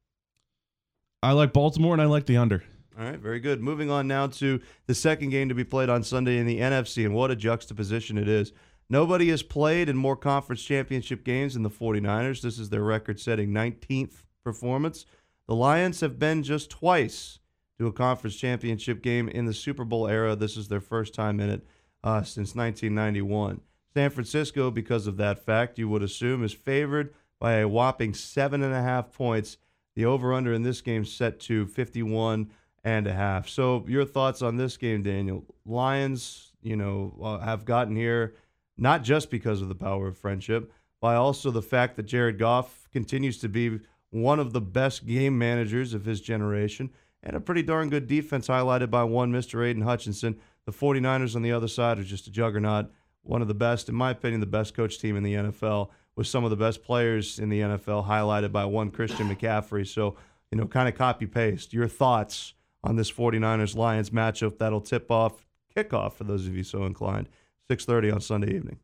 I 1.23 1.33
like 1.33 1.53
Baltimore, 1.53 1.93
and 1.93 2.03
I 2.03 2.07
like 2.07 2.27
the 2.27 2.39
under. 2.39 2.65
All 2.99 3.05
right, 3.05 3.19
very 3.19 3.41
good. 3.41 3.61
Moving 3.61 3.91
on 3.91 4.09
now 4.09 4.27
to 4.27 4.61
the 4.87 4.95
second 4.95 5.31
game 5.31 5.49
to 5.49 5.55
be 5.55 5.65
played 5.65 5.89
on 5.89 6.03
Sunday 6.03 6.39
in 6.39 6.47
the 6.47 6.61
NFC, 6.61 7.05
and 7.05 7.15
what 7.15 7.31
a 7.31 7.37
juxtaposition 7.37 8.19
it 8.19 8.29
is. 8.29 8.53
Nobody 8.89 9.29
has 9.29 9.45
played 9.45 9.89
in 9.89 9.97
more 9.97 10.17
conference 10.17 10.63
championship 10.63 11.25
games 11.25 11.55
than 11.55 11.63
the 11.63 11.71
49ers. 11.71 12.43
This 12.43 12.59
is 12.59 12.71
their 12.71 12.83
record 12.83 13.21
setting 13.21 13.51
19th 13.51 14.25
performance. 14.43 15.07
The 15.47 15.55
Lions 15.55 16.01
have 16.01 16.19
been 16.19 16.43
just 16.43 16.71
twice 16.71 17.39
to 17.79 17.87
a 17.87 17.93
conference 17.93 18.37
championship 18.37 19.03
game 19.03 19.29
in 19.29 19.47
the 19.47 19.55
Super 19.55 19.85
Bowl 19.85 20.09
era. 20.09 20.35
This 20.35 20.57
is 20.57 20.69
their 20.69 20.81
first 20.81 21.15
time 21.15 21.39
in 21.39 21.51
it 21.51 21.67
uh, 22.03 22.23
since 22.23 22.55
1991. 22.55 23.61
San 23.95 24.11
Francisco, 24.11 24.71
because 24.71 25.07
of 25.07 25.17
that 25.17 25.45
fact, 25.45 25.79
you 25.79 25.89
would 25.89 26.03
assume, 26.03 26.45
is 26.45 26.53
favored 26.53 27.15
by 27.39 27.55
a 27.55 27.69
whopping 27.69 28.15
seven 28.15 28.63
and 28.63 28.75
a 28.75 28.83
half 28.83 29.13
points. 29.13 29.57
The 29.97 30.05
over 30.05 30.33
under 30.33 30.53
in 30.53 30.63
this 30.63 30.81
game 30.81 31.05
set 31.05 31.41
to 31.41 31.67
51 31.67 32.51
and 32.85 33.07
a 33.07 33.13
half. 33.13 33.49
So, 33.49 33.85
your 33.89 34.05
thoughts 34.05 34.43
on 34.43 34.57
this 34.57 34.77
game, 34.77 35.03
Daniel? 35.03 35.45
Lions, 35.67 36.53
you 36.63 36.77
know, 36.77 37.19
uh, 37.23 37.39
have 37.39 37.65
gotten 37.65 37.97
here 37.97 38.35
not 38.77 39.03
just 39.03 39.31
because 39.31 39.61
of 39.61 39.69
the 39.69 39.75
power 39.75 40.09
of 40.09 40.17
friendship, 40.17 40.73
but 41.01 41.17
also 41.17 41.51
the 41.51 41.63
fact 41.63 41.97
that 41.97 42.05
Jared 42.05 42.39
Goff 42.39 42.89
continues 42.93 43.39
to 43.39 43.49
be 43.49 43.81
one 44.11 44.41
of 44.41 44.53
the 44.53 44.61
best 44.61 45.07
game 45.07 45.39
managers 45.39 45.95
of 45.95 46.05
his 46.05 46.21
generation 46.21 46.91
and 47.23 47.37
a 47.37 47.41
pretty 47.41 47.63
darn 47.63 47.91
good 47.91 48.07
defense 48.07 48.49
highlighted 48.49 48.91
by 48.91 49.05
one 49.05 49.31
Mr. 49.31 49.65
Aidan 49.65 49.83
Hutchinson. 49.83 50.39
The 50.65 50.73
49ers 50.73 51.37
on 51.37 51.43
the 51.43 51.53
other 51.53 51.69
side 51.69 51.99
are 51.99 52.05
just 52.05 52.27
a 52.27 52.31
juggernaut, 52.31 52.91
one 53.23 53.43
of 53.43 53.49
the 53.49 53.55
best, 53.55 53.89
in 53.89 53.95
my 53.95 54.11
opinion, 54.11 54.41
the 54.41 54.47
best 54.47 54.75
coach 54.75 54.99
team 54.99 55.17
in 55.17 55.23
the 55.23 55.35
NFL 55.35 55.91
with 56.17 56.27
some 56.27 56.45
of 56.45 56.51
the 56.51 56.57
best 56.57 56.83
players 56.83 57.39
in 57.39 57.49
the 57.49 57.61
NFL 57.61 58.07
highlighted 58.07 58.53
by 58.53 58.65
one 58.65 58.91
Christian 58.91 59.29
McCaffrey. 59.29 59.87
So, 59.87 60.17
you 60.51 60.59
know, 60.59 60.67
kind 60.67 60.89
of 60.89 60.95
copy 60.95 61.27
paste. 61.27 61.73
Your 61.73 61.89
thoughts 61.89 62.55
on 62.83 62.97
this 62.97 63.11
49ers 63.11 63.77
Lions 63.77 64.11
matchup 64.11 64.59
that'll 64.59 64.81
tip 64.81 65.11
off 65.11 65.47
kickoff 65.77 66.15
for 66.15 66.25
those 66.25 66.47
of 66.47 66.57
you 66.57 66.65
so 66.65 66.85
inclined, 66.85 67.29
6:30 67.69 68.13
on 68.15 68.21
Sunday 68.21 68.55
evening. 68.55 68.79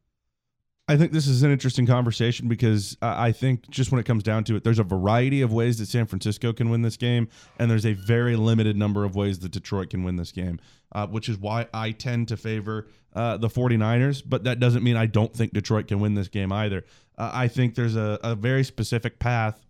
I 0.89 0.97
think 0.97 1.11
this 1.11 1.27
is 1.27 1.43
an 1.43 1.51
interesting 1.51 1.85
conversation 1.85 2.47
because 2.47 2.97
I 3.03 3.33
think 3.33 3.69
just 3.69 3.91
when 3.91 3.99
it 3.99 4.07
comes 4.07 4.23
down 4.23 4.45
to 4.45 4.55
it, 4.55 4.63
there's 4.63 4.79
a 4.79 4.85
variety 4.85 5.43
of 5.43 5.53
ways 5.53 5.79
that 5.79 5.87
San 5.87 6.07
Francisco 6.07 6.53
can 6.53 6.71
win 6.71 6.83
this 6.83 6.97
game, 6.97 7.29
and 7.59 7.69
there's 7.69 7.85
a 7.85 7.95
very 7.95 8.37
limited 8.37 8.77
number 8.77 9.03
of 9.05 9.17
ways 9.17 9.41
that 9.41 9.51
Detroit 9.51 9.91
can 9.91 10.05
win 10.05 10.15
this 10.15 10.31
game, 10.31 10.61
uh, 10.93 11.09
which 11.09 11.29
is 11.29 11.39
why 11.39 11.67
I 11.75 11.91
tend 11.91 12.29
to 12.29 12.37
favor 12.37 12.87
uh, 13.15 13.37
the 13.37 13.49
49ers. 13.49 14.23
But 14.25 14.45
that 14.45 14.61
doesn't 14.61 14.85
mean 14.85 14.97
I 14.97 15.07
don't 15.07 15.35
think 15.35 15.53
Detroit 15.53 15.89
can 15.89 15.99
win 15.99 16.15
this 16.15 16.29
game 16.29 16.53
either. 16.53 16.85
Uh, 17.19 17.33
I 17.35 17.49
think 17.49 17.75
there's 17.75 17.97
a, 17.97 18.21
a 18.23 18.37
very 18.37 18.63
specific 18.63 19.19
path 19.19 19.67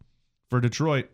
for 0.50 0.60
Detroit 0.60 1.08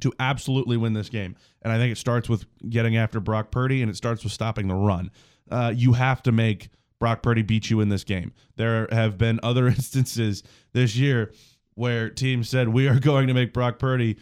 to 0.00 0.12
absolutely 0.18 0.76
win 0.76 0.92
this 0.92 1.08
game. 1.08 1.36
And 1.62 1.72
I 1.72 1.78
think 1.78 1.92
it 1.92 1.98
starts 1.98 2.28
with 2.28 2.46
getting 2.68 2.96
after 2.96 3.20
Brock 3.20 3.50
Purdy 3.50 3.82
and 3.82 3.90
it 3.90 3.96
starts 3.96 4.22
with 4.22 4.32
stopping 4.32 4.68
the 4.68 4.74
run. 4.74 5.10
Uh, 5.50 5.72
you 5.74 5.94
have 5.94 6.22
to 6.22 6.32
make 6.32 6.70
Brock 7.00 7.22
Purdy 7.22 7.42
beat 7.42 7.70
you 7.70 7.80
in 7.80 7.88
this 7.88 8.04
game. 8.04 8.32
There 8.56 8.88
have 8.92 9.18
been 9.18 9.40
other 9.42 9.66
instances 9.66 10.42
this 10.72 10.96
year 10.96 11.32
where 11.74 12.10
teams 12.10 12.48
said, 12.48 12.68
We 12.68 12.88
are 12.88 12.98
going 12.98 13.26
to 13.26 13.34
make 13.34 13.52
Brock 13.52 13.78
Purdy 13.78 14.18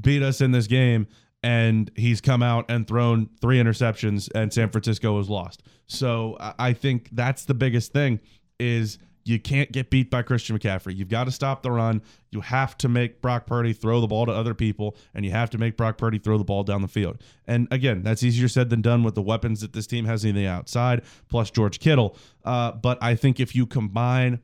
beat 0.00 0.22
us 0.22 0.40
in 0.40 0.52
this 0.52 0.66
game. 0.66 1.08
And 1.44 1.90
he's 1.96 2.20
come 2.20 2.40
out 2.40 2.66
and 2.68 2.86
thrown 2.86 3.28
three 3.40 3.58
interceptions, 3.58 4.30
and 4.32 4.52
San 4.52 4.70
Francisco 4.70 5.16
has 5.16 5.28
lost. 5.28 5.64
So 5.88 6.36
I 6.38 6.72
think 6.72 7.08
that's 7.10 7.46
the 7.46 7.54
biggest 7.54 7.92
thing 7.92 8.20
is 8.60 8.98
you 9.24 9.38
can't 9.38 9.70
get 9.70 9.90
beat 9.90 10.10
by 10.10 10.22
Christian 10.22 10.58
McCaffrey. 10.58 10.96
You've 10.96 11.08
got 11.08 11.24
to 11.24 11.30
stop 11.30 11.62
the 11.62 11.70
run. 11.70 12.02
You 12.30 12.40
have 12.40 12.76
to 12.78 12.88
make 12.88 13.20
Brock 13.22 13.46
Purdy 13.46 13.72
throw 13.72 14.00
the 14.00 14.06
ball 14.06 14.26
to 14.26 14.32
other 14.32 14.54
people, 14.54 14.96
and 15.14 15.24
you 15.24 15.30
have 15.30 15.50
to 15.50 15.58
make 15.58 15.76
Brock 15.76 15.98
Purdy 15.98 16.18
throw 16.18 16.38
the 16.38 16.44
ball 16.44 16.64
down 16.64 16.82
the 16.82 16.88
field. 16.88 17.18
And 17.46 17.68
again, 17.70 18.02
that's 18.02 18.22
easier 18.22 18.48
said 18.48 18.70
than 18.70 18.82
done 18.82 19.02
with 19.02 19.14
the 19.14 19.22
weapons 19.22 19.60
that 19.60 19.72
this 19.72 19.86
team 19.86 20.04
has 20.06 20.24
in 20.24 20.34
the 20.34 20.46
outside, 20.46 21.02
plus 21.28 21.50
George 21.50 21.78
Kittle. 21.78 22.16
Uh, 22.44 22.72
but 22.72 22.98
I 23.02 23.14
think 23.14 23.38
if 23.38 23.54
you 23.54 23.66
combine 23.66 24.40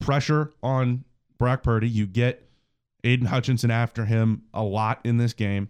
pressure 0.00 0.52
on 0.62 1.04
Brock 1.38 1.62
Purdy, 1.62 1.88
you 1.88 2.06
get 2.06 2.46
Aidan 3.04 3.26
Hutchinson 3.26 3.70
after 3.70 4.04
him 4.04 4.42
a 4.52 4.62
lot 4.62 5.00
in 5.04 5.16
this 5.16 5.32
game. 5.32 5.68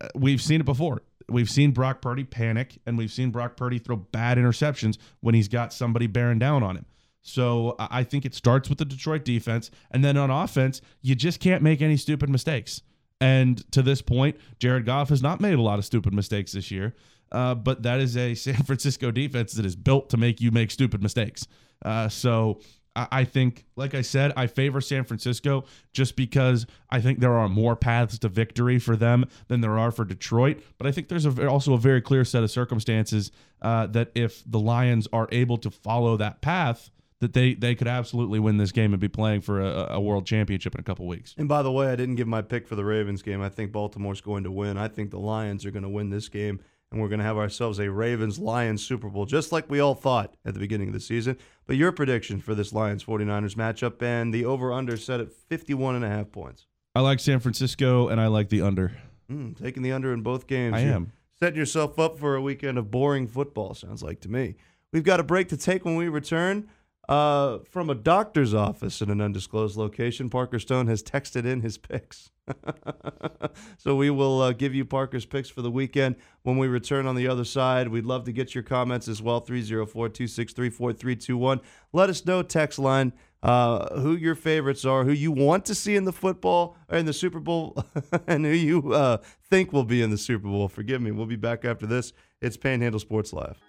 Uh, 0.00 0.08
we've 0.14 0.42
seen 0.42 0.60
it 0.60 0.66
before. 0.66 1.02
We've 1.28 1.50
seen 1.50 1.72
Brock 1.72 2.02
Purdy 2.02 2.24
panic, 2.24 2.78
and 2.86 2.96
we've 2.96 3.10
seen 3.10 3.30
Brock 3.30 3.56
Purdy 3.56 3.78
throw 3.78 3.96
bad 3.96 4.38
interceptions 4.38 4.98
when 5.20 5.34
he's 5.34 5.48
got 5.48 5.72
somebody 5.72 6.06
bearing 6.06 6.38
down 6.38 6.62
on 6.62 6.76
him. 6.76 6.86
So 7.26 7.74
I 7.78 8.04
think 8.04 8.24
it 8.24 8.36
starts 8.36 8.68
with 8.68 8.78
the 8.78 8.84
Detroit 8.84 9.24
defense. 9.24 9.72
And 9.90 10.04
then 10.04 10.16
on 10.16 10.30
offense, 10.30 10.80
you 11.02 11.16
just 11.16 11.40
can't 11.40 11.60
make 11.60 11.82
any 11.82 11.96
stupid 11.96 12.30
mistakes. 12.30 12.82
And 13.20 13.68
to 13.72 13.82
this 13.82 14.00
point, 14.00 14.36
Jared 14.60 14.86
Goff 14.86 15.08
has 15.08 15.22
not 15.22 15.40
made 15.40 15.54
a 15.54 15.60
lot 15.60 15.80
of 15.80 15.84
stupid 15.84 16.14
mistakes 16.14 16.52
this 16.52 16.70
year. 16.70 16.94
Uh, 17.32 17.56
but 17.56 17.82
that 17.82 17.98
is 17.98 18.16
a 18.16 18.34
San 18.36 18.62
Francisco 18.62 19.10
defense 19.10 19.54
that 19.54 19.66
is 19.66 19.74
built 19.74 20.08
to 20.10 20.16
make 20.16 20.40
you 20.40 20.52
make 20.52 20.70
stupid 20.70 21.02
mistakes. 21.02 21.48
Uh, 21.84 22.08
so 22.08 22.60
I, 22.94 23.08
I 23.10 23.24
think, 23.24 23.64
like 23.74 23.96
I 23.96 24.02
said, 24.02 24.32
I 24.36 24.46
favor 24.46 24.80
San 24.80 25.02
Francisco 25.02 25.64
just 25.92 26.14
because 26.14 26.64
I 26.90 27.00
think 27.00 27.18
there 27.18 27.36
are 27.36 27.48
more 27.48 27.74
paths 27.74 28.20
to 28.20 28.28
victory 28.28 28.78
for 28.78 28.94
them 28.94 29.24
than 29.48 29.62
there 29.62 29.80
are 29.80 29.90
for 29.90 30.04
Detroit. 30.04 30.62
But 30.78 30.86
I 30.86 30.92
think 30.92 31.08
there's 31.08 31.26
a, 31.26 31.48
also 31.48 31.72
a 31.72 31.78
very 31.78 32.00
clear 32.00 32.24
set 32.24 32.44
of 32.44 32.52
circumstances 32.52 33.32
uh, 33.62 33.88
that 33.88 34.12
if 34.14 34.44
the 34.46 34.60
Lions 34.60 35.08
are 35.12 35.26
able 35.32 35.56
to 35.56 35.72
follow 35.72 36.16
that 36.18 36.40
path, 36.40 36.92
that 37.20 37.32
they 37.32 37.54
they 37.54 37.74
could 37.74 37.88
absolutely 37.88 38.38
win 38.38 38.58
this 38.58 38.72
game 38.72 38.92
and 38.92 39.00
be 39.00 39.08
playing 39.08 39.40
for 39.40 39.60
a, 39.60 39.94
a 39.94 40.00
world 40.00 40.26
championship 40.26 40.74
in 40.74 40.80
a 40.80 40.84
couple 40.84 41.06
weeks. 41.06 41.34
And 41.38 41.48
by 41.48 41.62
the 41.62 41.72
way, 41.72 41.88
I 41.88 41.96
didn't 41.96 42.16
give 42.16 42.28
my 42.28 42.42
pick 42.42 42.66
for 42.66 42.74
the 42.74 42.84
Ravens 42.84 43.22
game. 43.22 43.40
I 43.40 43.48
think 43.48 43.72
Baltimore's 43.72 44.20
going 44.20 44.44
to 44.44 44.50
win. 44.50 44.76
I 44.76 44.88
think 44.88 45.10
the 45.10 45.18
Lions 45.18 45.64
are 45.64 45.70
going 45.70 45.82
to 45.82 45.88
win 45.88 46.10
this 46.10 46.28
game, 46.28 46.60
and 46.90 47.00
we're 47.00 47.08
going 47.08 47.20
to 47.20 47.24
have 47.24 47.38
ourselves 47.38 47.78
a 47.78 47.90
Ravens 47.90 48.38
Lions 48.38 48.84
Super 48.84 49.08
Bowl, 49.08 49.24
just 49.24 49.52
like 49.52 49.70
we 49.70 49.80
all 49.80 49.94
thought 49.94 50.34
at 50.44 50.54
the 50.54 50.60
beginning 50.60 50.88
of 50.88 50.94
the 50.94 51.00
season. 51.00 51.38
But 51.66 51.76
your 51.76 51.92
prediction 51.92 52.40
for 52.40 52.54
this 52.54 52.72
Lions 52.72 53.04
49ers 53.04 53.54
matchup 53.54 54.02
and 54.02 54.32
the 54.32 54.44
over 54.44 54.72
under 54.72 54.96
set 54.96 55.20
at 55.20 55.32
51 55.32 55.96
and 55.96 56.04
a 56.04 56.08
half 56.08 56.30
points. 56.30 56.66
I 56.94 57.00
like 57.00 57.20
San 57.20 57.40
Francisco 57.40 58.08
and 58.08 58.20
I 58.20 58.28
like 58.28 58.48
the 58.48 58.62
under. 58.62 58.92
Mm, 59.30 59.56
taking 59.60 59.82
the 59.82 59.92
under 59.92 60.12
in 60.12 60.22
both 60.22 60.46
games. 60.46 60.76
I 60.76 60.80
You're 60.80 60.94
am. 60.94 61.12
Setting 61.38 61.58
yourself 61.58 61.98
up 61.98 62.18
for 62.18 62.36
a 62.36 62.40
weekend 62.40 62.78
of 62.78 62.90
boring 62.90 63.26
football, 63.26 63.74
sounds 63.74 64.02
like 64.02 64.20
to 64.20 64.30
me. 64.30 64.54
We've 64.92 65.04
got 65.04 65.20
a 65.20 65.24
break 65.24 65.48
to 65.50 65.56
take 65.58 65.84
when 65.84 65.96
we 65.96 66.08
return. 66.08 66.70
Uh, 67.08 67.58
from 67.70 67.88
a 67.88 67.94
doctor's 67.94 68.52
office 68.52 69.00
in 69.00 69.10
an 69.10 69.20
undisclosed 69.20 69.76
location, 69.76 70.28
Parker 70.28 70.58
Stone 70.58 70.88
has 70.88 71.02
texted 71.02 71.44
in 71.44 71.60
his 71.60 71.78
picks. 71.78 72.30
so 73.78 73.94
we 73.94 74.10
will 74.10 74.40
uh, 74.40 74.52
give 74.52 74.74
you 74.74 74.84
Parker's 74.84 75.26
picks 75.26 75.48
for 75.48 75.62
the 75.62 75.70
weekend 75.70 76.16
when 76.42 76.58
we 76.58 76.66
return 76.66 77.06
on 77.06 77.14
the 77.14 77.28
other 77.28 77.44
side. 77.44 77.88
We'd 77.88 78.04
love 78.04 78.24
to 78.24 78.32
get 78.32 78.54
your 78.54 78.64
comments 78.64 79.08
as 79.08 79.22
well 79.22 79.40
304 79.40 80.08
263 80.08 80.70
4321. 80.70 81.60
Let 81.92 82.10
us 82.10 82.24
know, 82.24 82.42
text 82.42 82.78
line, 82.78 83.12
uh, 83.42 84.00
who 84.00 84.16
your 84.16 84.34
favorites 84.34 84.84
are, 84.84 85.04
who 85.04 85.12
you 85.12 85.30
want 85.30 85.64
to 85.66 85.74
see 85.74 85.94
in 85.94 86.04
the 86.04 86.12
football 86.12 86.76
or 86.88 86.98
in 86.98 87.06
the 87.06 87.12
Super 87.12 87.40
Bowl, 87.40 87.84
and 88.26 88.44
who 88.44 88.52
you 88.52 88.92
uh, 88.92 89.18
think 89.48 89.72
will 89.72 89.84
be 89.84 90.02
in 90.02 90.10
the 90.10 90.18
Super 90.18 90.48
Bowl. 90.48 90.68
Forgive 90.68 91.00
me. 91.00 91.12
We'll 91.12 91.26
be 91.26 91.36
back 91.36 91.64
after 91.64 91.86
this. 91.86 92.12
It's 92.40 92.56
Panhandle 92.56 93.00
Sports 93.00 93.32
Live. 93.32 93.62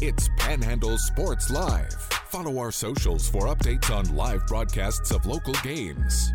It's 0.00 0.28
Panhandle 0.36 0.96
Sports 0.96 1.50
Live. 1.50 1.92
Follow 2.28 2.58
our 2.58 2.70
socials 2.70 3.28
for 3.28 3.46
updates 3.46 3.92
on 3.92 4.14
live 4.14 4.46
broadcasts 4.46 5.10
of 5.10 5.26
local 5.26 5.54
games. 5.64 6.32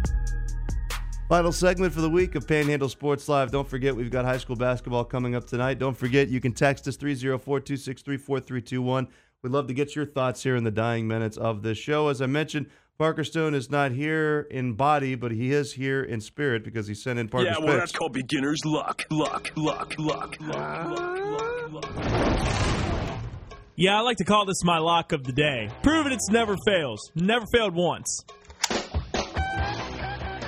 Final 1.29 1.53
segment 1.53 1.93
for 1.93 2.01
the 2.01 2.09
week 2.09 2.35
of 2.35 2.45
Panhandle 2.45 2.89
Sports 2.89 3.29
Live. 3.29 3.51
Don't 3.51 3.65
forget, 3.65 3.95
we've 3.95 4.11
got 4.11 4.25
high 4.25 4.35
school 4.35 4.57
basketball 4.57 5.05
coming 5.05 5.33
up 5.33 5.47
tonight. 5.47 5.79
Don't 5.79 5.95
forget, 5.95 6.27
you 6.27 6.41
can 6.41 6.51
text 6.51 6.89
us 6.89 6.97
304 6.97 7.61
263 7.61 8.17
4321. 8.17 9.07
We'd 9.41 9.49
love 9.53 9.67
to 9.67 9.73
get 9.73 9.95
your 9.95 10.07
thoughts 10.07 10.43
here 10.43 10.57
in 10.57 10.65
the 10.65 10.71
dying 10.71 11.07
minutes 11.07 11.37
of 11.37 11.63
this 11.63 11.77
show. 11.77 12.09
As 12.09 12.21
I 12.21 12.25
mentioned, 12.25 12.69
Parker 12.97 13.23
Stone 13.23 13.53
is 13.53 13.71
not 13.71 13.93
here 13.93 14.45
in 14.51 14.73
body, 14.73 15.15
but 15.15 15.31
he 15.31 15.53
is 15.53 15.71
here 15.71 16.03
in 16.03 16.19
spirit 16.19 16.65
because 16.65 16.87
he 16.87 16.93
sent 16.93 17.17
in 17.17 17.29
Parker's 17.29 17.55
yeah, 17.57 17.59
well, 17.59 17.75
picks. 17.75 17.79
that's 17.79 17.91
called 17.93 18.11
beginner's 18.11 18.65
luck. 18.65 19.05
Luck, 19.09 19.53
luck, 19.55 19.95
luck, 19.97 20.35
luck, 20.41 20.89
luck, 20.89 21.71
luck, 21.71 21.95
luck. 21.95 22.82
Yeah, 23.75 23.97
I 23.97 24.01
like 24.01 24.17
to 24.17 24.23
call 24.23 24.45
this 24.45 24.63
my 24.63 24.77
lock 24.77 25.13
of 25.13 25.23
the 25.23 25.31
day. 25.31 25.67
Proven 25.81 26.11
it's 26.11 26.29
never 26.29 26.55
fails. 26.63 27.11
Never 27.15 27.47
failed 27.47 27.73
once. 27.73 28.23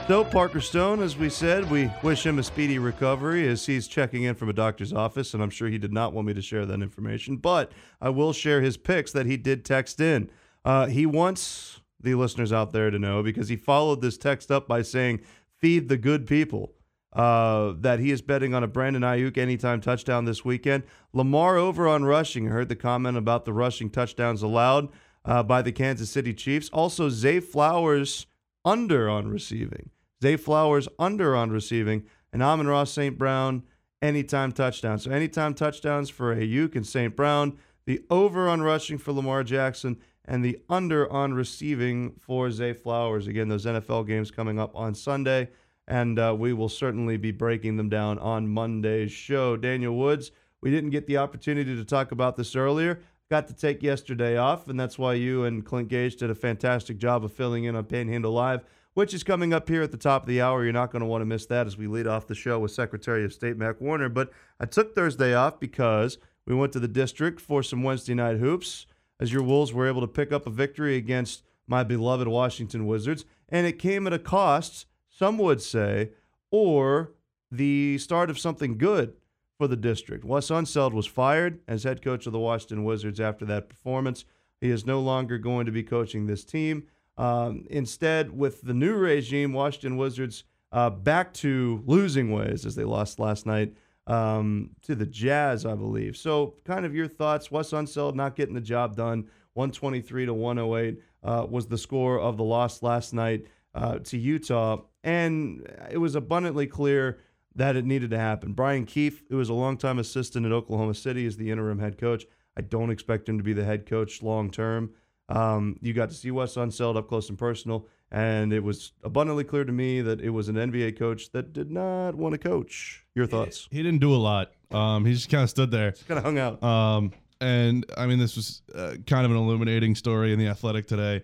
So, 0.07 0.23
Parker 0.23 0.61
Stone, 0.61 1.01
as 1.01 1.17
we 1.17 1.29
said, 1.29 1.71
we 1.71 1.89
wish 2.03 2.23
him 2.23 2.37
a 2.37 2.43
speedy 2.43 2.77
recovery 2.77 3.47
as 3.47 3.65
he's 3.65 3.87
checking 3.87 4.21
in 4.21 4.35
from 4.35 4.49
a 4.49 4.53
doctor's 4.53 4.93
office, 4.93 5.33
and 5.33 5.41
I'm 5.41 5.49
sure 5.49 5.67
he 5.67 5.79
did 5.79 5.91
not 5.91 6.13
want 6.13 6.27
me 6.27 6.35
to 6.35 6.41
share 6.43 6.67
that 6.67 6.83
information, 6.83 7.37
but 7.37 7.71
I 7.99 8.09
will 8.09 8.31
share 8.31 8.61
his 8.61 8.77
picks 8.77 9.11
that 9.13 9.25
he 9.25 9.37
did 9.37 9.65
text 9.65 9.99
in. 9.99 10.29
Uh, 10.63 10.85
he 10.85 11.07
wants 11.07 11.81
the 11.99 12.13
listeners 12.13 12.53
out 12.53 12.73
there 12.73 12.91
to 12.91 12.99
know 12.99 13.23
because 13.23 13.49
he 13.49 13.55
followed 13.55 14.01
this 14.01 14.19
text 14.19 14.51
up 14.51 14.67
by 14.67 14.83
saying, 14.83 15.21
Feed 15.59 15.89
the 15.89 15.97
good 15.97 16.27
people. 16.27 16.74
Uh, 17.15 17.73
that 17.79 17.99
he 17.99 18.11
is 18.11 18.21
betting 18.21 18.53
on 18.53 18.61
a 18.61 18.67
Brandon 18.67 19.01
Aiyuk 19.01 19.37
anytime 19.37 19.79
touchdown 19.79 20.25
this 20.25 20.43
weekend. 20.43 20.83
Lamar 21.13 21.55
over 21.55 21.87
on 21.87 22.03
rushing. 22.03 22.47
Heard 22.47 22.67
the 22.67 22.75
comment 22.75 23.15
about 23.15 23.45
the 23.45 23.53
rushing 23.53 23.89
touchdowns 23.89 24.43
allowed 24.43 24.89
uh, 25.23 25.41
by 25.41 25.61
the 25.61 25.71
Kansas 25.71 26.09
City 26.09 26.33
Chiefs. 26.33 26.69
Also, 26.73 27.07
Zay 27.07 27.39
Flowers 27.39 28.27
under 28.65 29.09
on 29.09 29.29
receiving. 29.29 29.91
Zay 30.21 30.35
Flowers 30.35 30.89
under 30.99 31.37
on 31.37 31.51
receiving. 31.51 32.03
And 32.33 32.43
Amon-Ra 32.43 32.83
St. 32.83 33.17
Brown 33.17 33.63
anytime 34.01 34.51
touchdown. 34.51 34.99
So 34.99 35.09
anytime 35.09 35.53
touchdowns 35.53 36.09
for 36.09 36.35
Aiyuk 36.35 36.75
and 36.75 36.85
St. 36.85 37.15
Brown. 37.15 37.57
The 37.85 38.03
over 38.09 38.49
on 38.49 38.61
rushing 38.61 38.97
for 38.97 39.13
Lamar 39.13 39.43
Jackson 39.43 39.97
and 40.25 40.43
the 40.43 40.59
under 40.69 41.11
on 41.11 41.33
receiving 41.33 42.13
for 42.19 42.49
Zay 42.51 42.73
Flowers. 42.73 43.27
Again, 43.27 43.47
those 43.47 43.65
NFL 43.65 44.07
games 44.07 44.31
coming 44.31 44.59
up 44.59 44.75
on 44.75 44.95
Sunday 44.95 45.49
and 45.87 46.17
uh, 46.17 46.35
we 46.37 46.53
will 46.53 46.69
certainly 46.69 47.17
be 47.17 47.31
breaking 47.31 47.77
them 47.77 47.89
down 47.89 48.19
on 48.19 48.47
Monday's 48.47 49.11
show. 49.11 49.55
Daniel 49.55 49.95
Woods, 49.95 50.31
we 50.61 50.71
didn't 50.71 50.89
get 50.89 51.07
the 51.07 51.17
opportunity 51.17 51.75
to 51.75 51.85
talk 51.85 52.11
about 52.11 52.35
this 52.35 52.55
earlier. 52.55 53.01
Got 53.29 53.47
to 53.47 53.55
take 53.55 53.81
yesterday 53.81 54.37
off, 54.37 54.67
and 54.67 54.79
that's 54.79 54.99
why 54.99 55.13
you 55.13 55.45
and 55.45 55.65
Clint 55.65 55.89
Gage 55.89 56.15
did 56.15 56.29
a 56.29 56.35
fantastic 56.35 56.97
job 56.97 57.23
of 57.23 57.33
filling 57.33 57.63
in 57.63 57.75
on 57.75 57.85
Panhandle 57.85 58.31
Live, 58.31 58.63
which 58.93 59.13
is 59.13 59.23
coming 59.23 59.53
up 59.53 59.67
here 59.67 59.81
at 59.81 59.91
the 59.91 59.97
top 59.97 60.23
of 60.23 60.27
the 60.27 60.41
hour. 60.41 60.63
You're 60.63 60.73
not 60.73 60.91
going 60.91 61.01
to 61.01 61.07
want 61.07 61.21
to 61.21 61.25
miss 61.25 61.45
that 61.47 61.67
as 61.67 61.77
we 61.77 61.87
lead 61.87 62.07
off 62.07 62.27
the 62.27 62.35
show 62.35 62.59
with 62.59 62.71
Secretary 62.71 63.25
of 63.25 63.33
State 63.33 63.57
Mac 63.57 63.81
Warner. 63.81 64.09
But 64.09 64.31
I 64.59 64.65
took 64.65 64.93
Thursday 64.93 65.33
off 65.33 65.59
because 65.59 66.17
we 66.45 66.55
went 66.55 66.71
to 66.73 66.79
the 66.79 66.87
district 66.87 67.41
for 67.41 67.63
some 67.63 67.83
Wednesday 67.83 68.13
night 68.13 68.37
hoops. 68.37 68.85
as 69.19 69.31
your 69.31 69.43
Wolves 69.43 69.73
were 69.73 69.87
able 69.87 70.01
to 70.01 70.07
pick 70.07 70.31
up 70.31 70.45
a 70.45 70.51
victory 70.51 70.95
against 70.95 71.43
my 71.67 71.83
beloved 71.83 72.27
Washington 72.27 72.85
Wizards, 72.85 73.25
and 73.49 73.65
it 73.65 73.79
came 73.79 74.05
at 74.07 74.13
a 74.13 74.19
cost, 74.19 74.85
some 75.17 75.37
would 75.37 75.61
say, 75.61 76.09
or 76.51 77.11
the 77.49 77.97
start 77.99 78.29
of 78.29 78.37
something 78.37 78.77
good 78.77 79.13
for 79.57 79.67
the 79.67 79.77
district. 79.77 80.25
Wes 80.25 80.49
Unseld 80.49 80.91
was 80.91 81.05
fired 81.05 81.61
as 81.67 81.83
head 81.83 82.01
coach 82.01 82.25
of 82.25 82.33
the 82.33 82.39
Washington 82.39 82.83
Wizards 82.83 83.19
after 83.19 83.45
that 83.45 83.69
performance. 83.69 84.25
He 84.59 84.69
is 84.69 84.85
no 84.85 84.99
longer 84.99 85.37
going 85.37 85.65
to 85.67 85.71
be 85.71 85.83
coaching 85.83 86.27
this 86.27 86.43
team. 86.43 86.87
Um, 87.17 87.65
instead, 87.69 88.37
with 88.37 88.61
the 88.61 88.73
new 88.73 88.93
regime, 88.95 89.53
Washington 89.53 89.95
Wizards 89.95 90.43
uh, 90.73 90.89
back 90.89 91.33
to 91.35 91.81
losing 91.85 92.31
ways 92.31 92.65
as 92.65 92.75
they 92.75 92.83
lost 92.83 93.17
last 93.17 93.45
night 93.45 93.73
um, 94.07 94.71
to 94.81 94.95
the 94.95 95.05
Jazz, 95.05 95.65
I 95.65 95.75
believe. 95.75 96.17
So, 96.17 96.55
kind 96.65 96.85
of 96.85 96.93
your 96.93 97.07
thoughts. 97.07 97.49
Wes 97.49 97.71
Unseld 97.71 98.15
not 98.15 98.35
getting 98.35 98.55
the 98.55 98.59
job 98.59 98.97
done. 98.97 99.29
123 99.53 100.25
to 100.25 100.33
108 100.33 101.01
uh, 101.23 101.45
was 101.49 101.67
the 101.67 101.77
score 101.77 102.19
of 102.19 102.35
the 102.35 102.43
loss 102.43 102.83
last 102.83 103.13
night 103.13 103.45
uh, 103.75 103.99
to 103.99 104.17
Utah. 104.17 104.81
And 105.03 105.69
it 105.91 105.99
was 105.99 106.15
abundantly 106.15 106.65
clear 106.65 107.19
that 107.55 107.75
it 107.75 107.85
needed 107.85 108.09
to 108.09 108.17
happen. 108.17 108.53
Brian 108.53 108.85
Keefe, 108.85 109.23
who 109.29 109.37
was 109.37 109.49
a 109.49 109.53
longtime 109.53 109.99
assistant 109.99 110.45
at 110.45 110.51
Oklahoma 110.51 110.93
City, 110.93 111.25
is 111.25 111.37
the 111.37 111.51
interim 111.51 111.79
head 111.79 111.97
coach. 111.97 112.25
I 112.57 112.61
don't 112.61 112.89
expect 112.89 113.29
him 113.29 113.37
to 113.37 113.43
be 113.43 113.53
the 113.53 113.63
head 113.63 113.85
coach 113.85 114.23
long 114.23 114.49
term. 114.49 114.91
Um, 115.27 115.77
you 115.81 115.93
got 115.93 116.09
to 116.09 116.15
see 116.15 116.31
Wes 116.31 116.55
Unseld 116.55 116.97
up 116.97 117.07
close 117.07 117.29
and 117.29 117.37
personal, 117.37 117.87
and 118.11 118.53
it 118.53 118.63
was 118.63 118.93
abundantly 119.03 119.43
clear 119.43 119.63
to 119.63 119.71
me 119.71 120.01
that 120.01 120.21
it 120.21 120.29
was 120.29 120.49
an 120.49 120.55
NBA 120.55 120.97
coach 120.97 121.31
that 121.31 121.53
did 121.53 121.71
not 121.71 122.15
want 122.15 122.33
to 122.33 122.37
coach. 122.37 123.05
Your 123.15 123.25
thoughts? 123.25 123.67
He 123.71 123.81
didn't 123.81 124.01
do 124.01 124.13
a 124.13 124.17
lot. 124.17 124.51
Um, 124.71 125.05
he 125.05 125.13
just 125.13 125.29
kind 125.29 125.43
of 125.43 125.49
stood 125.49 125.71
there. 125.71 125.91
Just 125.91 126.07
kind 126.07 126.17
of 126.17 126.23
hung 126.23 126.37
out. 126.37 126.61
Um, 126.63 127.11
and 127.41 127.85
I 127.97 128.05
mean, 128.05 128.19
this 128.19 128.35
was 128.35 128.61
uh, 128.73 128.95
kind 129.07 129.25
of 129.25 129.31
an 129.31 129.37
illuminating 129.37 129.95
story 129.95 130.31
in 130.31 130.39
the 130.39 130.47
Athletic 130.47 130.87
today. 130.87 131.23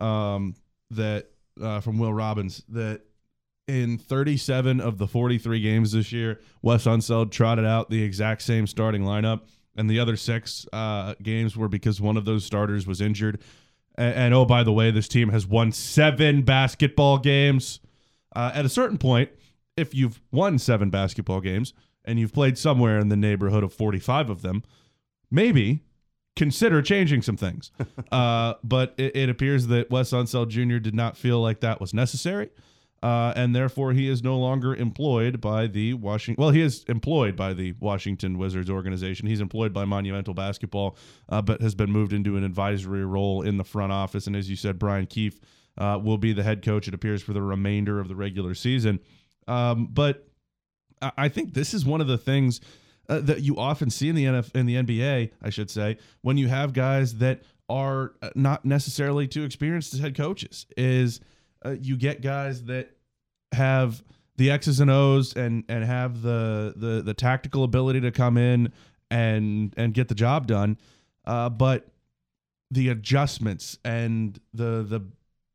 Um, 0.00 0.54
that 0.90 1.31
uh, 1.60 1.80
from 1.80 1.98
Will 1.98 2.12
Robbins 2.12 2.62
that 2.68 3.02
in 3.68 3.98
37 3.98 4.80
of 4.80 4.98
the 4.98 5.06
43 5.06 5.60
games 5.60 5.92
this 5.92 6.12
year, 6.12 6.40
Wes 6.62 6.84
Unseld 6.84 7.30
trotted 7.30 7.64
out 7.64 7.90
the 7.90 8.02
exact 8.02 8.42
same 8.42 8.66
starting 8.66 9.02
lineup, 9.02 9.42
and 9.76 9.88
the 9.88 10.00
other 10.00 10.16
six 10.16 10.66
uh, 10.72 11.14
games 11.22 11.56
were 11.56 11.68
because 11.68 12.00
one 12.00 12.16
of 12.16 12.24
those 12.24 12.44
starters 12.44 12.86
was 12.86 13.00
injured. 13.00 13.40
And, 13.96 14.14
and 14.14 14.34
oh, 14.34 14.44
by 14.44 14.62
the 14.62 14.72
way, 14.72 14.90
this 14.90 15.08
team 15.08 15.30
has 15.30 15.46
won 15.46 15.72
seven 15.72 16.42
basketball 16.42 17.18
games. 17.18 17.80
Uh, 18.34 18.50
at 18.54 18.64
a 18.64 18.68
certain 18.68 18.98
point, 18.98 19.30
if 19.76 19.94
you've 19.94 20.20
won 20.30 20.58
seven 20.58 20.90
basketball 20.90 21.40
games 21.40 21.72
and 22.04 22.18
you've 22.18 22.32
played 22.32 22.58
somewhere 22.58 22.98
in 22.98 23.08
the 23.08 23.16
neighborhood 23.16 23.62
of 23.62 23.72
45 23.72 24.28
of 24.28 24.42
them, 24.42 24.62
maybe 25.30 25.80
consider 26.36 26.82
changing 26.82 27.22
some 27.22 27.36
things. 27.36 27.70
uh, 28.12 28.54
but 28.64 28.94
it, 28.96 29.16
it, 29.16 29.28
appears 29.28 29.66
that 29.68 29.90
Wes 29.90 30.10
Unseld 30.10 30.48
Jr. 30.48 30.78
did 30.78 30.94
not 30.94 31.16
feel 31.16 31.40
like 31.40 31.60
that 31.60 31.80
was 31.80 31.92
necessary. 31.92 32.50
Uh, 33.02 33.32
and 33.34 33.54
therefore, 33.54 33.92
he 33.92 34.08
is 34.08 34.22
no 34.22 34.38
longer 34.38 34.76
employed 34.76 35.40
by 35.40 35.66
the 35.66 35.92
Washington. 35.94 36.40
Well, 36.40 36.52
he 36.52 36.60
is 36.60 36.84
employed 36.84 37.34
by 37.34 37.52
the 37.52 37.74
Washington 37.80 38.38
Wizards 38.38 38.70
organization. 38.70 39.26
He's 39.26 39.40
employed 39.40 39.72
by 39.72 39.84
Monumental 39.84 40.34
Basketball, 40.34 40.96
uh, 41.28 41.42
but 41.42 41.60
has 41.60 41.74
been 41.74 41.90
moved 41.90 42.12
into 42.12 42.36
an 42.36 42.44
advisory 42.44 43.04
role 43.04 43.42
in 43.42 43.56
the 43.56 43.64
front 43.64 43.90
office. 43.90 44.28
And 44.28 44.36
as 44.36 44.48
you 44.48 44.54
said, 44.54 44.78
Brian 44.78 45.06
Keefe 45.06 45.40
uh, 45.78 45.98
will 46.00 46.18
be 46.18 46.32
the 46.32 46.44
head 46.44 46.62
coach. 46.62 46.86
It 46.86 46.94
appears 46.94 47.22
for 47.22 47.32
the 47.32 47.42
remainder 47.42 47.98
of 47.98 48.06
the 48.06 48.14
regular 48.14 48.54
season. 48.54 49.00
Um, 49.48 49.88
but 49.92 50.28
I 51.16 51.28
think 51.28 51.54
this 51.54 51.74
is 51.74 51.84
one 51.84 52.00
of 52.00 52.06
the 52.06 52.18
things 52.18 52.60
uh, 53.08 53.20
that 53.20 53.42
you 53.42 53.56
often 53.58 53.90
see 53.90 54.08
in 54.08 54.14
the 54.14 54.24
NF 54.24 54.54
in 54.54 54.66
the 54.66 54.76
NBA, 54.76 55.30
I 55.42 55.50
should 55.50 55.70
say, 55.70 55.98
when 56.22 56.36
you 56.36 56.48
have 56.48 56.72
guys 56.72 57.16
that 57.16 57.42
are 57.68 58.12
uh, 58.22 58.30
not 58.34 58.64
necessarily 58.64 59.26
too 59.26 59.44
experienced 59.44 59.94
as 59.94 60.00
head 60.00 60.16
coaches, 60.16 60.66
is 60.76 61.20
uh, 61.64 61.74
you 61.80 61.96
get 61.96 62.22
guys 62.22 62.64
that 62.64 62.90
have 63.52 64.02
the 64.36 64.50
X's 64.50 64.80
and 64.80 64.90
O's 64.90 65.34
and 65.34 65.64
and 65.68 65.84
have 65.84 66.22
the 66.22 66.74
the 66.76 67.02
the 67.02 67.14
tactical 67.14 67.64
ability 67.64 68.00
to 68.00 68.10
come 68.10 68.36
in 68.36 68.72
and 69.10 69.74
and 69.76 69.94
get 69.94 70.08
the 70.08 70.14
job 70.14 70.46
done, 70.46 70.78
uh, 71.26 71.48
but 71.48 71.88
the 72.70 72.88
adjustments 72.88 73.78
and 73.84 74.40
the 74.54 74.82
the 74.82 75.04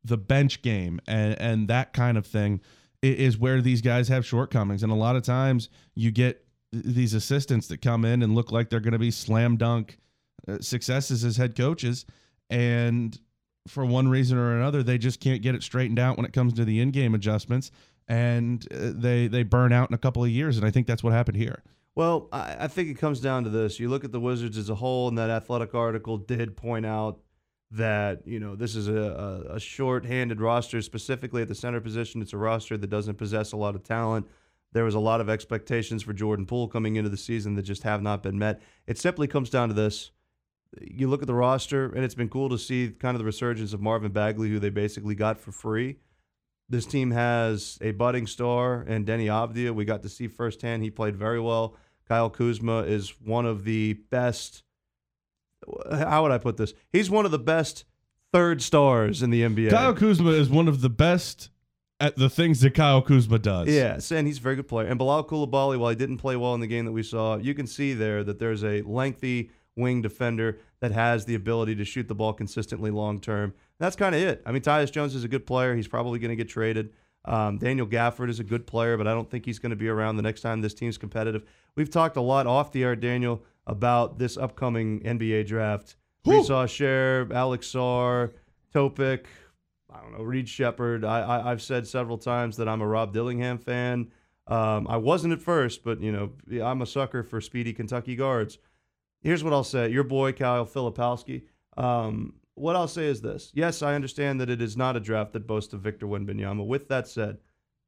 the 0.04 0.16
bench 0.16 0.62
game 0.62 1.00
and 1.06 1.38
and 1.40 1.68
that 1.68 1.92
kind 1.92 2.16
of 2.16 2.26
thing 2.26 2.60
is 3.02 3.38
where 3.38 3.60
these 3.60 3.80
guys 3.80 4.08
have 4.08 4.26
shortcomings. 4.26 4.82
And 4.82 4.90
a 4.90 4.96
lot 4.96 5.16
of 5.16 5.22
times 5.22 5.68
you 5.94 6.10
get 6.10 6.44
these 6.72 7.14
assistants 7.14 7.68
that 7.68 7.80
come 7.80 8.04
in 8.04 8.22
and 8.22 8.34
look 8.34 8.52
like 8.52 8.68
they're 8.68 8.80
going 8.80 8.92
to 8.92 8.98
be 8.98 9.10
slam 9.10 9.56
dunk 9.56 9.98
uh, 10.46 10.58
successes 10.60 11.24
as 11.24 11.36
head 11.36 11.56
coaches 11.56 12.04
and 12.50 13.20
for 13.66 13.84
one 13.84 14.08
reason 14.08 14.38
or 14.38 14.56
another 14.56 14.82
they 14.82 14.98
just 14.98 15.20
can't 15.20 15.42
get 15.42 15.54
it 15.54 15.62
straightened 15.62 15.98
out 15.98 16.16
when 16.16 16.26
it 16.26 16.32
comes 16.32 16.52
to 16.52 16.64
the 16.64 16.80
in-game 16.80 17.14
adjustments 17.14 17.70
and 18.06 18.66
uh, 18.72 18.92
they 18.94 19.26
they 19.26 19.42
burn 19.42 19.72
out 19.72 19.90
in 19.90 19.94
a 19.94 19.98
couple 19.98 20.22
of 20.22 20.30
years 20.30 20.56
and 20.56 20.66
i 20.66 20.70
think 20.70 20.86
that's 20.86 21.02
what 21.02 21.12
happened 21.12 21.36
here. 21.36 21.62
Well 21.94 22.28
I, 22.32 22.56
I 22.60 22.68
think 22.68 22.88
it 22.88 22.98
comes 22.98 23.20
down 23.20 23.44
to 23.44 23.50
this. 23.50 23.80
You 23.80 23.88
look 23.88 24.04
at 24.04 24.12
the 24.12 24.20
wizards 24.20 24.56
as 24.58 24.70
a 24.70 24.74
whole 24.74 25.08
and 25.08 25.18
that 25.18 25.30
athletic 25.30 25.74
article 25.74 26.18
did 26.18 26.56
point 26.56 26.86
out 26.86 27.18
that 27.70 28.26
you 28.26 28.40
know 28.40 28.54
this 28.56 28.76
is 28.76 28.88
a, 28.88 29.46
a, 29.50 29.54
a 29.56 29.60
short-handed 29.60 30.40
roster. 30.40 30.80
Specifically 30.80 31.42
at 31.42 31.48
the 31.48 31.54
center 31.54 31.80
position 31.80 32.22
it's 32.22 32.32
a 32.32 32.38
roster 32.38 32.76
that 32.76 32.88
doesn't 32.88 33.16
possess 33.16 33.52
a 33.52 33.56
lot 33.56 33.74
of 33.74 33.82
talent 33.82 34.26
there 34.72 34.84
was 34.84 34.94
a 34.94 35.00
lot 35.00 35.20
of 35.20 35.28
expectations 35.28 36.02
for 36.02 36.12
Jordan 36.12 36.46
Poole 36.46 36.68
coming 36.68 36.96
into 36.96 37.10
the 37.10 37.16
season 37.16 37.54
that 37.54 37.62
just 37.62 37.82
have 37.82 38.02
not 38.02 38.22
been 38.22 38.38
met. 38.38 38.60
It 38.86 38.98
simply 38.98 39.26
comes 39.26 39.50
down 39.50 39.68
to 39.68 39.74
this. 39.74 40.10
You 40.80 41.08
look 41.08 41.22
at 41.22 41.26
the 41.26 41.34
roster, 41.34 41.86
and 41.86 42.04
it's 42.04 42.14
been 42.14 42.28
cool 42.28 42.50
to 42.50 42.58
see 42.58 42.90
kind 42.90 43.14
of 43.14 43.18
the 43.18 43.24
resurgence 43.24 43.72
of 43.72 43.80
Marvin 43.80 44.12
Bagley, 44.12 44.50
who 44.50 44.58
they 44.58 44.70
basically 44.70 45.14
got 45.14 45.38
for 45.38 45.52
free. 45.52 45.96
This 46.68 46.84
team 46.84 47.12
has 47.12 47.78
a 47.80 47.92
budding 47.92 48.26
star 48.26 48.82
and 48.82 49.06
Deni 49.06 49.26
Avdija. 49.26 49.74
We 49.74 49.86
got 49.86 50.02
to 50.02 50.08
see 50.10 50.28
firsthand. 50.28 50.82
He 50.82 50.90
played 50.90 51.16
very 51.16 51.40
well. 51.40 51.76
Kyle 52.06 52.28
Kuzma 52.28 52.80
is 52.80 53.14
one 53.20 53.46
of 53.46 53.64
the 53.64 53.94
best. 54.10 54.62
How 55.90 56.22
would 56.22 56.32
I 56.32 56.38
put 56.38 56.58
this? 56.58 56.74
He's 56.92 57.08
one 57.08 57.24
of 57.24 57.30
the 57.30 57.38
best 57.38 57.84
third 58.32 58.60
stars 58.60 59.22
in 59.22 59.30
the 59.30 59.42
NBA. 59.42 59.70
Kyle 59.70 59.94
Kuzma 59.94 60.30
is 60.30 60.50
one 60.50 60.68
of 60.68 60.82
the 60.82 60.90
best 60.90 61.48
at 62.00 62.16
the 62.16 62.30
things 62.30 62.60
that 62.60 62.74
Kyle 62.74 63.02
Kuzma 63.02 63.38
does. 63.38 63.68
Yes, 63.68 64.10
and 64.12 64.26
he's 64.26 64.38
a 64.38 64.40
very 64.40 64.56
good 64.56 64.68
player. 64.68 64.86
And 64.86 64.98
Bilal 64.98 65.24
Coulibaly, 65.24 65.78
while 65.78 65.90
he 65.90 65.96
didn't 65.96 66.18
play 66.18 66.36
well 66.36 66.54
in 66.54 66.60
the 66.60 66.66
game 66.66 66.84
that 66.84 66.92
we 66.92 67.02
saw, 67.02 67.36
you 67.36 67.54
can 67.54 67.66
see 67.66 67.92
there 67.94 68.22
that 68.24 68.38
there's 68.38 68.64
a 68.64 68.82
lengthy 68.82 69.50
wing 69.76 70.02
defender 70.02 70.58
that 70.80 70.92
has 70.92 71.24
the 71.24 71.34
ability 71.34 71.74
to 71.76 71.84
shoot 71.84 72.08
the 72.08 72.14
ball 72.14 72.32
consistently 72.32 72.90
long 72.90 73.20
term. 73.20 73.54
That's 73.78 73.96
kind 73.96 74.14
of 74.14 74.20
it. 74.20 74.42
I 74.44 74.52
mean, 74.52 74.62
Tyus 74.62 74.90
Jones 74.90 75.14
is 75.14 75.24
a 75.24 75.28
good 75.28 75.46
player. 75.46 75.74
He's 75.74 75.88
probably 75.88 76.18
going 76.18 76.30
to 76.30 76.36
get 76.36 76.48
traded. 76.48 76.90
Um, 77.24 77.58
Daniel 77.58 77.86
Gafford 77.86 78.30
is 78.30 78.40
a 78.40 78.44
good 78.44 78.66
player, 78.66 78.96
but 78.96 79.06
I 79.06 79.12
don't 79.12 79.30
think 79.30 79.44
he's 79.44 79.58
going 79.58 79.70
to 79.70 79.76
be 79.76 79.88
around 79.88 80.16
the 80.16 80.22
next 80.22 80.40
time 80.40 80.60
this 80.60 80.74
team's 80.74 80.98
competitive. 80.98 81.44
We've 81.74 81.90
talked 81.90 82.16
a 82.16 82.20
lot 82.20 82.46
off 82.46 82.72
the 82.72 82.84
air, 82.84 82.96
Daniel, 82.96 83.42
about 83.66 84.18
this 84.18 84.36
upcoming 84.36 85.00
NBA 85.00 85.46
draft. 85.46 85.96
We 86.24 86.42
saw 86.42 86.66
Scher, 86.66 87.32
Alex 87.32 87.68
Sarr, 87.72 88.32
Topic, 88.72 89.26
I 89.92 90.00
don't 90.00 90.12
know, 90.12 90.22
Reed 90.22 90.48
Sheppard. 90.48 91.04
I, 91.04 91.40
I, 91.46 91.48
have 91.48 91.62
said 91.62 91.86
several 91.86 92.18
times 92.18 92.56
that 92.58 92.68
I'm 92.68 92.82
a 92.82 92.86
Rob 92.86 93.12
Dillingham 93.12 93.58
fan. 93.58 94.08
Um, 94.46 94.86
I 94.88 94.96
wasn't 94.98 95.32
at 95.32 95.40
first, 95.40 95.82
but, 95.82 96.00
you 96.00 96.12
know, 96.12 96.32
I'm 96.62 96.82
a 96.82 96.86
sucker 96.86 97.22
for 97.22 97.40
speedy 97.40 97.72
Kentucky 97.72 98.14
guards. 98.14 98.58
Here's 99.20 99.42
what 99.42 99.52
I'll 99.52 99.64
say. 99.64 99.90
Your 99.90 100.04
boy, 100.04 100.32
Kyle 100.32 100.66
Filipowski. 100.66 101.44
Um, 101.76 102.34
what 102.54 102.76
I'll 102.76 102.88
say 102.88 103.06
is 103.06 103.20
this. 103.20 103.50
Yes, 103.54 103.82
I 103.82 103.94
understand 103.94 104.40
that 104.40 104.50
it 104.50 104.60
is 104.60 104.76
not 104.76 104.96
a 104.96 105.00
draft 105.00 105.32
that 105.32 105.46
boasts 105.46 105.72
of 105.72 105.80
Victor 105.80 106.06
Wembanyama. 106.06 106.66
With 106.66 106.88
that 106.88 107.08
said, 107.08 107.38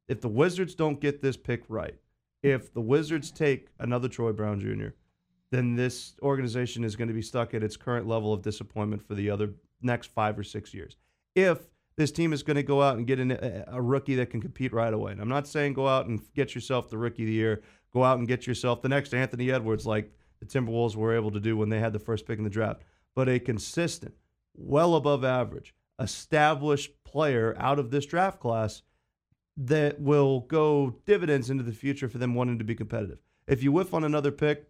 if 0.09 0.21
the 0.21 0.29
Wizards 0.29 0.75
don't 0.75 1.01
get 1.01 1.21
this 1.21 1.37
pick 1.37 1.65
right, 1.69 1.97
if 2.43 2.73
the 2.73 2.81
Wizards 2.81 3.31
take 3.31 3.69
another 3.79 4.09
Troy 4.09 4.33
Brown 4.33 4.61
Jr., 4.61 4.95
then 5.51 5.75
this 5.75 6.15
organization 6.23 6.85
is 6.85 6.97
going 6.97 7.09
to 7.09 7.15
be 7.15 7.23
stuck 7.23 7.55
at 7.55 7.63
its 7.63 7.77
current 7.77 8.07
level 8.07 8.33
of 8.33 8.43
disappointment 8.43 9.07
for 9.07 9.15
the 9.15 9.29
other 9.29 9.51
next 9.83 10.13
five 10.13 10.39
or 10.39 10.45
six 10.45 10.73
years. 10.73 10.97
If 11.35 11.59
this 11.97 12.11
team 12.13 12.33
is 12.33 12.43
going 12.43 12.57
to 12.57 12.63
go 12.63 12.83
out 12.83 12.97
and 12.97 13.07
get 13.07 13.19
an, 13.19 13.33
a, 13.67 13.81
rookie 13.81 14.15
that 14.17 14.31
can 14.31 14.41
compete 14.41 14.73
right 14.73 14.93
away. 14.93 15.13
And 15.13 15.21
I'm 15.21 15.29
not 15.29 15.47
saying 15.47 15.75
go 15.75 15.89
out 15.89 16.07
and 16.07 16.21
get 16.35 16.55
yourself 16.55 16.89
the 16.89 16.99
rookie 16.99 17.25
of 17.25 17.27
the 17.27 17.35
year. 17.35 17.63
Go 17.93 18.05
out 18.05 18.19
and 18.19 18.29
get 18.29 18.47
yourself 18.47 18.83
the 18.83 18.89
next 18.89 19.13
Anthony 19.13 19.51
Edwards, 19.51 19.87
like 19.87 20.13
the 20.39 20.47
Timberwolves 20.47 20.97
were 20.97 21.15
able 21.15 21.31
to 21.33 21.41
do 21.41 21.57
when 21.57 21.69
they 21.69 21.81
had 21.81 21.93
the 21.93 21.99
first 21.99 22.27
pick 22.27 22.39
in 22.39 22.45
the 22.45 22.51
draft. 22.51 22.83
But 23.15 23.29
a 23.29 23.39
consistent, 23.39 24.15
well 24.55 24.95
above 24.95 25.25
average, 25.25 25.75
established 25.99 26.93
player 27.05 27.55
out 27.59 27.79
of 27.79 27.91
this 27.91 28.07
draft 28.07 28.41
class 28.41 28.83
that 29.57 30.01
will 30.01 30.41
go 30.41 30.97
dividends 31.05 31.51
into 31.51 31.65
the 31.65 31.73
future 31.73 32.09
for 32.09 32.19
them 32.19 32.35
wanting 32.35 32.59
to 32.59 32.65
be 32.65 32.75
competitive. 32.75 33.19
If 33.47 33.63
you 33.63 33.73
whiff 33.73 33.93
on 33.93 34.05
another 34.05 34.31
pick, 34.31 34.69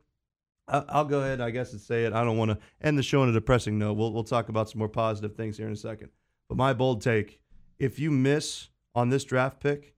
I'll 0.67 1.05
go 1.05 1.21
ahead, 1.21 1.41
I 1.41 1.51
guess, 1.51 1.73
and 1.73 1.81
say 1.81 2.05
it. 2.05 2.13
I 2.13 2.25
don't 2.25 2.37
want 2.37 2.53
to 2.53 2.59
end 2.81 2.97
the 2.97 3.03
show 3.03 3.23
on 3.23 3.29
a 3.29 3.33
depressing 3.33 3.79
note. 3.79 3.95
We'll, 3.95 4.13
we'll 4.13 4.25
talk 4.25 4.49
about 4.49 4.71
some 4.71 4.79
more 4.79 4.89
positive 4.89 5.35
things 5.35 5.57
here 5.57 5.67
in 5.67 5.73
a 5.73 5.77
second. 5.77 6.11
But 6.51 6.57
my 6.57 6.73
bold 6.73 7.01
take 7.01 7.41
if 7.79 8.01
you 8.01 8.11
miss 8.11 8.71
on 8.93 9.09
this 9.09 9.23
draft 9.23 9.61
pick, 9.61 9.95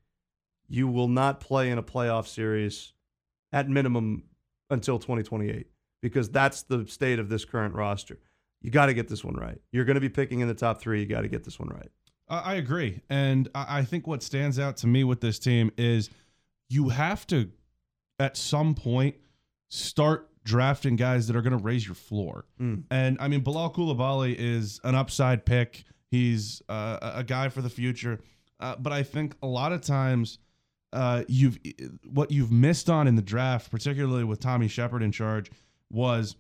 you 0.69 0.87
will 0.87 1.09
not 1.09 1.41
play 1.41 1.71
in 1.71 1.79
a 1.79 1.83
playoff 1.83 2.27
series 2.27 2.93
at 3.53 3.71
minimum 3.71 4.25
until 4.69 4.99
2028 4.99 5.67
because 6.03 6.29
that's 6.29 6.63
the 6.63 6.87
state 6.87 7.19
of 7.19 7.31
this 7.31 7.47
current 7.47 7.75
roster. 7.75 8.19
you 8.61 8.71
got 8.71 8.87
to 8.87 8.95
get 8.95 9.09
this 9.09 9.25
one 9.25 9.35
right. 9.35 9.63
You're 9.73 9.87
going 9.87 9.95
to 9.95 10.01
be 10.01 10.11
picking 10.11 10.41
in 10.41 10.49
the 10.49 10.55
top 10.55 10.79
three. 10.79 11.01
You 11.01 11.07
got 11.07 11.23
to 11.23 11.29
get 11.29 11.43
this 11.43 11.59
one 11.59 11.71
right. 11.71 11.91
I 12.29 12.53
I 12.53 12.55
agree. 12.57 13.01
And 13.09 13.49
I 13.55 13.79
I 13.79 13.85
think 13.85 14.07
what 14.07 14.23
stands 14.23 14.59
out 14.59 14.77
to 14.79 14.87
me 14.87 15.05
with 15.05 15.23
this 15.23 15.39
team 15.39 15.73
is 15.79 16.11
you 16.69 16.91
have 16.91 17.27
to, 17.29 17.51
at 18.19 18.37
some 18.37 18.75
point, 18.75 19.17
start 19.71 20.29
drafting 20.45 20.97
guys 20.97 21.29
that 21.29 21.37
are 21.37 21.43
going 21.43 21.57
to 21.57 21.65
raise 21.65 21.87
your 21.87 21.95
floor. 21.95 22.45
Mm. 22.61 22.85
And 22.91 23.17
I 23.21 23.29
mean, 23.29 23.41
Bilal 23.41 23.73
Coulibaly 23.73 24.37
is 24.39 24.81
an 24.85 24.95
upside 24.95 25.47
pick. 25.47 25.85
He's 26.13 26.61
uh, 26.69 26.99
a 27.01 27.25
guy 27.25 27.49
for 27.49 27.63
the 27.63 27.71
future. 27.71 28.21
Uh, 28.61 28.77
but 28.77 28.93
I 28.93 29.03
think 29.03 29.35
a 29.43 29.47
lot 29.47 29.73
of 29.73 29.81
times 29.81 30.39
uh, 30.93 31.23
you've 31.27 31.59
what 32.13 32.31
you've 32.31 32.53
missed 32.53 32.91
on 32.91 33.09
in 33.09 33.17
the 33.17 33.23
draft, 33.23 33.71
particularly 33.71 34.23
with 34.23 34.39
Tommy 34.39 34.69
Sheppard 34.69 35.03
in 35.03 35.11
charge, 35.11 35.51
was 35.91 36.37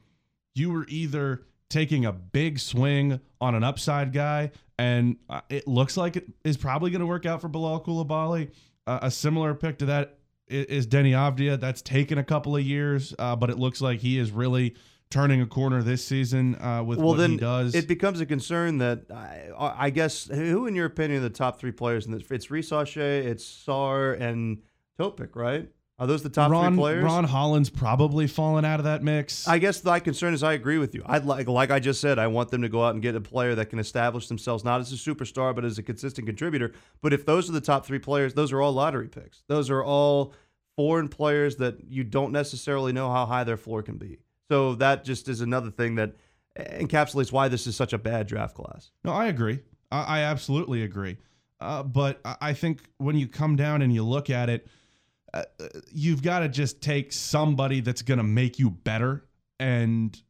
you 0.54 0.70
were 0.70 0.84
either 0.88 1.46
taking 1.70 2.04
a 2.04 2.12
big 2.12 2.58
swing 2.58 3.18
on 3.40 3.54
an 3.54 3.64
upside 3.64 4.12
guy, 4.12 4.50
and 4.78 5.16
uh, 5.30 5.40
it 5.48 5.66
looks 5.66 5.96
like 5.96 6.16
it 6.16 6.26
is 6.44 6.58
probably 6.58 6.90
going 6.90 7.00
to 7.00 7.06
work 7.06 7.24
out 7.24 7.40
for 7.40 7.48
Bilal 7.48 7.82
Coulibaly. 7.82 8.50
Uh, 8.86 8.98
a 9.00 9.10
similar 9.10 9.54
pick 9.54 9.78
to 9.78 9.86
that 9.86 10.18
is, 10.48 10.86
Deni 10.86 11.12
Avdija. 11.12 11.58
That's 11.58 11.80
taken 11.80 12.18
a 12.18 12.24
couple 12.24 12.54
of 12.54 12.62
years, 12.62 13.14
uh, 13.18 13.36
but 13.36 13.48
it 13.48 13.58
looks 13.58 13.80
like 13.80 14.00
he 14.00 14.18
is 14.18 14.32
really 14.32 14.76
turning 15.12 15.42
a 15.42 15.46
corner 15.46 15.82
this 15.82 16.04
season 16.04 16.60
uh, 16.60 16.82
with 16.82 16.98
well, 16.98 17.08
what 17.08 17.18
then 17.18 17.32
he 17.32 17.36
does. 17.36 17.74
it 17.74 17.86
becomes 17.86 18.20
a 18.20 18.26
concern 18.26 18.78
that 18.78 19.02
I, 19.10 19.50
I 19.58 19.90
guess 19.90 20.26
who, 20.26 20.66
in 20.66 20.74
your 20.74 20.86
opinion, 20.86 21.20
are 21.20 21.28
the 21.28 21.30
top 21.30 21.60
three 21.60 21.70
players? 21.70 22.06
And 22.06 22.14
it's 22.14 22.50
Reese 22.50 22.72
it's 22.72 23.44
Sarr, 23.44 24.18
and 24.18 24.62
Topic, 24.98 25.36
right? 25.36 25.68
Are 25.98 26.06
those 26.06 26.22
the 26.22 26.30
top 26.30 26.50
Ron, 26.50 26.72
three 26.72 26.80
players? 26.80 27.04
Ron 27.04 27.24
Holland's 27.24 27.70
probably 27.70 28.26
fallen 28.26 28.64
out 28.64 28.80
of 28.80 28.84
that 28.84 29.04
mix. 29.04 29.46
I 29.46 29.58
guess 29.58 29.84
my 29.84 30.00
concern 30.00 30.34
is 30.34 30.42
I 30.42 30.54
agree 30.54 30.78
with 30.78 30.94
you. 30.94 31.02
I'd 31.06 31.24
like, 31.24 31.46
like 31.46 31.70
I 31.70 31.78
just 31.78 32.00
said, 32.00 32.18
I 32.18 32.26
want 32.26 32.50
them 32.50 32.62
to 32.62 32.68
go 32.68 32.82
out 32.82 32.94
and 32.94 33.02
get 33.02 33.14
a 33.14 33.20
player 33.20 33.54
that 33.54 33.66
can 33.66 33.78
establish 33.78 34.26
themselves 34.26 34.64
not 34.64 34.80
as 34.80 34.92
a 34.92 34.96
superstar, 34.96 35.54
but 35.54 35.64
as 35.64 35.78
a 35.78 35.82
consistent 35.82 36.26
contributor. 36.26 36.72
But 37.02 37.12
if 37.12 37.24
those 37.26 37.48
are 37.48 37.52
the 37.52 37.60
top 37.60 37.86
three 37.86 37.98
players, 37.98 38.34
those 38.34 38.50
are 38.50 38.60
all 38.60 38.72
lottery 38.72 39.08
picks. 39.08 39.44
Those 39.46 39.70
are 39.70 39.84
all 39.84 40.34
foreign 40.74 41.08
players 41.08 41.56
that 41.56 41.84
you 41.88 42.02
don't 42.02 42.32
necessarily 42.32 42.92
know 42.92 43.10
how 43.12 43.26
high 43.26 43.44
their 43.44 43.58
floor 43.58 43.82
can 43.82 43.98
be. 43.98 44.18
So 44.51 44.74
that 44.76 45.05
just 45.05 45.28
is 45.28 45.40
another 45.40 45.70
thing 45.70 45.95
that 45.97 46.14
encapsulates 46.59 47.32
why 47.32 47.49
this 47.49 47.66
is 47.66 47.76
such 47.76 47.93
a 47.93 47.99
bad 47.99 48.26
draft 48.26 48.55
class. 48.55 48.90
No, 49.05 49.12
I 49.12 49.26
agree. 49.26 49.61
I, 49.90 50.03
I 50.03 50.20
absolutely 50.20 50.82
agree. 50.82 51.16
Uh, 51.61 51.82
but 51.82 52.20
I 52.24 52.55
think 52.55 52.80
when 52.99 53.16
you 53.16 53.28
come 53.28 53.55
down 53.55 53.82
and 53.82 53.95
you 53.95 54.03
look 54.03 54.30
at 54.30 54.51
it, 54.51 54.66
uh, 55.32 55.45
uh, 55.61 55.68
you've 55.93 56.22
got 56.22 56.40
to 56.40 56.49
just 56.49 56.82
take 56.82 57.12
somebody 57.12 57.80
that's 57.80 58.03
going 58.03 58.18
to 58.18 58.24
make 58.24 58.59
you 58.59 58.68
better. 58.68 59.24
And 59.61 60.20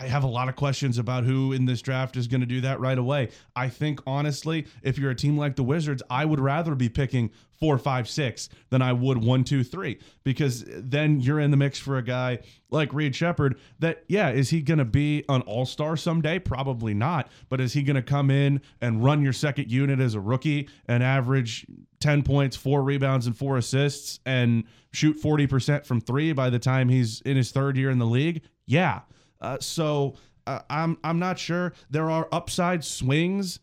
I 0.00 0.06
have 0.06 0.22
a 0.22 0.28
lot 0.28 0.48
of 0.48 0.54
questions 0.54 0.96
about 0.96 1.24
who 1.24 1.52
in 1.52 1.64
this 1.64 1.82
draft 1.82 2.16
is 2.16 2.28
going 2.28 2.40
to 2.40 2.46
do 2.46 2.60
that 2.60 2.78
right 2.78 2.96
away. 2.96 3.30
I 3.56 3.68
think, 3.68 4.00
honestly, 4.06 4.66
if 4.82 4.96
you're 4.96 5.10
a 5.10 5.16
team 5.16 5.36
like 5.36 5.56
the 5.56 5.64
Wizards, 5.64 6.04
I 6.08 6.24
would 6.24 6.38
rather 6.38 6.76
be 6.76 6.88
picking 6.88 7.30
four, 7.58 7.78
five, 7.78 8.08
six 8.08 8.48
than 8.70 8.80
I 8.80 8.92
would 8.92 9.24
one, 9.24 9.42
two, 9.42 9.64
three, 9.64 9.98
because 10.22 10.64
then 10.68 11.20
you're 11.20 11.40
in 11.40 11.50
the 11.50 11.56
mix 11.56 11.80
for 11.80 11.98
a 11.98 12.02
guy 12.02 12.38
like 12.70 12.94
Reed 12.94 13.16
Sheppard 13.16 13.58
that, 13.80 14.04
yeah, 14.06 14.30
is 14.30 14.50
he 14.50 14.62
going 14.62 14.78
to 14.78 14.84
be 14.84 15.24
an 15.28 15.40
all 15.42 15.66
star 15.66 15.96
someday? 15.96 16.38
Probably 16.38 16.94
not. 16.94 17.28
But 17.48 17.60
is 17.60 17.72
he 17.72 17.82
going 17.82 17.96
to 17.96 18.02
come 18.02 18.30
in 18.30 18.60
and 18.80 19.02
run 19.02 19.22
your 19.22 19.32
second 19.32 19.68
unit 19.68 19.98
as 19.98 20.14
a 20.14 20.20
rookie 20.20 20.68
and 20.86 21.02
average 21.02 21.66
10 21.98 22.22
points, 22.22 22.56
four 22.56 22.84
rebounds, 22.84 23.26
and 23.26 23.36
four 23.36 23.56
assists 23.56 24.20
and 24.24 24.62
shoot 24.92 25.20
40% 25.20 25.84
from 25.84 26.00
three 26.00 26.32
by 26.32 26.50
the 26.50 26.60
time 26.60 26.88
he's 26.88 27.20
in 27.22 27.36
his 27.36 27.50
third 27.50 27.76
year 27.76 27.90
in 27.90 27.98
the 27.98 28.06
league? 28.06 28.42
Yeah. 28.64 29.00
Uh, 29.40 29.58
so 29.60 30.14
uh, 30.46 30.60
I'm 30.68 30.98
I'm 31.04 31.18
not 31.18 31.38
sure. 31.38 31.72
There 31.90 32.10
are 32.10 32.28
upside 32.32 32.84
swings 32.84 33.60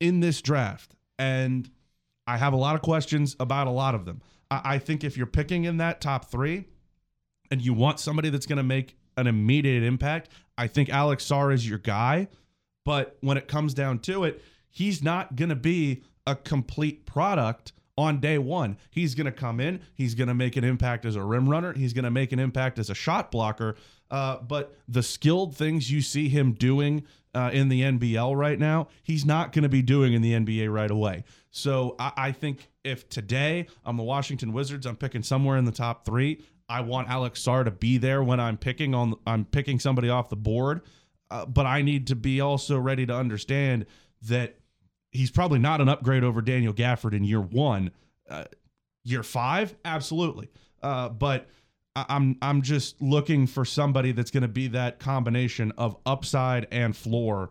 in 0.00 0.20
this 0.20 0.42
draft, 0.42 0.96
and 1.18 1.70
I 2.26 2.38
have 2.38 2.52
a 2.52 2.56
lot 2.56 2.74
of 2.74 2.82
questions 2.82 3.36
about 3.38 3.66
a 3.66 3.70
lot 3.70 3.94
of 3.94 4.04
them. 4.04 4.22
I, 4.50 4.60
I 4.64 4.78
think 4.78 5.04
if 5.04 5.16
you're 5.16 5.26
picking 5.26 5.64
in 5.64 5.76
that 5.78 6.00
top 6.00 6.30
three, 6.30 6.66
and 7.50 7.60
you 7.60 7.74
want 7.74 8.00
somebody 8.00 8.30
that's 8.30 8.46
going 8.46 8.56
to 8.56 8.62
make 8.62 8.96
an 9.16 9.26
immediate 9.26 9.82
impact, 9.82 10.30
I 10.56 10.66
think 10.66 10.88
Alex 10.88 11.24
Sarr 11.26 11.52
is 11.52 11.68
your 11.68 11.78
guy. 11.78 12.28
But 12.84 13.16
when 13.20 13.36
it 13.36 13.46
comes 13.46 13.74
down 13.74 14.00
to 14.00 14.24
it, 14.24 14.42
he's 14.70 15.02
not 15.02 15.36
going 15.36 15.50
to 15.50 15.56
be 15.56 16.02
a 16.26 16.34
complete 16.34 17.06
product 17.06 17.72
on 17.96 18.20
day 18.20 18.38
one. 18.38 18.78
He's 18.90 19.14
going 19.14 19.26
to 19.26 19.32
come 19.32 19.60
in, 19.60 19.80
he's 19.94 20.14
going 20.14 20.28
to 20.28 20.34
make 20.34 20.56
an 20.56 20.64
impact 20.64 21.04
as 21.04 21.16
a 21.16 21.22
rim 21.22 21.48
runner, 21.48 21.72
he's 21.72 21.92
going 21.92 22.04
to 22.04 22.10
make 22.10 22.32
an 22.32 22.38
impact 22.38 22.78
as 22.78 22.90
a 22.90 22.94
shot 22.94 23.30
blocker. 23.30 23.76
Uh, 24.10 24.38
but 24.38 24.76
the 24.88 25.02
skilled 25.02 25.56
things 25.56 25.90
you 25.90 26.02
see 26.02 26.28
him 26.28 26.52
doing 26.52 27.04
uh, 27.34 27.50
in 27.52 27.68
the 27.68 27.80
NBL 27.80 28.36
right 28.36 28.58
now, 28.58 28.88
he's 29.02 29.24
not 29.24 29.52
going 29.52 29.62
to 29.62 29.68
be 29.68 29.82
doing 29.82 30.12
in 30.12 30.22
the 30.22 30.32
NBA 30.32 30.72
right 30.72 30.90
away. 30.90 31.24
So 31.50 31.96
I, 31.98 32.12
I 32.16 32.32
think 32.32 32.68
if 32.84 33.08
today 33.08 33.66
I'm 33.84 33.96
the 33.96 34.02
Washington 34.02 34.52
Wizards, 34.52 34.86
I'm 34.86 34.96
picking 34.96 35.22
somewhere 35.22 35.56
in 35.56 35.64
the 35.64 35.72
top 35.72 36.04
three. 36.04 36.42
I 36.68 36.80
want 36.80 37.08
Alex 37.08 37.42
Sarr 37.42 37.64
to 37.64 37.70
be 37.70 37.98
there 37.98 38.22
when 38.22 38.40
I'm 38.40 38.56
picking 38.56 38.94
on 38.94 39.14
I'm 39.26 39.44
picking 39.44 39.78
somebody 39.78 40.08
off 40.08 40.30
the 40.30 40.36
board, 40.36 40.82
uh, 41.30 41.44
but 41.44 41.66
I 41.66 41.82
need 41.82 42.06
to 42.08 42.16
be 42.16 42.40
also 42.40 42.78
ready 42.78 43.04
to 43.06 43.14
understand 43.14 43.86
that 44.22 44.56
he's 45.12 45.30
probably 45.30 45.58
not 45.60 45.80
an 45.80 45.88
upgrade 45.88 46.24
over 46.24 46.42
Daniel 46.42 46.72
Gafford 46.74 47.14
in 47.14 47.22
year 47.24 47.40
one. 47.40 47.90
Uh, 48.28 48.44
year 49.04 49.22
five, 49.22 49.74
absolutely, 49.84 50.48
uh, 50.82 51.08
but 51.08 51.48
I- 51.94 52.06
I'm 52.08 52.36
I'm 52.40 52.62
just 52.62 53.00
looking 53.02 53.46
for 53.46 53.64
somebody 53.64 54.12
that's 54.12 54.30
going 54.30 54.42
to 54.42 54.48
be 54.48 54.68
that 54.68 54.98
combination 54.98 55.72
of 55.76 55.96
upside 56.06 56.66
and 56.70 56.96
floor 56.96 57.50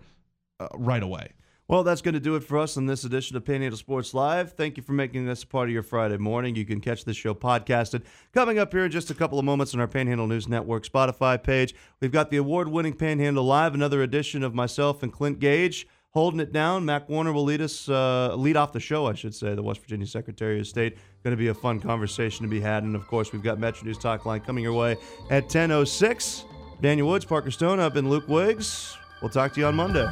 uh, 0.59 0.67
right 0.75 1.03
away. 1.03 1.33
Well, 1.67 1.83
that's 1.85 2.01
going 2.01 2.15
to 2.15 2.19
do 2.19 2.35
it 2.35 2.43
for 2.43 2.57
us 2.57 2.75
on 2.75 2.85
this 2.85 3.05
edition 3.05 3.37
of 3.37 3.45
Panhandle 3.45 3.77
Sports 3.77 4.13
Live. 4.13 4.51
Thank 4.53 4.75
you 4.75 4.83
for 4.83 4.91
making 4.91 5.25
this 5.25 5.45
part 5.45 5.69
of 5.69 5.73
your 5.73 5.83
Friday 5.83 6.17
morning. 6.17 6.53
You 6.55 6.65
can 6.65 6.81
catch 6.81 7.05
this 7.05 7.15
show 7.15 7.33
podcasted 7.33 8.01
coming 8.33 8.59
up 8.59 8.73
here 8.73 8.83
in 8.83 8.91
just 8.91 9.09
a 9.09 9.13
couple 9.13 9.39
of 9.39 9.45
moments 9.45 9.73
on 9.73 9.79
our 9.79 9.87
Panhandle 9.87 10.27
News 10.27 10.49
Network 10.49 10.85
Spotify 10.85 11.41
page. 11.41 11.73
We've 12.01 12.11
got 12.11 12.29
the 12.29 12.35
award 12.37 12.67
winning 12.67 12.93
Panhandle 12.93 13.45
Live, 13.45 13.73
another 13.73 14.01
edition 14.01 14.43
of 14.43 14.53
myself 14.53 15.01
and 15.01 15.13
Clint 15.13 15.39
Gage 15.39 15.87
holding 16.11 16.39
it 16.39 16.51
down. 16.51 16.85
Mac 16.85 17.09
Warner 17.09 17.31
will 17.31 17.43
lead 17.43 17.61
us, 17.61 17.89
uh, 17.89 18.35
lead 18.35 18.57
off 18.57 18.73
the 18.73 18.79
show, 18.79 19.07
I 19.07 19.13
should 19.13 19.33
say, 19.33 19.55
the 19.55 19.63
West 19.63 19.81
Virginia 19.81 20.05
Secretary 20.05 20.59
of 20.59 20.67
State. 20.67 20.97
Going 21.23 21.35
to 21.35 21.37
be 21.37 21.47
a 21.47 21.53
fun 21.53 21.79
conversation 21.79 22.43
to 22.43 22.49
be 22.49 22.59
had. 22.59 22.83
And 22.83 22.95
of 22.95 23.07
course, 23.07 23.31
we've 23.31 23.43
got 23.43 23.59
Metro 23.59 23.85
News 23.85 23.97
Talk 23.97 24.25
Line 24.25 24.41
coming 24.41 24.63
your 24.63 24.73
way 24.73 24.97
at 25.29 25.47
10.06. 25.47 26.45
Daniel 26.81 27.07
Woods, 27.07 27.25
Parker 27.25 27.51
Stone, 27.51 27.79
I've 27.79 27.93
been 27.93 28.09
Luke 28.09 28.27
Wiggs. 28.27 28.97
We'll 29.21 29.29
talk 29.29 29.53
to 29.53 29.59
you 29.59 29.67
on 29.67 29.75
Monday. 29.75 30.09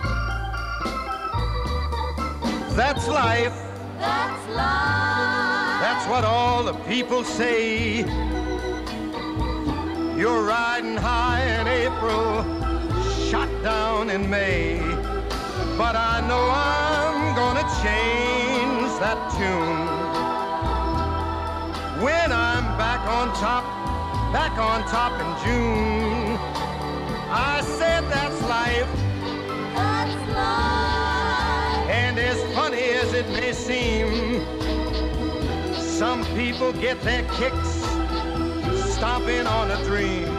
That's 2.75 3.07
life. 3.07 3.53
That's 3.97 4.49
life. 4.55 5.81
That's 5.81 6.07
what 6.07 6.23
all 6.23 6.63
the 6.63 6.73
people 6.87 7.23
say. 7.23 8.05
You're 10.15 10.43
riding 10.43 10.95
high 10.95 11.41
in 11.59 11.67
April, 11.67 12.43
shot 13.29 13.49
down 13.63 14.09
in 14.09 14.29
May. 14.29 14.98
But 15.79 15.95
I 15.95 16.19
know 16.27 16.45
I'm 16.51 17.33
gonna 17.37 17.63
change 17.81 18.91
that 18.99 19.19
tune. 19.31 19.87
When 22.03 22.33
I'm 22.33 22.65
back 22.77 22.99
on 23.07 23.33
top, 23.35 23.63
back 24.33 24.57
on 24.59 24.81
top 24.89 25.13
in 25.23 25.29
June. 25.45 26.37
I 27.31 27.61
said 27.77 28.03
that's 28.09 28.41
life. 28.41 28.91
That's 29.73 30.15
life. 30.35 31.89
And 31.89 32.19
as 32.19 32.37
funny 32.53 32.89
as 33.01 33.13
it 33.13 33.29
may 33.29 33.53
seem, 33.53 34.43
some 35.77 36.25
people 36.35 36.73
get 36.73 36.99
their 37.03 37.23
kicks 37.39 37.71
stomping 38.95 39.47
on 39.47 39.71
a 39.71 39.81
dream. 39.85 40.38